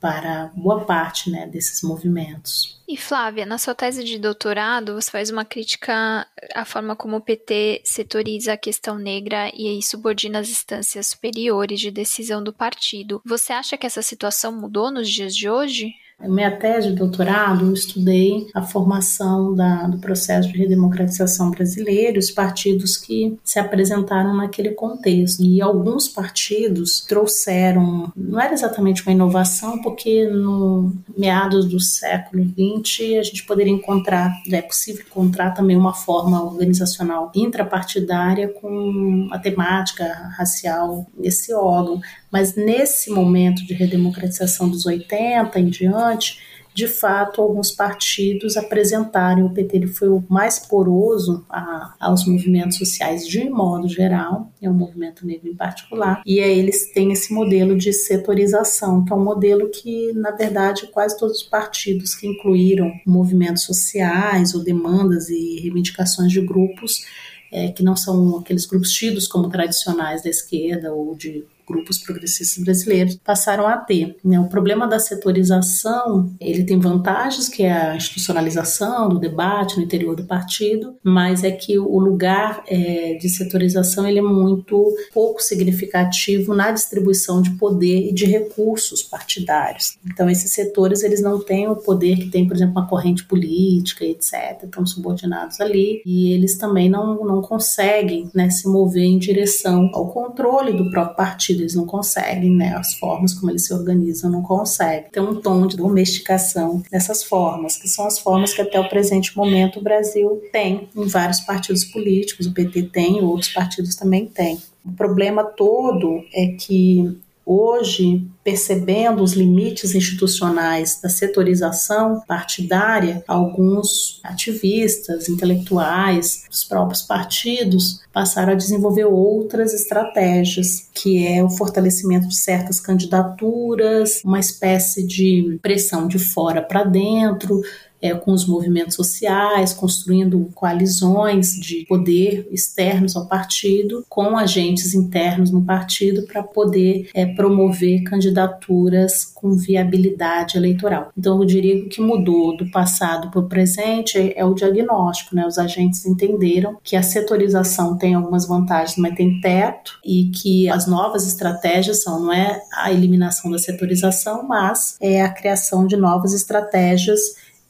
para 0.00 0.50
boa 0.56 0.84
parte 0.86 1.30
né, 1.30 1.46
desses 1.46 1.82
movimentos. 1.82 2.80
E 2.88 2.96
Flávia, 2.96 3.44
na 3.44 3.58
sua 3.58 3.74
tese 3.74 4.02
de 4.02 4.18
doutorado, 4.18 4.94
você 4.94 5.10
faz 5.10 5.30
uma 5.30 5.44
crítica 5.44 6.26
à 6.54 6.64
forma 6.64 6.96
como 6.96 7.16
o 7.16 7.20
PT 7.20 7.82
setoriza 7.84 8.54
a 8.54 8.56
questão 8.56 8.96
negra 8.96 9.50
e 9.54 9.68
aí 9.68 9.82
subordina 9.82 10.40
as 10.40 10.48
instâncias 10.48 11.08
superiores 11.08 11.78
de 11.78 11.90
decisão 11.90 12.42
do 12.42 12.52
partido. 12.52 13.20
Você 13.26 13.52
acha 13.52 13.76
que 13.76 13.86
essa 13.86 14.02
situação 14.02 14.58
mudou 14.58 14.90
nos 14.90 15.08
dias 15.08 15.36
de 15.36 15.48
hoje? 15.48 15.92
Minha 16.28 16.50
tese 16.54 16.88
de 16.88 16.94
doutorado, 16.94 17.66
eu 17.66 17.72
estudei 17.72 18.46
a 18.54 18.62
formação 18.62 19.54
da, 19.54 19.86
do 19.86 19.98
processo 19.98 20.48
de 20.48 20.58
redemocratização 20.58 21.50
brasileiro, 21.50 22.18
os 22.18 22.30
partidos 22.30 22.96
que 22.96 23.38
se 23.42 23.58
apresentaram 23.58 24.36
naquele 24.36 24.70
contexto. 24.70 25.42
E 25.42 25.60
alguns 25.62 26.08
partidos 26.08 27.00
trouxeram, 27.00 28.12
não 28.16 28.40
era 28.40 28.52
exatamente 28.52 29.02
uma 29.02 29.12
inovação, 29.12 29.80
porque 29.80 30.26
no 30.26 30.92
meados 31.16 31.66
do 31.66 31.80
século 31.80 32.44
XX 32.44 33.18
a 33.18 33.22
gente 33.22 33.44
poderia 33.44 33.72
encontrar, 33.72 34.32
é 34.50 34.62
possível 34.62 35.04
encontrar 35.06 35.52
também 35.52 35.76
uma 35.76 35.94
forma 35.94 36.42
organizacional 36.42 37.32
intrapartidária 37.34 38.48
com 38.48 39.28
a 39.30 39.38
temática 39.38 40.04
racial 40.36 41.06
nesse 41.16 41.52
órgão. 41.54 42.00
Mas 42.30 42.54
nesse 42.54 43.10
momento 43.10 43.66
de 43.66 43.74
redemocratização 43.74 44.68
dos 44.68 44.86
80 44.86 45.58
em 45.58 45.68
diante, 45.68 46.38
de 46.72 46.86
fato, 46.86 47.42
alguns 47.42 47.72
partidos 47.72 48.56
apresentaram, 48.56 49.46
o 49.46 49.50
PT 49.50 49.76
ele 49.76 49.86
foi 49.88 50.08
o 50.08 50.24
mais 50.28 50.58
poroso 50.58 51.44
a, 51.50 51.94
aos 51.98 52.24
movimentos 52.24 52.78
sociais 52.78 53.26
de 53.26 53.50
modo 53.50 53.88
geral, 53.88 54.52
é 54.62 54.70
um 54.70 54.74
movimento 54.74 55.26
negro 55.26 55.48
em 55.48 55.54
particular, 55.56 56.22
e 56.24 56.38
aí 56.38 56.58
eles 56.58 56.92
têm 56.92 57.12
esse 57.12 57.34
modelo 57.34 57.76
de 57.76 57.92
setorização, 57.92 59.04
que 59.04 59.12
é 59.12 59.16
um 59.16 59.24
modelo 59.24 59.68
que, 59.68 60.12
na 60.12 60.30
verdade, 60.30 60.86
quase 60.92 61.18
todos 61.18 61.38
os 61.38 61.42
partidos 61.42 62.14
que 62.14 62.26
incluíram 62.26 62.92
movimentos 63.04 63.64
sociais 63.64 64.54
ou 64.54 64.62
demandas 64.62 65.28
e 65.28 65.58
reivindicações 65.60 66.30
de 66.30 66.40
grupos, 66.40 67.04
é, 67.52 67.72
que 67.72 67.82
não 67.82 67.96
são 67.96 68.38
aqueles 68.38 68.64
grupos 68.64 68.92
tidos 68.92 69.26
como 69.26 69.48
tradicionais 69.48 70.22
da 70.22 70.30
esquerda 70.30 70.92
ou 70.92 71.16
de 71.16 71.44
grupos 71.70 71.98
progressistas 71.98 72.62
brasileiros 72.62 73.18
passaram 73.24 73.66
a 73.66 73.76
ter. 73.76 74.16
Né? 74.24 74.38
O 74.40 74.48
problema 74.48 74.86
da 74.86 74.98
setorização, 74.98 76.34
ele 76.40 76.64
tem 76.64 76.78
vantagens, 76.78 77.48
que 77.48 77.62
é 77.62 77.72
a 77.72 77.96
institucionalização 77.96 79.08
do 79.08 79.18
debate 79.18 79.76
no 79.76 79.84
interior 79.84 80.16
do 80.16 80.24
partido, 80.24 80.94
mas 81.02 81.44
é 81.44 81.50
que 81.50 81.78
o 81.78 81.98
lugar 81.98 82.62
é, 82.66 83.14
de 83.14 83.28
setorização 83.28 84.06
ele 84.06 84.18
é 84.18 84.22
muito 84.22 84.94
pouco 85.12 85.40
significativo 85.40 86.54
na 86.54 86.70
distribuição 86.70 87.40
de 87.40 87.50
poder 87.52 88.08
e 88.08 88.12
de 88.12 88.24
recursos 88.24 89.02
partidários. 89.02 89.98
Então, 90.04 90.28
esses 90.28 90.52
setores 90.52 91.02
eles 91.02 91.22
não 91.22 91.38
têm 91.38 91.68
o 91.68 91.76
poder 91.76 92.16
que 92.16 92.30
tem, 92.30 92.46
por 92.46 92.56
exemplo, 92.56 92.72
uma 92.72 92.88
corrente 92.88 93.24
política, 93.24 94.04
etc. 94.04 94.64
Estão 94.64 94.84
subordinados 94.84 95.60
ali 95.60 96.02
e 96.04 96.32
eles 96.32 96.56
também 96.56 96.88
não, 96.88 97.24
não 97.24 97.40
conseguem 97.40 98.30
né, 98.34 98.50
se 98.50 98.68
mover 98.68 99.04
em 99.04 99.18
direção 99.18 99.90
ao 99.92 100.08
controle 100.08 100.72
do 100.72 100.90
próprio 100.90 101.16
partido 101.16 101.59
eles 101.60 101.74
não 101.74 101.86
conseguem, 101.86 102.50
né? 102.50 102.74
As 102.74 102.94
formas 102.94 103.34
como 103.34 103.50
eles 103.50 103.66
se 103.66 103.74
organizam 103.74 104.30
não 104.30 104.42
conseguem. 104.42 105.10
Tem 105.10 105.22
um 105.22 105.40
tom 105.40 105.66
de 105.66 105.76
domesticação 105.76 106.82
dessas 106.90 107.22
formas, 107.22 107.76
que 107.76 107.88
são 107.88 108.06
as 108.06 108.18
formas 108.18 108.52
que 108.52 108.62
até 108.62 108.78
o 108.80 108.88
presente 108.88 109.36
momento 109.36 109.78
o 109.78 109.82
Brasil 109.82 110.42
tem 110.52 110.88
em 110.94 111.06
vários 111.06 111.40
partidos 111.40 111.84
políticos, 111.84 112.46
o 112.46 112.52
PT 112.52 112.84
tem, 112.84 113.22
outros 113.22 113.52
partidos 113.52 113.94
também 113.94 114.26
têm. 114.26 114.58
O 114.84 114.92
problema 114.92 115.44
todo 115.44 116.24
é 116.32 116.48
que 116.48 117.20
Hoje, 117.52 118.28
percebendo 118.42 119.22
os 119.22 119.32
limites 119.32 119.94
institucionais 119.94 121.00
da 121.02 121.08
setorização 121.08 122.22
partidária, 122.26 123.22
alguns 123.28 124.20
ativistas, 124.24 125.28
intelectuais, 125.28 126.44
os 126.50 126.64
próprios 126.64 127.02
partidos 127.02 128.00
passaram 128.12 128.52
a 128.52 128.56
desenvolver 128.56 129.04
outras 129.04 129.74
estratégias, 129.74 130.88
que 130.94 131.26
é 131.26 131.42
o 131.44 131.50
fortalecimento 131.50 132.28
de 132.28 132.36
certas 132.36 132.80
candidaturas, 132.80 134.20
uma 134.24 134.40
espécie 134.40 135.06
de 135.06 135.58
pressão 135.62 136.08
de 136.08 136.18
fora 136.18 136.62
para 136.62 136.84
dentro, 136.84 137.62
é, 138.02 138.14
com 138.14 138.32
os 138.32 138.46
movimentos 138.46 138.94
sociais, 138.94 139.72
construindo 139.72 140.50
coalizões 140.54 141.52
de 141.54 141.84
poder 141.86 142.48
externos 142.50 143.14
ao 143.14 143.26
partido, 143.26 144.04
com 144.08 144.36
agentes 144.36 144.94
internos 144.94 145.50
no 145.50 145.62
partido, 145.62 146.22
para 146.22 146.42
poder 146.42 147.10
é, 147.14 147.26
promover 147.26 148.02
candidaturas 148.04 148.29
candidaturas 148.30 149.24
com 149.24 149.56
viabilidade 149.56 150.56
eleitoral. 150.56 151.10
Então, 151.16 151.38
eu 151.40 151.44
diria 151.44 151.74
que 151.80 151.86
o 151.86 151.88
que 151.88 152.00
mudou 152.00 152.56
do 152.56 152.70
passado 152.70 153.30
para 153.30 153.40
o 153.40 153.48
presente 153.48 154.32
é 154.36 154.44
o 154.44 154.54
diagnóstico, 154.54 155.34
né? 155.34 155.46
Os 155.46 155.58
agentes 155.58 156.06
entenderam 156.06 156.78
que 156.82 156.96
a 156.96 157.02
setorização 157.02 157.96
tem 157.96 158.14
algumas 158.14 158.46
vantagens, 158.46 158.96
mas 158.96 159.14
tem 159.14 159.40
teto 159.40 159.98
e 160.04 160.30
que 160.30 160.68
as 160.68 160.86
novas 160.86 161.26
estratégias 161.26 162.02
são 162.02 162.20
não 162.20 162.32
é 162.32 162.62
a 162.74 162.92
eliminação 162.92 163.50
da 163.50 163.58
setorização, 163.58 164.46
mas 164.46 164.96
é 165.00 165.22
a 165.22 165.32
criação 165.32 165.86
de 165.86 165.96
novas 165.96 166.32
estratégias 166.32 167.20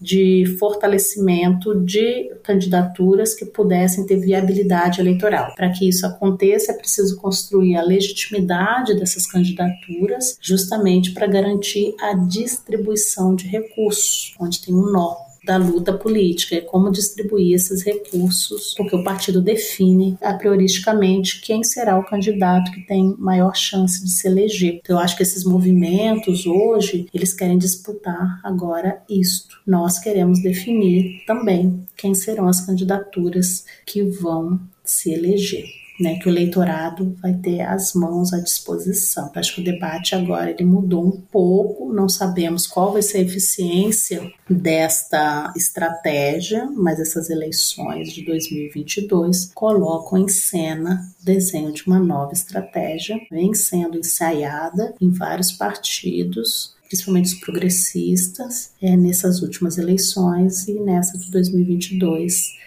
de 0.00 0.56
fortalecimento 0.58 1.74
de 1.84 2.30
candidaturas 2.42 3.34
que 3.34 3.44
pudessem 3.44 4.06
ter 4.06 4.16
viabilidade 4.16 5.00
eleitoral. 5.00 5.54
Para 5.54 5.70
que 5.70 5.88
isso 5.88 6.06
aconteça, 6.06 6.72
é 6.72 6.76
preciso 6.76 7.16
construir 7.18 7.76
a 7.76 7.82
legitimidade 7.82 8.94
dessas 8.94 9.26
candidaturas, 9.26 10.38
justamente 10.40 11.12
para 11.12 11.26
garantir 11.26 11.94
a 12.00 12.14
distribuição 12.14 13.34
de 13.34 13.46
recursos, 13.46 14.34
onde 14.40 14.60
tem 14.60 14.74
um 14.74 14.90
nó 14.90 15.29
da 15.44 15.56
luta 15.56 15.92
política, 15.92 16.56
é 16.56 16.60
como 16.60 16.90
distribuir 16.90 17.54
esses 17.54 17.82
recursos, 17.82 18.74
porque 18.76 18.94
o 18.94 19.04
partido 19.04 19.40
define 19.40 20.16
a 20.20 20.34
prioristicamente 20.34 21.40
quem 21.40 21.62
será 21.62 21.98
o 21.98 22.04
candidato 22.04 22.70
que 22.72 22.82
tem 22.82 23.14
maior 23.18 23.54
chance 23.54 24.02
de 24.02 24.10
se 24.10 24.28
eleger. 24.28 24.80
Então, 24.82 24.96
eu 24.96 25.02
acho 25.02 25.16
que 25.16 25.22
esses 25.22 25.44
movimentos 25.44 26.46
hoje, 26.46 27.06
eles 27.12 27.32
querem 27.32 27.58
disputar 27.58 28.40
agora 28.44 29.02
isto. 29.08 29.56
Nós 29.66 29.98
queremos 29.98 30.42
definir 30.42 31.24
também 31.26 31.86
quem 31.96 32.14
serão 32.14 32.48
as 32.48 32.60
candidaturas 32.64 33.64
que 33.86 34.02
vão 34.02 34.60
se 34.84 35.12
eleger 35.12 35.64
né, 36.00 36.18
que 36.18 36.26
o 36.26 36.30
eleitorado 36.30 37.14
vai 37.20 37.34
ter 37.34 37.60
as 37.60 37.92
mãos 37.92 38.32
à 38.32 38.40
disposição. 38.40 39.30
Acho 39.34 39.56
que 39.56 39.60
o 39.60 39.64
debate 39.64 40.14
agora 40.14 40.50
ele 40.50 40.64
mudou 40.64 41.06
um 41.06 41.20
pouco, 41.20 41.92
não 41.92 42.08
sabemos 42.08 42.66
qual 42.66 42.92
vai 42.92 43.02
ser 43.02 43.18
a 43.18 43.22
eficiência 43.22 44.32
desta 44.48 45.52
estratégia, 45.54 46.64
mas 46.74 46.98
essas 46.98 47.28
eleições 47.28 48.12
de 48.12 48.24
2022 48.24 49.52
colocam 49.54 50.18
em 50.18 50.28
cena 50.28 51.06
o 51.20 51.24
desenho 51.24 51.72
de 51.72 51.86
uma 51.86 52.00
nova 52.00 52.32
estratégia, 52.32 53.20
vem 53.30 53.52
sendo 53.52 53.98
ensaiada 53.98 54.94
em 55.00 55.10
vários 55.10 55.52
partidos, 55.52 56.74
principalmente 56.88 57.34
os 57.34 57.40
progressistas, 57.40 58.72
é, 58.80 58.96
nessas 58.96 59.42
últimas 59.42 59.76
eleições 59.76 60.66
e 60.66 60.80
nessa 60.80 61.18
de 61.18 61.30
2022 61.30 62.58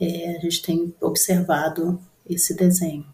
é, 0.00 0.36
a 0.36 0.40
gente 0.40 0.62
tem 0.62 0.94
observado 1.00 2.00
esse 2.34 2.54
desenho 2.54 3.06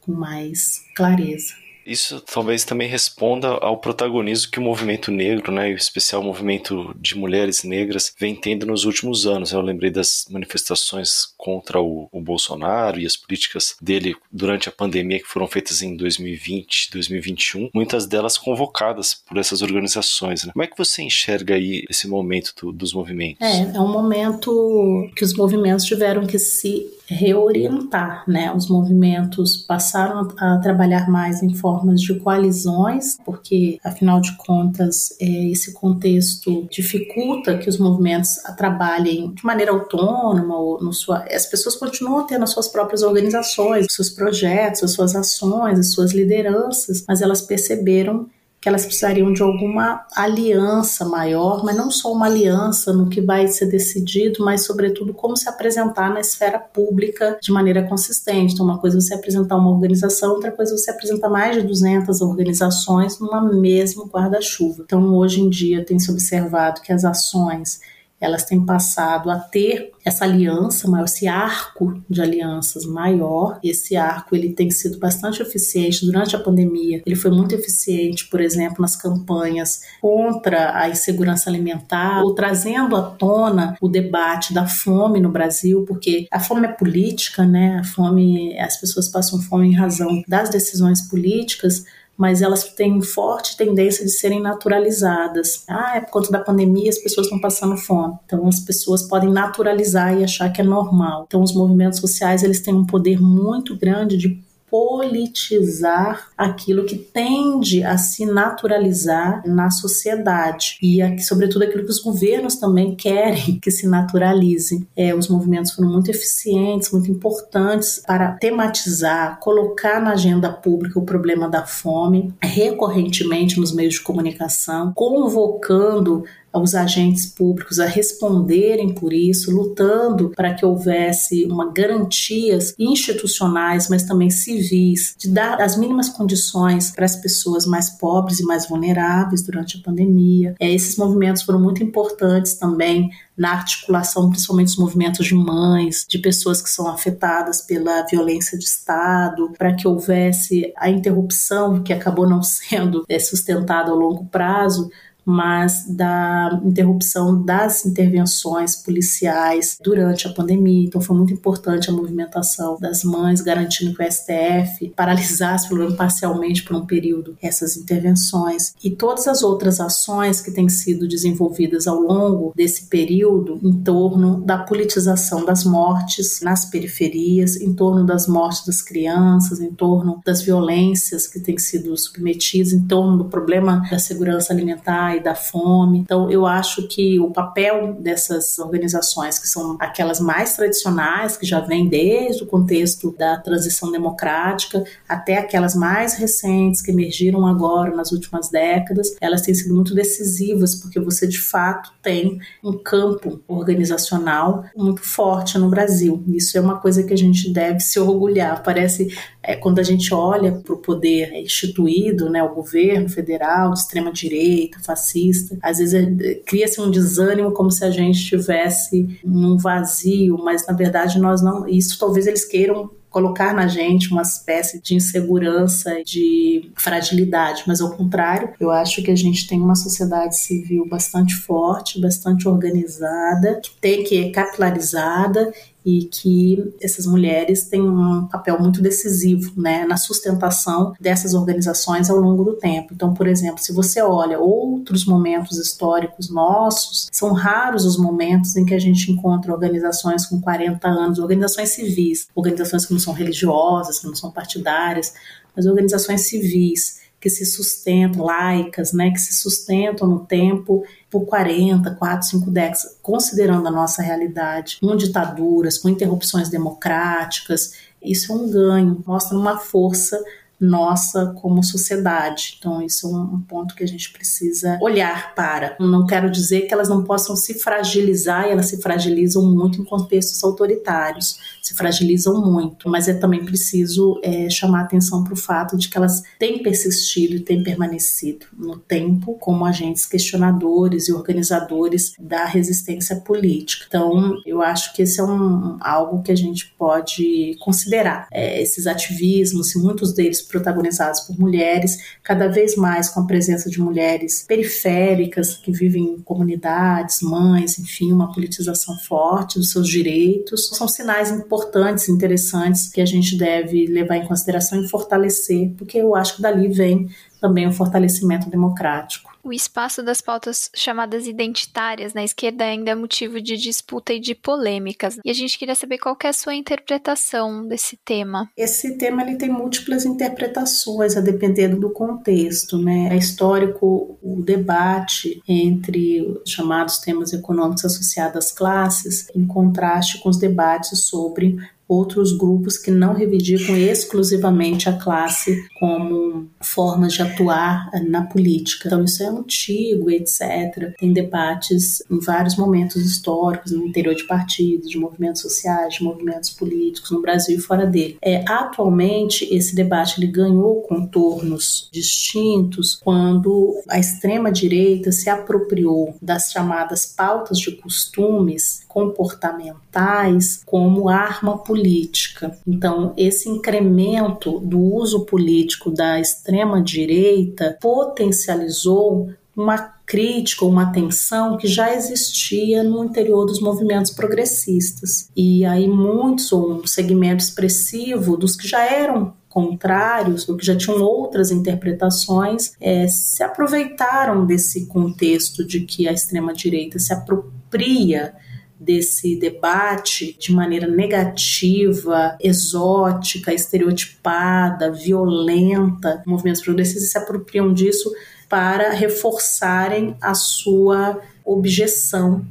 com 0.00 0.12
mais 0.12 0.84
clareza. 0.94 1.66
Isso 1.86 2.20
talvez 2.20 2.64
também 2.64 2.88
responda 2.88 3.48
ao 3.48 3.78
protagonismo 3.78 4.50
que 4.50 4.58
o 4.58 4.62
movimento 4.62 5.12
negro, 5.12 5.52
né, 5.52 5.70
especial 5.70 6.20
o 6.20 6.24
movimento 6.24 6.92
de 6.98 7.16
mulheres 7.16 7.62
negras, 7.62 8.12
vem 8.18 8.34
tendo 8.34 8.66
nos 8.66 8.84
últimos 8.84 9.26
anos. 9.26 9.52
Eu 9.52 9.60
lembrei 9.60 9.90
das 9.90 10.26
manifestações 10.28 11.26
contra 11.36 11.80
o, 11.80 12.08
o 12.10 12.20
Bolsonaro 12.20 12.98
e 12.98 13.06
as 13.06 13.16
políticas 13.16 13.76
dele 13.80 14.16
durante 14.32 14.68
a 14.68 14.72
pandemia 14.72 15.20
que 15.20 15.28
foram 15.28 15.46
feitas 15.46 15.80
em 15.80 15.96
2020, 15.96 16.90
2021, 16.90 17.70
muitas 17.72 18.06
delas 18.06 18.36
convocadas 18.36 19.14
por 19.14 19.38
essas 19.38 19.62
organizações. 19.62 20.44
Né? 20.44 20.52
Como 20.52 20.64
é 20.64 20.66
que 20.66 20.76
você 20.76 21.02
enxerga 21.02 21.54
aí 21.54 21.84
esse 21.88 22.08
momento 22.08 22.52
do, 22.60 22.72
dos 22.72 22.92
movimentos? 22.92 23.40
É, 23.40 23.76
é 23.76 23.80
um 23.80 23.92
momento 23.92 25.08
que 25.14 25.22
os 25.22 25.34
movimentos 25.34 25.84
tiveram 25.84 26.26
que 26.26 26.38
se 26.38 26.95
reorientar, 27.08 28.24
né? 28.26 28.52
Os 28.52 28.68
movimentos 28.68 29.56
passaram 29.56 30.28
a 30.38 30.58
trabalhar 30.58 31.08
mais 31.08 31.42
em 31.42 31.54
formas 31.54 32.00
de 32.00 32.18
coalizões, 32.18 33.16
porque 33.24 33.78
afinal 33.84 34.20
de 34.20 34.36
contas 34.36 35.16
é, 35.20 35.50
esse 35.50 35.72
contexto 35.72 36.66
dificulta 36.70 37.56
que 37.58 37.68
os 37.68 37.78
movimentos 37.78 38.36
trabalhem 38.56 39.32
de 39.32 39.44
maneira 39.44 39.72
autônoma 39.72 40.58
ou 40.58 40.82
no 40.82 40.92
sua, 40.92 41.24
as 41.30 41.46
pessoas 41.46 41.76
continuam 41.76 42.26
tendo 42.26 42.42
as 42.42 42.50
suas 42.50 42.68
próprias 42.68 43.02
organizações, 43.02 43.86
seus 43.90 44.10
projetos, 44.10 44.82
as 44.82 44.92
suas 44.92 45.14
ações, 45.14 45.78
as 45.78 45.92
suas 45.92 46.12
lideranças, 46.12 47.04
mas 47.06 47.22
elas 47.22 47.42
perceberam 47.42 48.26
que 48.60 48.68
elas 48.68 48.84
precisariam 48.84 49.32
de 49.32 49.42
alguma 49.42 50.04
aliança 50.14 51.04
maior, 51.04 51.64
mas 51.64 51.76
não 51.76 51.90
só 51.90 52.12
uma 52.12 52.26
aliança 52.26 52.92
no 52.92 53.08
que 53.08 53.20
vai 53.20 53.46
ser 53.48 53.66
decidido, 53.66 54.44
mas 54.44 54.64
sobretudo 54.64 55.14
como 55.14 55.36
se 55.36 55.48
apresentar 55.48 56.12
na 56.12 56.20
esfera 56.20 56.58
pública 56.58 57.38
de 57.40 57.52
maneira 57.52 57.82
consistente. 57.84 58.54
Então, 58.54 58.66
uma 58.66 58.78
coisa 58.78 58.98
é 58.98 59.00
você 59.00 59.14
apresentar 59.14 59.56
uma 59.56 59.70
organização, 59.70 60.32
outra 60.32 60.50
coisa 60.50 60.74
é 60.74 60.76
você 60.76 60.90
apresentar 60.90 61.28
mais 61.28 61.56
de 61.56 61.62
200 61.62 62.20
organizações 62.20 63.20
numa 63.20 63.40
mesmo 63.40 64.06
guarda-chuva. 64.06 64.82
Então, 64.84 65.14
hoje 65.14 65.40
em 65.40 65.48
dia 65.48 65.84
tem 65.84 65.98
se 65.98 66.10
observado 66.10 66.80
que 66.80 66.92
as 66.92 67.04
ações 67.04 67.80
elas 68.20 68.44
têm 68.44 68.64
passado 68.64 69.30
a 69.30 69.38
ter 69.38 69.92
essa 70.04 70.24
aliança 70.24 70.88
maior, 70.88 71.04
esse 71.04 71.26
arco 71.26 72.00
de 72.08 72.22
alianças 72.22 72.86
maior. 72.86 73.58
Esse 73.62 73.96
arco 73.96 74.36
ele 74.36 74.52
tem 74.52 74.70
sido 74.70 74.98
bastante 74.98 75.42
eficiente 75.42 76.06
durante 76.06 76.36
a 76.36 76.38
pandemia. 76.38 77.02
Ele 77.04 77.16
foi 77.16 77.30
muito 77.30 77.54
eficiente, 77.54 78.28
por 78.28 78.40
exemplo, 78.40 78.80
nas 78.80 78.94
campanhas 78.94 79.80
contra 80.00 80.78
a 80.78 80.88
insegurança 80.88 81.50
alimentar, 81.50 82.22
ou 82.22 82.34
trazendo 82.34 82.94
à 82.94 83.02
tona 83.02 83.76
o 83.80 83.88
debate 83.88 84.54
da 84.54 84.66
fome 84.66 85.20
no 85.20 85.30
Brasil, 85.30 85.84
porque 85.86 86.26
a 86.30 86.38
fome 86.38 86.66
é 86.66 86.72
política, 86.72 87.44
né? 87.44 87.78
A 87.80 87.84
fome, 87.84 88.56
as 88.58 88.80
pessoas 88.80 89.08
passam 89.08 89.40
fome 89.40 89.68
em 89.68 89.74
razão 89.74 90.22
das 90.28 90.48
decisões 90.50 91.02
políticas, 91.02 91.84
mas 92.16 92.40
elas 92.40 92.64
têm 92.64 93.00
forte 93.02 93.56
tendência 93.56 94.04
de 94.04 94.10
serem 94.10 94.40
naturalizadas. 94.40 95.64
Ah, 95.68 95.96
é 95.96 96.00
por 96.00 96.10
conta 96.10 96.30
da 96.30 96.40
pandemia 96.40 96.88
as 96.88 96.98
pessoas 96.98 97.26
estão 97.26 97.40
passando 97.40 97.76
fome. 97.76 98.14
Então 98.24 98.46
as 98.48 98.60
pessoas 98.60 99.02
podem 99.02 99.30
naturalizar 99.30 100.18
e 100.18 100.24
achar 100.24 100.50
que 100.50 100.60
é 100.60 100.64
normal. 100.64 101.24
Então 101.26 101.42
os 101.42 101.54
movimentos 101.54 101.98
sociais 101.98 102.42
eles 102.42 102.60
têm 102.60 102.74
um 102.74 102.86
poder 102.86 103.20
muito 103.20 103.76
grande 103.76 104.16
de 104.16 104.45
politizar 104.70 106.28
aquilo 106.36 106.84
que 106.84 106.96
tende 106.96 107.84
a 107.84 107.96
se 107.96 108.26
naturalizar 108.26 109.42
na 109.46 109.70
sociedade 109.70 110.76
e, 110.82 111.00
aqui, 111.00 111.22
sobretudo, 111.22 111.64
aquilo 111.64 111.84
que 111.84 111.90
os 111.90 112.02
governos 112.02 112.56
também 112.56 112.94
querem 112.94 113.58
que 113.60 113.70
se 113.70 113.86
naturalize. 113.88 114.86
É, 114.96 115.14
os 115.14 115.28
movimentos 115.28 115.72
foram 115.72 115.90
muito 115.90 116.10
eficientes, 116.10 116.90
muito 116.90 117.10
importantes 117.10 118.02
para 118.06 118.32
tematizar, 118.32 119.38
colocar 119.40 120.00
na 120.00 120.12
agenda 120.12 120.52
pública 120.52 120.98
o 120.98 121.04
problema 121.04 121.48
da 121.48 121.64
fome 121.64 122.34
recorrentemente 122.42 123.58
nos 123.58 123.72
meios 123.72 123.94
de 123.94 124.02
comunicação, 124.02 124.92
convocando 124.94 126.24
os 126.60 126.74
agentes 126.74 127.26
públicos 127.26 127.78
a 127.78 127.86
responderem 127.86 128.94
por 128.94 129.12
isso, 129.12 129.50
lutando 129.50 130.30
para 130.30 130.54
que 130.54 130.64
houvesse 130.64 131.44
uma 131.46 131.72
garantias 131.72 132.74
institucionais, 132.78 133.88
mas 133.88 134.04
também 134.04 134.30
civis, 134.30 135.14
de 135.18 135.28
dar 135.30 135.60
as 135.60 135.76
mínimas 135.76 136.08
condições 136.08 136.90
para 136.90 137.04
as 137.04 137.16
pessoas 137.16 137.66
mais 137.66 137.90
pobres 137.90 138.40
e 138.40 138.44
mais 138.44 138.68
vulneráveis 138.68 139.42
durante 139.42 139.78
a 139.78 139.82
pandemia. 139.82 140.54
É, 140.58 140.72
esses 140.72 140.96
movimentos 140.96 141.42
foram 141.42 141.60
muito 141.60 141.82
importantes 141.82 142.54
também 142.54 143.10
na 143.36 143.52
articulação, 143.52 144.30
principalmente 144.30 144.68
dos 144.68 144.78
movimentos 144.78 145.26
de 145.26 145.34
mães, 145.34 146.06
de 146.08 146.18
pessoas 146.18 146.62
que 146.62 146.70
são 146.70 146.88
afetadas 146.88 147.60
pela 147.60 148.02
violência 148.06 148.58
de 148.58 148.64
Estado, 148.64 149.52
para 149.58 149.74
que 149.74 149.86
houvesse 149.86 150.72
a 150.76 150.88
interrupção 150.88 151.82
que 151.82 151.92
acabou 151.92 152.26
não 152.26 152.42
sendo 152.42 153.04
é, 153.08 153.18
sustentada 153.18 153.90
ao 153.90 153.96
longo 153.96 154.24
prazo 154.26 154.90
mas 155.26 155.84
da 155.88 156.60
interrupção 156.64 157.42
das 157.42 157.84
intervenções 157.84 158.76
policiais 158.76 159.76
durante 159.82 160.28
a 160.28 160.32
pandemia. 160.32 160.86
Então 160.86 161.00
foi 161.00 161.16
muito 161.16 161.32
importante 161.32 161.90
a 161.90 161.92
movimentação 161.92 162.78
das 162.78 163.02
mães, 163.02 163.40
garantindo 163.40 163.92
que 163.92 164.02
o 164.02 164.06
STF 164.12 164.92
paralisasse, 164.94 165.68
pelo 165.68 165.80
menos 165.80 165.96
parcialmente 165.96 166.62
por 166.62 166.76
um 166.76 166.86
período, 166.86 167.36
essas 167.42 167.76
intervenções. 167.76 168.72
E 168.82 168.90
todas 168.90 169.26
as 169.26 169.42
outras 169.42 169.80
ações 169.80 170.40
que 170.40 170.52
têm 170.52 170.68
sido 170.68 171.08
desenvolvidas 171.08 171.88
ao 171.88 172.00
longo 172.00 172.52
desse 172.54 172.86
período 172.86 173.58
em 173.62 173.82
torno 173.82 174.40
da 174.42 174.58
politização 174.58 175.44
das 175.44 175.64
mortes 175.64 176.40
nas 176.40 176.64
periferias, 176.64 177.56
em 177.56 177.74
torno 177.74 178.06
das 178.06 178.28
mortes 178.28 178.64
das 178.64 178.80
crianças, 178.80 179.60
em 179.60 179.72
torno 179.72 180.20
das 180.24 180.42
violências 180.42 181.26
que 181.26 181.40
têm 181.40 181.58
sido 181.58 181.96
submetidas, 181.96 182.72
em 182.72 182.86
torno 182.86 183.18
do 183.18 183.24
problema 183.24 183.82
da 183.90 183.98
segurança 183.98 184.52
alimentar 184.52 185.15
e 185.16 185.20
da 185.20 185.34
fome. 185.34 186.00
Então, 186.00 186.30
eu 186.30 186.46
acho 186.46 186.86
que 186.88 187.18
o 187.18 187.30
papel 187.30 187.94
dessas 187.94 188.58
organizações, 188.58 189.38
que 189.38 189.48
são 189.48 189.76
aquelas 189.80 190.20
mais 190.20 190.54
tradicionais, 190.54 191.36
que 191.36 191.46
já 191.46 191.60
vêm 191.60 191.88
desde 191.88 192.42
o 192.42 192.46
contexto 192.46 193.14
da 193.16 193.38
transição 193.38 193.90
democrática, 193.90 194.84
até 195.08 195.38
aquelas 195.38 195.74
mais 195.74 196.14
recentes, 196.14 196.82
que 196.82 196.90
emergiram 196.90 197.46
agora 197.46 197.94
nas 197.94 198.12
últimas 198.12 198.48
décadas, 198.50 199.16
elas 199.20 199.42
têm 199.42 199.54
sido 199.54 199.74
muito 199.74 199.94
decisivas, 199.94 200.74
porque 200.74 201.00
você 201.00 201.26
de 201.26 201.40
fato 201.40 201.92
tem 202.02 202.38
um 202.62 202.72
campo 202.72 203.40
organizacional 203.48 204.64
muito 204.76 205.02
forte 205.02 205.58
no 205.58 205.68
Brasil. 205.68 206.22
Isso 206.28 206.56
é 206.56 206.60
uma 206.60 206.78
coisa 206.78 207.02
que 207.02 207.12
a 207.12 207.18
gente 207.18 207.52
deve 207.52 207.80
se 207.80 207.98
orgulhar. 207.98 208.62
Parece 208.62 209.08
é, 209.46 209.54
quando 209.54 209.78
a 209.78 209.82
gente 209.82 210.12
olha 210.12 210.52
para 210.52 210.74
o 210.74 210.78
poder 210.78 211.32
instituído, 211.34 212.28
né, 212.28 212.42
o 212.42 212.54
governo 212.54 213.08
federal 213.08 213.72
de 213.72 213.78
extrema 213.78 214.12
direita, 214.12 214.80
fascista, 214.80 215.56
às 215.62 215.78
vezes 215.78 215.94
é, 215.94 216.34
cria-se 216.44 216.80
um 216.80 216.90
desânimo 216.90 217.52
como 217.52 217.70
se 217.70 217.84
a 217.84 217.90
gente 217.90 218.16
estivesse 218.16 219.20
num 219.24 219.56
vazio, 219.56 220.36
mas 220.36 220.66
na 220.66 220.74
verdade 220.74 221.20
nós 221.20 221.40
não. 221.40 221.68
Isso 221.68 221.98
talvez 221.98 222.26
eles 222.26 222.44
queiram 222.44 222.90
colocar 223.08 223.54
na 223.54 223.66
gente 223.66 224.12
uma 224.12 224.20
espécie 224.20 224.78
de 224.82 224.94
insegurança, 224.94 226.02
de 226.04 226.70
fragilidade, 226.76 227.62
mas 227.66 227.80
ao 227.80 227.96
contrário, 227.96 228.50
eu 228.60 228.70
acho 228.70 229.02
que 229.02 229.10
a 229.10 229.16
gente 229.16 229.46
tem 229.46 229.58
uma 229.58 229.74
sociedade 229.74 230.36
civil 230.36 230.86
bastante 230.86 231.34
forte, 231.34 231.98
bastante 231.98 232.46
organizada, 232.46 233.58
que 233.62 233.70
tem 233.80 234.04
que 234.04 234.18
é 234.18 234.30
capilarizada 234.30 235.50
e 235.86 236.06
que 236.06 236.74
essas 236.80 237.06
mulheres 237.06 237.68
têm 237.68 237.80
um 237.80 238.26
papel 238.26 238.60
muito 238.60 238.82
decisivo 238.82 239.52
né, 239.56 239.86
na 239.86 239.96
sustentação 239.96 240.92
dessas 241.00 241.32
organizações 241.32 242.10
ao 242.10 242.16
longo 242.16 242.42
do 242.42 242.54
tempo. 242.54 242.92
Então, 242.92 243.14
por 243.14 243.28
exemplo, 243.28 243.62
se 243.62 243.72
você 243.72 244.02
olha 244.02 244.40
outros 244.40 245.06
momentos 245.06 245.58
históricos 245.58 246.28
nossos, 246.28 247.08
são 247.12 247.32
raros 247.32 247.84
os 247.84 247.96
momentos 247.96 248.56
em 248.56 248.64
que 248.66 248.74
a 248.74 248.80
gente 248.80 249.12
encontra 249.12 249.52
organizações 249.52 250.26
com 250.26 250.40
40 250.40 250.88
anos, 250.88 251.20
organizações 251.20 251.68
civis, 251.68 252.26
organizações 252.34 252.84
que 252.84 252.92
não 252.92 252.98
são 252.98 253.14
religiosas, 253.14 254.00
que 254.00 254.08
não 254.08 254.16
são 254.16 254.32
partidárias, 254.32 255.14
mas 255.54 255.66
organizações 255.66 256.22
civis 256.22 257.05
que 257.26 257.30
se 257.30 257.44
sustentam, 257.44 258.24
laicas, 258.24 258.92
né, 258.92 259.10
que 259.10 259.18
se 259.18 259.34
sustentam 259.34 260.06
no 260.06 260.20
tempo 260.20 260.84
por 261.10 261.26
40, 261.26 261.90
4, 261.96 262.28
5 262.28 262.50
décadas, 262.52 262.98
considerando 263.02 263.66
a 263.66 263.70
nossa 263.70 264.00
realidade, 264.00 264.78
com 264.80 264.94
ditaduras, 264.94 265.76
com 265.76 265.88
interrupções 265.88 266.48
democráticas, 266.48 267.72
isso 268.00 268.32
é 268.32 268.36
um 268.36 268.48
ganho, 268.48 269.02
mostra 269.04 269.36
uma 269.36 269.58
força 269.58 270.22
nossa 270.60 271.34
como 271.40 271.62
sociedade. 271.62 272.56
Então, 272.58 272.82
isso 272.82 273.06
é 273.06 273.10
um 273.10 273.40
ponto 273.40 273.74
que 273.74 273.84
a 273.84 273.88
gente 273.88 274.12
precisa 274.12 274.78
olhar 274.80 275.34
para. 275.34 275.76
Não 275.78 276.06
quero 276.06 276.30
dizer 276.30 276.62
que 276.62 276.74
elas 276.74 276.88
não 276.88 277.04
possam 277.04 277.36
se 277.36 277.54
fragilizar, 277.54 278.46
e 278.46 278.50
elas 278.50 278.66
se 278.66 278.80
fragilizam 278.80 279.44
muito 279.44 279.80
em 279.80 279.84
contextos 279.84 280.42
autoritários, 280.42 281.38
se 281.62 281.74
fragilizam 281.74 282.40
muito, 282.40 282.88
mas 282.88 283.08
é 283.08 283.14
também 283.14 283.44
preciso 283.44 284.20
é, 284.22 284.48
chamar 284.48 284.82
atenção 284.82 285.22
para 285.24 285.34
o 285.34 285.36
fato 285.36 285.76
de 285.76 285.88
que 285.88 285.96
elas 285.96 286.22
têm 286.38 286.62
persistido 286.62 287.36
e 287.36 287.40
têm 287.40 287.62
permanecido 287.62 288.46
no 288.56 288.76
tempo 288.76 289.34
como 289.34 289.64
agentes 289.64 290.06
questionadores 290.06 291.08
e 291.08 291.12
organizadores 291.12 292.12
da 292.18 292.44
resistência 292.44 293.16
política. 293.16 293.84
Então, 293.88 294.40
eu 294.46 294.62
acho 294.62 294.94
que 294.94 295.02
esse 295.02 295.20
é 295.20 295.24
um, 295.24 295.76
algo 295.80 296.22
que 296.22 296.32
a 296.32 296.36
gente 296.36 296.74
pode 296.78 297.56
considerar. 297.60 298.28
É, 298.32 298.62
esses 298.62 298.86
ativismos, 298.86 299.74
e 299.74 299.78
muitos 299.78 300.12
deles 300.12 300.45
protagonizados 300.46 301.20
por 301.20 301.38
mulheres, 301.38 301.98
cada 302.22 302.48
vez 302.48 302.76
mais 302.76 303.08
com 303.08 303.20
a 303.20 303.26
presença 303.26 303.68
de 303.68 303.80
mulheres 303.80 304.44
periféricas 304.46 305.56
que 305.56 305.72
vivem 305.72 306.04
em 306.04 306.20
comunidades, 306.20 307.20
mães, 307.22 307.78
enfim, 307.78 308.12
uma 308.12 308.32
politização 308.32 308.96
forte 308.98 309.58
dos 309.58 309.70
seus 309.70 309.88
direitos. 309.88 310.68
São 310.68 310.88
sinais 310.88 311.30
importantes, 311.30 312.08
interessantes 312.08 312.88
que 312.88 313.00
a 313.00 313.06
gente 313.06 313.36
deve 313.36 313.86
levar 313.86 314.16
em 314.16 314.26
consideração 314.26 314.82
e 314.82 314.88
fortalecer, 314.88 315.72
porque 315.76 315.98
eu 315.98 316.14
acho 316.14 316.36
que 316.36 316.42
dali 316.42 316.68
vem 316.68 317.08
também 317.40 317.66
o 317.66 317.72
fortalecimento 317.72 318.48
democrático 318.50 319.36
o 319.46 319.52
espaço 319.52 320.02
das 320.02 320.20
pautas 320.20 320.68
chamadas 320.74 321.26
identitárias 321.26 322.12
na 322.12 322.24
esquerda 322.24 322.64
ainda 322.64 322.90
é 322.90 322.94
motivo 322.96 323.40
de 323.40 323.56
disputa 323.56 324.12
e 324.12 324.18
de 324.18 324.34
polêmicas. 324.34 325.18
E 325.24 325.30
a 325.30 325.32
gente 325.32 325.56
queria 325.56 325.76
saber 325.76 325.98
qual 325.98 326.16
que 326.16 326.26
é 326.26 326.30
a 326.30 326.32
sua 326.32 326.54
interpretação 326.54 327.66
desse 327.66 327.96
tema. 328.04 328.50
Esse 328.56 328.98
tema 328.98 329.22
ele 329.22 329.36
tem 329.36 329.48
múltiplas 329.48 330.04
interpretações 330.04 331.16
a 331.16 331.20
depender 331.20 331.68
do 331.68 331.90
contexto, 331.90 332.76
né? 332.76 333.08
É 333.12 333.16
histórico 333.16 334.18
o 334.20 334.42
debate 334.42 335.40
entre 335.46 336.22
os 336.22 336.50
chamados 336.50 336.98
temas 336.98 337.32
econômicos 337.32 337.84
associados 337.84 338.46
às 338.46 338.52
classes, 338.52 339.28
em 339.34 339.46
contraste 339.46 340.18
com 340.18 340.28
os 340.28 340.38
debates 340.38 341.04
sobre 341.04 341.56
outros 341.88 342.36
grupos 342.36 342.76
que 342.76 342.90
não 342.90 343.14
reivindicam 343.14 343.76
exclusivamente 343.76 344.88
a 344.88 344.92
classe 344.92 345.56
como 345.78 346.48
formas 346.60 347.12
de 347.12 347.22
atuar 347.22 347.90
na 348.08 348.22
política. 348.22 348.88
Então, 348.88 349.04
isso 349.04 349.22
é 349.22 349.26
antigo, 349.26 350.10
etc. 350.10 350.94
Tem 350.98 351.12
debates 351.12 352.02
em 352.10 352.18
vários 352.18 352.56
momentos 352.56 352.96
históricos, 352.96 353.72
no 353.72 353.86
interior 353.86 354.14
de 354.14 354.24
partidos, 354.24 354.90
de 354.90 354.98
movimentos 354.98 355.42
sociais, 355.42 355.94
de 355.94 356.04
movimentos 356.04 356.50
políticos, 356.50 357.10
no 357.10 357.22
Brasil 357.22 357.56
e 357.56 357.60
fora 357.60 357.86
dele. 357.86 358.18
É, 358.20 358.44
atualmente, 358.48 359.44
esse 359.54 359.74
debate 359.74 360.20
ele 360.20 360.30
ganhou 360.30 360.82
contornos 360.82 361.88
distintos 361.92 362.96
quando 362.96 363.74
a 363.88 363.98
extrema-direita 363.98 365.12
se 365.12 365.30
apropriou 365.30 366.14
das 366.20 366.50
chamadas 366.50 367.06
pautas 367.06 367.58
de 367.58 367.70
costumes 367.72 368.85
comportamentais 368.96 370.62
como 370.64 371.10
arma 371.10 371.58
política. 371.58 372.58
Então, 372.66 373.12
esse 373.14 373.46
incremento 373.46 374.58
do 374.58 374.80
uso 374.80 375.26
político 375.26 375.90
da 375.90 376.18
extrema-direita 376.18 377.76
potencializou 377.78 379.28
uma 379.54 379.76
crítica, 380.06 380.64
uma 380.64 380.90
tensão 380.92 381.58
que 381.58 381.68
já 381.68 381.94
existia 381.94 382.82
no 382.82 383.04
interior 383.04 383.44
dos 383.44 383.60
movimentos 383.60 384.12
progressistas. 384.12 385.28
E 385.36 385.62
aí 385.66 385.86
muitos, 385.86 386.50
ou 386.50 386.76
um 386.76 386.86
segmento 386.86 387.44
expressivo 387.44 388.34
dos 388.34 388.56
que 388.56 388.66
já 388.66 388.82
eram 388.82 389.34
contrários, 389.46 390.48
ou 390.48 390.56
que 390.56 390.64
já 390.64 390.74
tinham 390.74 391.02
outras 391.02 391.50
interpretações, 391.50 392.72
é, 392.80 393.06
se 393.08 393.42
aproveitaram 393.42 394.46
desse 394.46 394.86
contexto 394.86 395.66
de 395.66 395.80
que 395.80 396.08
a 396.08 396.12
extrema-direita 396.12 396.98
se 396.98 397.12
apropria 397.12 398.34
desse 398.78 399.36
debate 399.36 400.36
de 400.38 400.52
maneira 400.52 400.86
negativa, 400.86 402.36
exótica, 402.40 403.52
estereotipada, 403.52 404.92
violenta. 404.92 406.22
Movimentos 406.26 406.60
progressistas 406.60 407.10
se 407.10 407.18
apropriam 407.18 407.72
disso 407.72 408.12
para 408.48 408.90
reforçarem 408.90 410.16
a 410.20 410.34
sua 410.34 411.20
objeção 411.44 412.44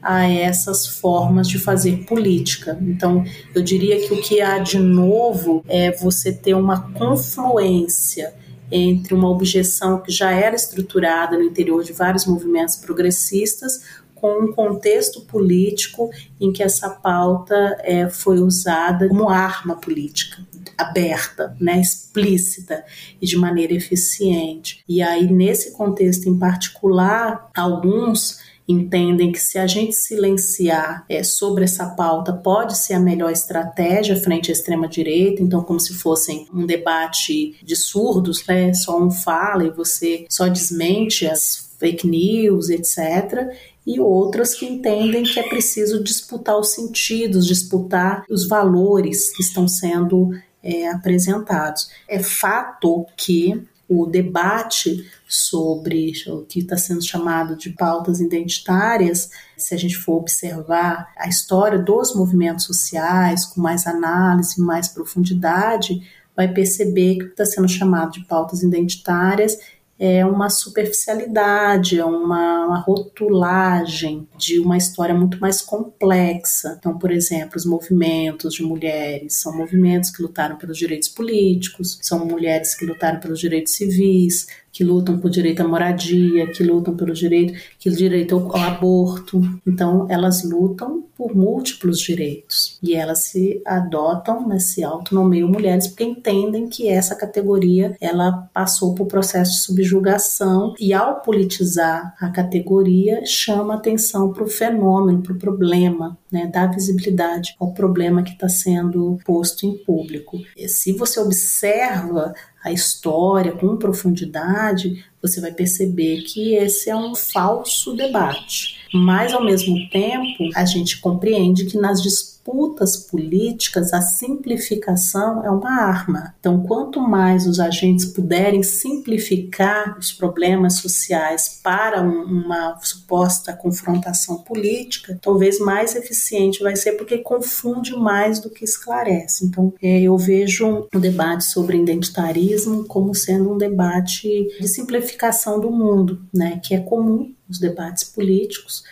a 0.00 0.28
essas 0.28 0.86
formas 0.86 1.48
de 1.48 1.58
fazer 1.58 2.04
política. 2.04 2.78
Então, 2.82 3.24
eu 3.54 3.62
diria 3.62 4.06
que 4.06 4.12
o 4.12 4.20
que 4.20 4.40
há 4.40 4.58
de 4.58 4.78
novo 4.78 5.64
é 5.66 5.90
você 5.90 6.30
ter 6.30 6.54
uma 6.54 6.92
confluência 6.92 8.34
entre 8.70 9.14
uma 9.14 9.30
objeção 9.30 10.00
que 10.00 10.12
já 10.12 10.30
era 10.32 10.54
estruturada 10.54 11.38
no 11.38 11.44
interior 11.44 11.82
de 11.82 11.92
vários 11.92 12.26
movimentos 12.26 12.76
progressistas 12.76 14.02
com 14.24 14.44
um 14.44 14.52
contexto 14.52 15.20
político 15.20 16.08
em 16.40 16.50
que 16.50 16.62
essa 16.62 16.88
pauta 16.88 17.76
é, 17.80 18.08
foi 18.08 18.38
usada 18.38 19.06
como 19.06 19.28
arma 19.28 19.76
política 19.76 20.42
aberta, 20.78 21.54
né, 21.60 21.78
explícita 21.78 22.82
e 23.20 23.26
de 23.26 23.36
maneira 23.36 23.74
eficiente. 23.74 24.82
E 24.88 25.02
aí 25.02 25.30
nesse 25.30 25.72
contexto 25.72 26.26
em 26.26 26.38
particular, 26.38 27.50
alguns 27.54 28.38
entendem 28.66 29.30
que 29.30 29.38
se 29.38 29.58
a 29.58 29.66
gente 29.66 29.92
silenciar 29.92 31.04
é, 31.06 31.22
sobre 31.22 31.64
essa 31.64 31.90
pauta 31.90 32.32
pode 32.32 32.78
ser 32.78 32.94
a 32.94 33.00
melhor 33.00 33.30
estratégia 33.30 34.16
frente 34.16 34.50
à 34.50 34.54
extrema 34.54 34.88
direita, 34.88 35.42
então 35.42 35.62
como 35.62 35.78
se 35.78 35.92
fosse 35.92 36.46
um 36.50 36.64
debate 36.64 37.56
de 37.62 37.76
surdos, 37.76 38.42
né? 38.46 38.72
Só 38.72 38.98
um 38.98 39.10
fala 39.10 39.64
e 39.64 39.70
você 39.70 40.24
só 40.30 40.48
desmente 40.48 41.26
as 41.26 41.74
fake 41.78 42.06
news, 42.06 42.70
etc 42.70 43.52
e 43.86 44.00
outras 44.00 44.54
que 44.54 44.66
entendem 44.66 45.24
que 45.24 45.38
é 45.38 45.48
preciso 45.48 46.02
disputar 46.02 46.58
os 46.58 46.72
sentidos, 46.72 47.46
disputar 47.46 48.24
os 48.30 48.48
valores 48.48 49.34
que 49.36 49.42
estão 49.42 49.68
sendo 49.68 50.30
é, 50.62 50.88
apresentados. 50.88 51.88
É 52.08 52.18
fato 52.18 53.06
que 53.16 53.62
o 53.88 54.06
debate 54.06 55.06
sobre 55.28 56.12
o 56.26 56.42
que 56.42 56.60
está 56.60 56.76
sendo 56.76 57.04
chamado 57.04 57.56
de 57.56 57.70
pautas 57.70 58.20
identitárias, 58.20 59.28
se 59.58 59.74
a 59.74 59.78
gente 59.78 59.96
for 59.96 60.14
observar 60.14 61.12
a 61.18 61.28
história 61.28 61.78
dos 61.78 62.14
movimentos 62.14 62.64
sociais 62.64 63.44
com 63.44 63.60
mais 63.60 63.86
análise, 63.86 64.60
mais 64.60 64.88
profundidade, 64.88 66.00
vai 66.34 66.52
perceber 66.52 67.16
que 67.16 67.24
o 67.24 67.26
que 67.26 67.32
está 67.32 67.44
sendo 67.44 67.68
chamado 67.68 68.12
de 68.12 68.24
pautas 68.24 68.62
identitárias 68.62 69.56
é 69.98 70.24
uma 70.26 70.50
superficialidade, 70.50 71.98
é 71.98 72.04
uma, 72.04 72.66
uma, 72.66 72.78
rotulagem 72.80 74.28
de 74.36 74.58
uma 74.58 74.76
história 74.76 75.14
muito 75.14 75.38
mais 75.38 75.62
complexa. 75.62 76.76
Então, 76.78 76.98
por 76.98 77.12
exemplo, 77.12 77.56
os 77.56 77.64
movimentos 77.64 78.54
de 78.54 78.62
mulheres 78.62 79.34
são 79.34 79.56
movimentos 79.56 80.10
que 80.10 80.22
lutaram 80.22 80.56
pelos 80.56 80.78
direitos 80.78 81.08
políticos, 81.08 81.98
são 82.02 82.26
mulheres 82.26 82.74
que 82.74 82.84
lutaram 82.84 83.20
pelos 83.20 83.38
direitos 83.38 83.74
civis, 83.74 84.46
que 84.74 84.82
lutam 84.82 85.18
por 85.18 85.30
direito 85.30 85.60
à 85.60 85.68
moradia, 85.68 86.48
que 86.48 86.64
lutam 86.64 86.96
pelo 86.96 87.14
direito, 87.14 87.56
que 87.78 87.88
direito 87.88 88.34
ao 88.34 88.56
aborto. 88.56 89.40
Então, 89.64 90.06
elas 90.10 90.42
lutam 90.42 91.04
por 91.16 91.32
múltiplos 91.32 92.00
direitos. 92.00 92.76
E 92.82 92.92
elas 92.92 93.26
se 93.26 93.62
adotam, 93.64 94.48
né, 94.48 94.58
se 94.58 94.82
autonomeiam 94.82 95.48
mulheres 95.48 95.86
porque 95.86 96.02
entendem 96.02 96.68
que 96.68 96.88
essa 96.88 97.14
categoria 97.14 97.96
ela 98.00 98.50
passou 98.52 98.96
por 98.96 99.06
processo 99.06 99.52
de 99.52 99.58
subjugação. 99.58 100.74
E 100.80 100.92
ao 100.92 101.20
politizar 101.20 102.16
a 102.20 102.28
categoria 102.30 103.24
chama 103.24 103.74
atenção 103.74 104.32
para 104.32 104.42
o 104.42 104.48
fenômeno, 104.48 105.22
para 105.22 105.34
o 105.34 105.38
problema, 105.38 106.18
né, 106.34 106.48
dá 106.52 106.66
visibilidade 106.66 107.54
ao 107.60 107.72
problema 107.72 108.24
que 108.24 108.32
está 108.32 108.48
sendo 108.48 109.20
posto 109.24 109.64
em 109.64 109.78
público. 109.78 110.42
E 110.56 110.68
se 110.68 110.92
você 110.92 111.20
observa 111.20 112.34
a 112.64 112.72
história 112.72 113.52
com 113.52 113.76
profundidade, 113.76 115.04
você 115.22 115.40
vai 115.40 115.52
perceber 115.52 116.22
que 116.22 116.54
esse 116.56 116.90
é 116.90 116.96
um 116.96 117.14
falso 117.14 117.94
debate. 117.94 118.83
Mas, 118.94 119.34
ao 119.34 119.44
mesmo 119.44 119.76
tempo, 119.90 120.50
a 120.54 120.64
gente 120.64 121.00
compreende 121.00 121.64
que 121.64 121.76
nas 121.76 122.00
disputas 122.00 122.96
políticas, 122.96 123.92
a 123.92 124.00
simplificação 124.00 125.44
é 125.44 125.50
uma 125.50 125.82
arma. 125.82 126.34
Então, 126.38 126.62
quanto 126.62 127.00
mais 127.00 127.46
os 127.46 127.58
agentes 127.58 128.04
puderem 128.04 128.62
simplificar 128.62 129.98
os 129.98 130.12
problemas 130.12 130.74
sociais 130.74 131.60
para 131.62 132.02
um, 132.02 132.22
uma 132.22 132.78
suposta 132.82 133.52
confrontação 133.52 134.38
política, 134.38 135.18
talvez 135.20 135.58
mais 135.58 135.96
eficiente 135.96 136.62
vai 136.62 136.76
ser, 136.76 136.92
porque 136.92 137.18
confunde 137.18 137.96
mais 137.96 138.38
do 138.38 138.50
que 138.50 138.64
esclarece. 138.64 139.46
Então, 139.46 139.72
é, 139.82 140.02
eu 140.02 140.16
vejo 140.16 140.86
o 140.94 140.98
debate 141.00 141.44
sobre 141.44 141.78
identitarismo 141.78 142.84
como 142.84 143.14
sendo 143.14 143.52
um 143.52 143.58
debate 143.58 144.28
de 144.60 144.68
simplificação 144.68 145.58
do 145.58 145.70
mundo, 145.70 146.20
né, 146.32 146.60
que 146.62 146.74
é 146.74 146.78
comum 146.80 147.32
nos 147.54 147.58
debates 147.60 148.04
políticos 148.04 148.84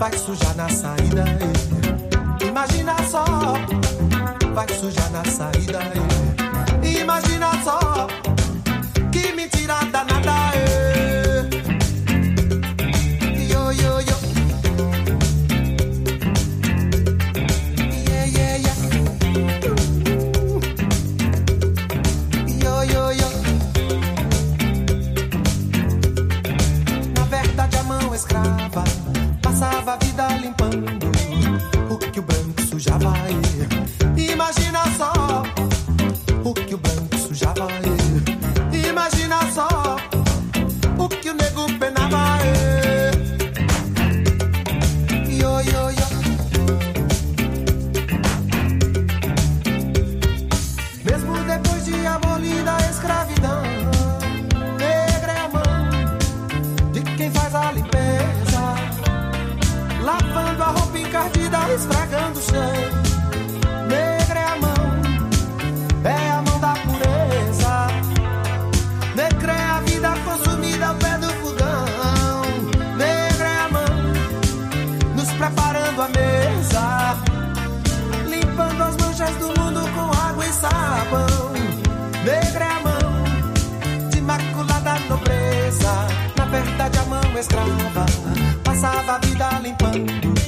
Vai 0.00 0.16
sujar 0.16 0.56
na 0.56 0.66
saída. 0.70 1.24
Eh. 1.28 2.46
Imagina 2.48 2.96
só, 3.06 3.22
vai 4.54 4.66
sujar 4.68 5.10
na 5.10 5.22
saída. 5.26 5.78
Eh. 6.82 7.00
Imagina 7.02 7.50
só, 7.62 8.08
vida 30.10 30.28
limpando 30.42 30.86
o 31.90 31.98
que 31.98 32.18
o 32.18 32.22
branco 32.22 32.62
sujava. 32.62 33.14
Imagina 33.28 33.59
esfregando 61.74 62.38
o 62.38 62.42
chão. 62.42 62.72
Negra 63.88 64.40
é 64.40 64.44
a 64.44 64.56
mão, 64.56 64.84
é 66.04 66.30
a 66.30 66.42
mão 66.42 66.60
da 66.60 66.74
pureza. 66.74 67.86
Negra 69.14 69.52
é 69.52 69.64
a 69.64 69.80
vida 69.80 70.14
consumida 70.24 70.86
ao 70.86 70.94
pé 70.96 71.18
do 71.18 71.28
fogão. 71.40 72.42
Negra 72.96 73.48
é 73.48 73.58
a 73.58 73.68
mão, 73.68 75.14
nos 75.16 75.30
preparando 75.32 76.02
a 76.02 76.08
mesa 76.08 76.50
limpando 78.26 78.82
as 78.82 78.96
manchas 78.96 79.36
do 79.36 79.48
mundo 79.60 79.80
com 79.94 80.28
água 80.28 80.46
e 80.46 80.52
sabão. 80.52 81.52
Negra 82.24 82.64
é 82.64 82.68
a 82.68 82.80
mão 82.80 84.10
de 84.10 84.18
imaculada 84.18 84.98
nobreza. 85.08 86.06
Na 86.36 86.44
verdade, 86.46 86.98
a 86.98 87.04
mão 87.04 87.38
escrava 87.38 88.06
passava 88.64 89.14
a 89.14 89.18
vida 89.18 89.60
limpando 89.62 90.39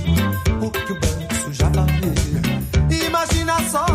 o 0.67 0.71
que 0.71 0.93
o 0.93 1.01
branco 1.01 1.35
sujava. 1.45 1.87
Imagina 3.07 3.59
só 3.71 3.87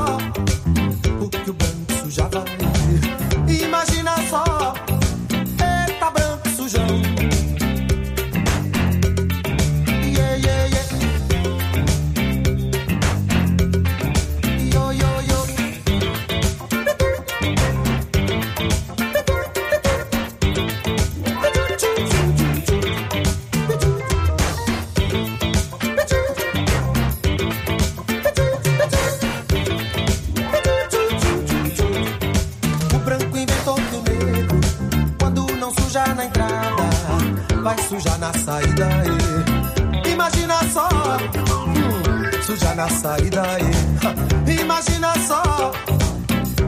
saída. 42.97 43.43
eh. 43.59 44.61
Imagina 44.61 45.13
só, 45.27 45.71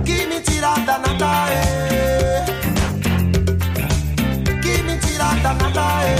que 0.05 0.25
mentira 0.27 0.73
danada 0.85 1.49
é. 1.51 2.45
Que 4.61 4.83
mentira 4.83 5.25
danada 5.41 6.03
é. 6.05 6.19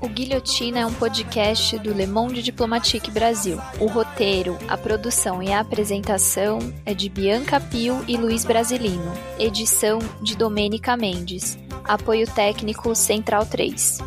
O 0.00 0.08
Guilhotina 0.08 0.80
é 0.80 0.86
um 0.86 0.92
podcast 0.92 1.78
do 1.78 1.92
Le 1.94 2.06
Monde 2.06 2.42
Diplomatique 2.42 3.10
Brasil. 3.10 3.58
O 3.80 3.86
roteiro, 3.86 4.58
a 4.68 4.76
produção 4.76 5.42
e 5.42 5.52
a 5.52 5.60
apresentação 5.60 6.58
é 6.84 6.92
de 6.94 7.08
Bianca 7.08 7.58
Pio 7.60 8.04
e 8.06 8.16
Luiz 8.16 8.44
Brasilino. 8.44 9.12
Edição 9.38 9.98
de 10.20 10.36
Domênica 10.36 10.96
Mendes. 10.96 11.58
Apoio 11.84 12.26
técnico 12.26 12.94
Central 12.94 13.46
3. 13.46 13.98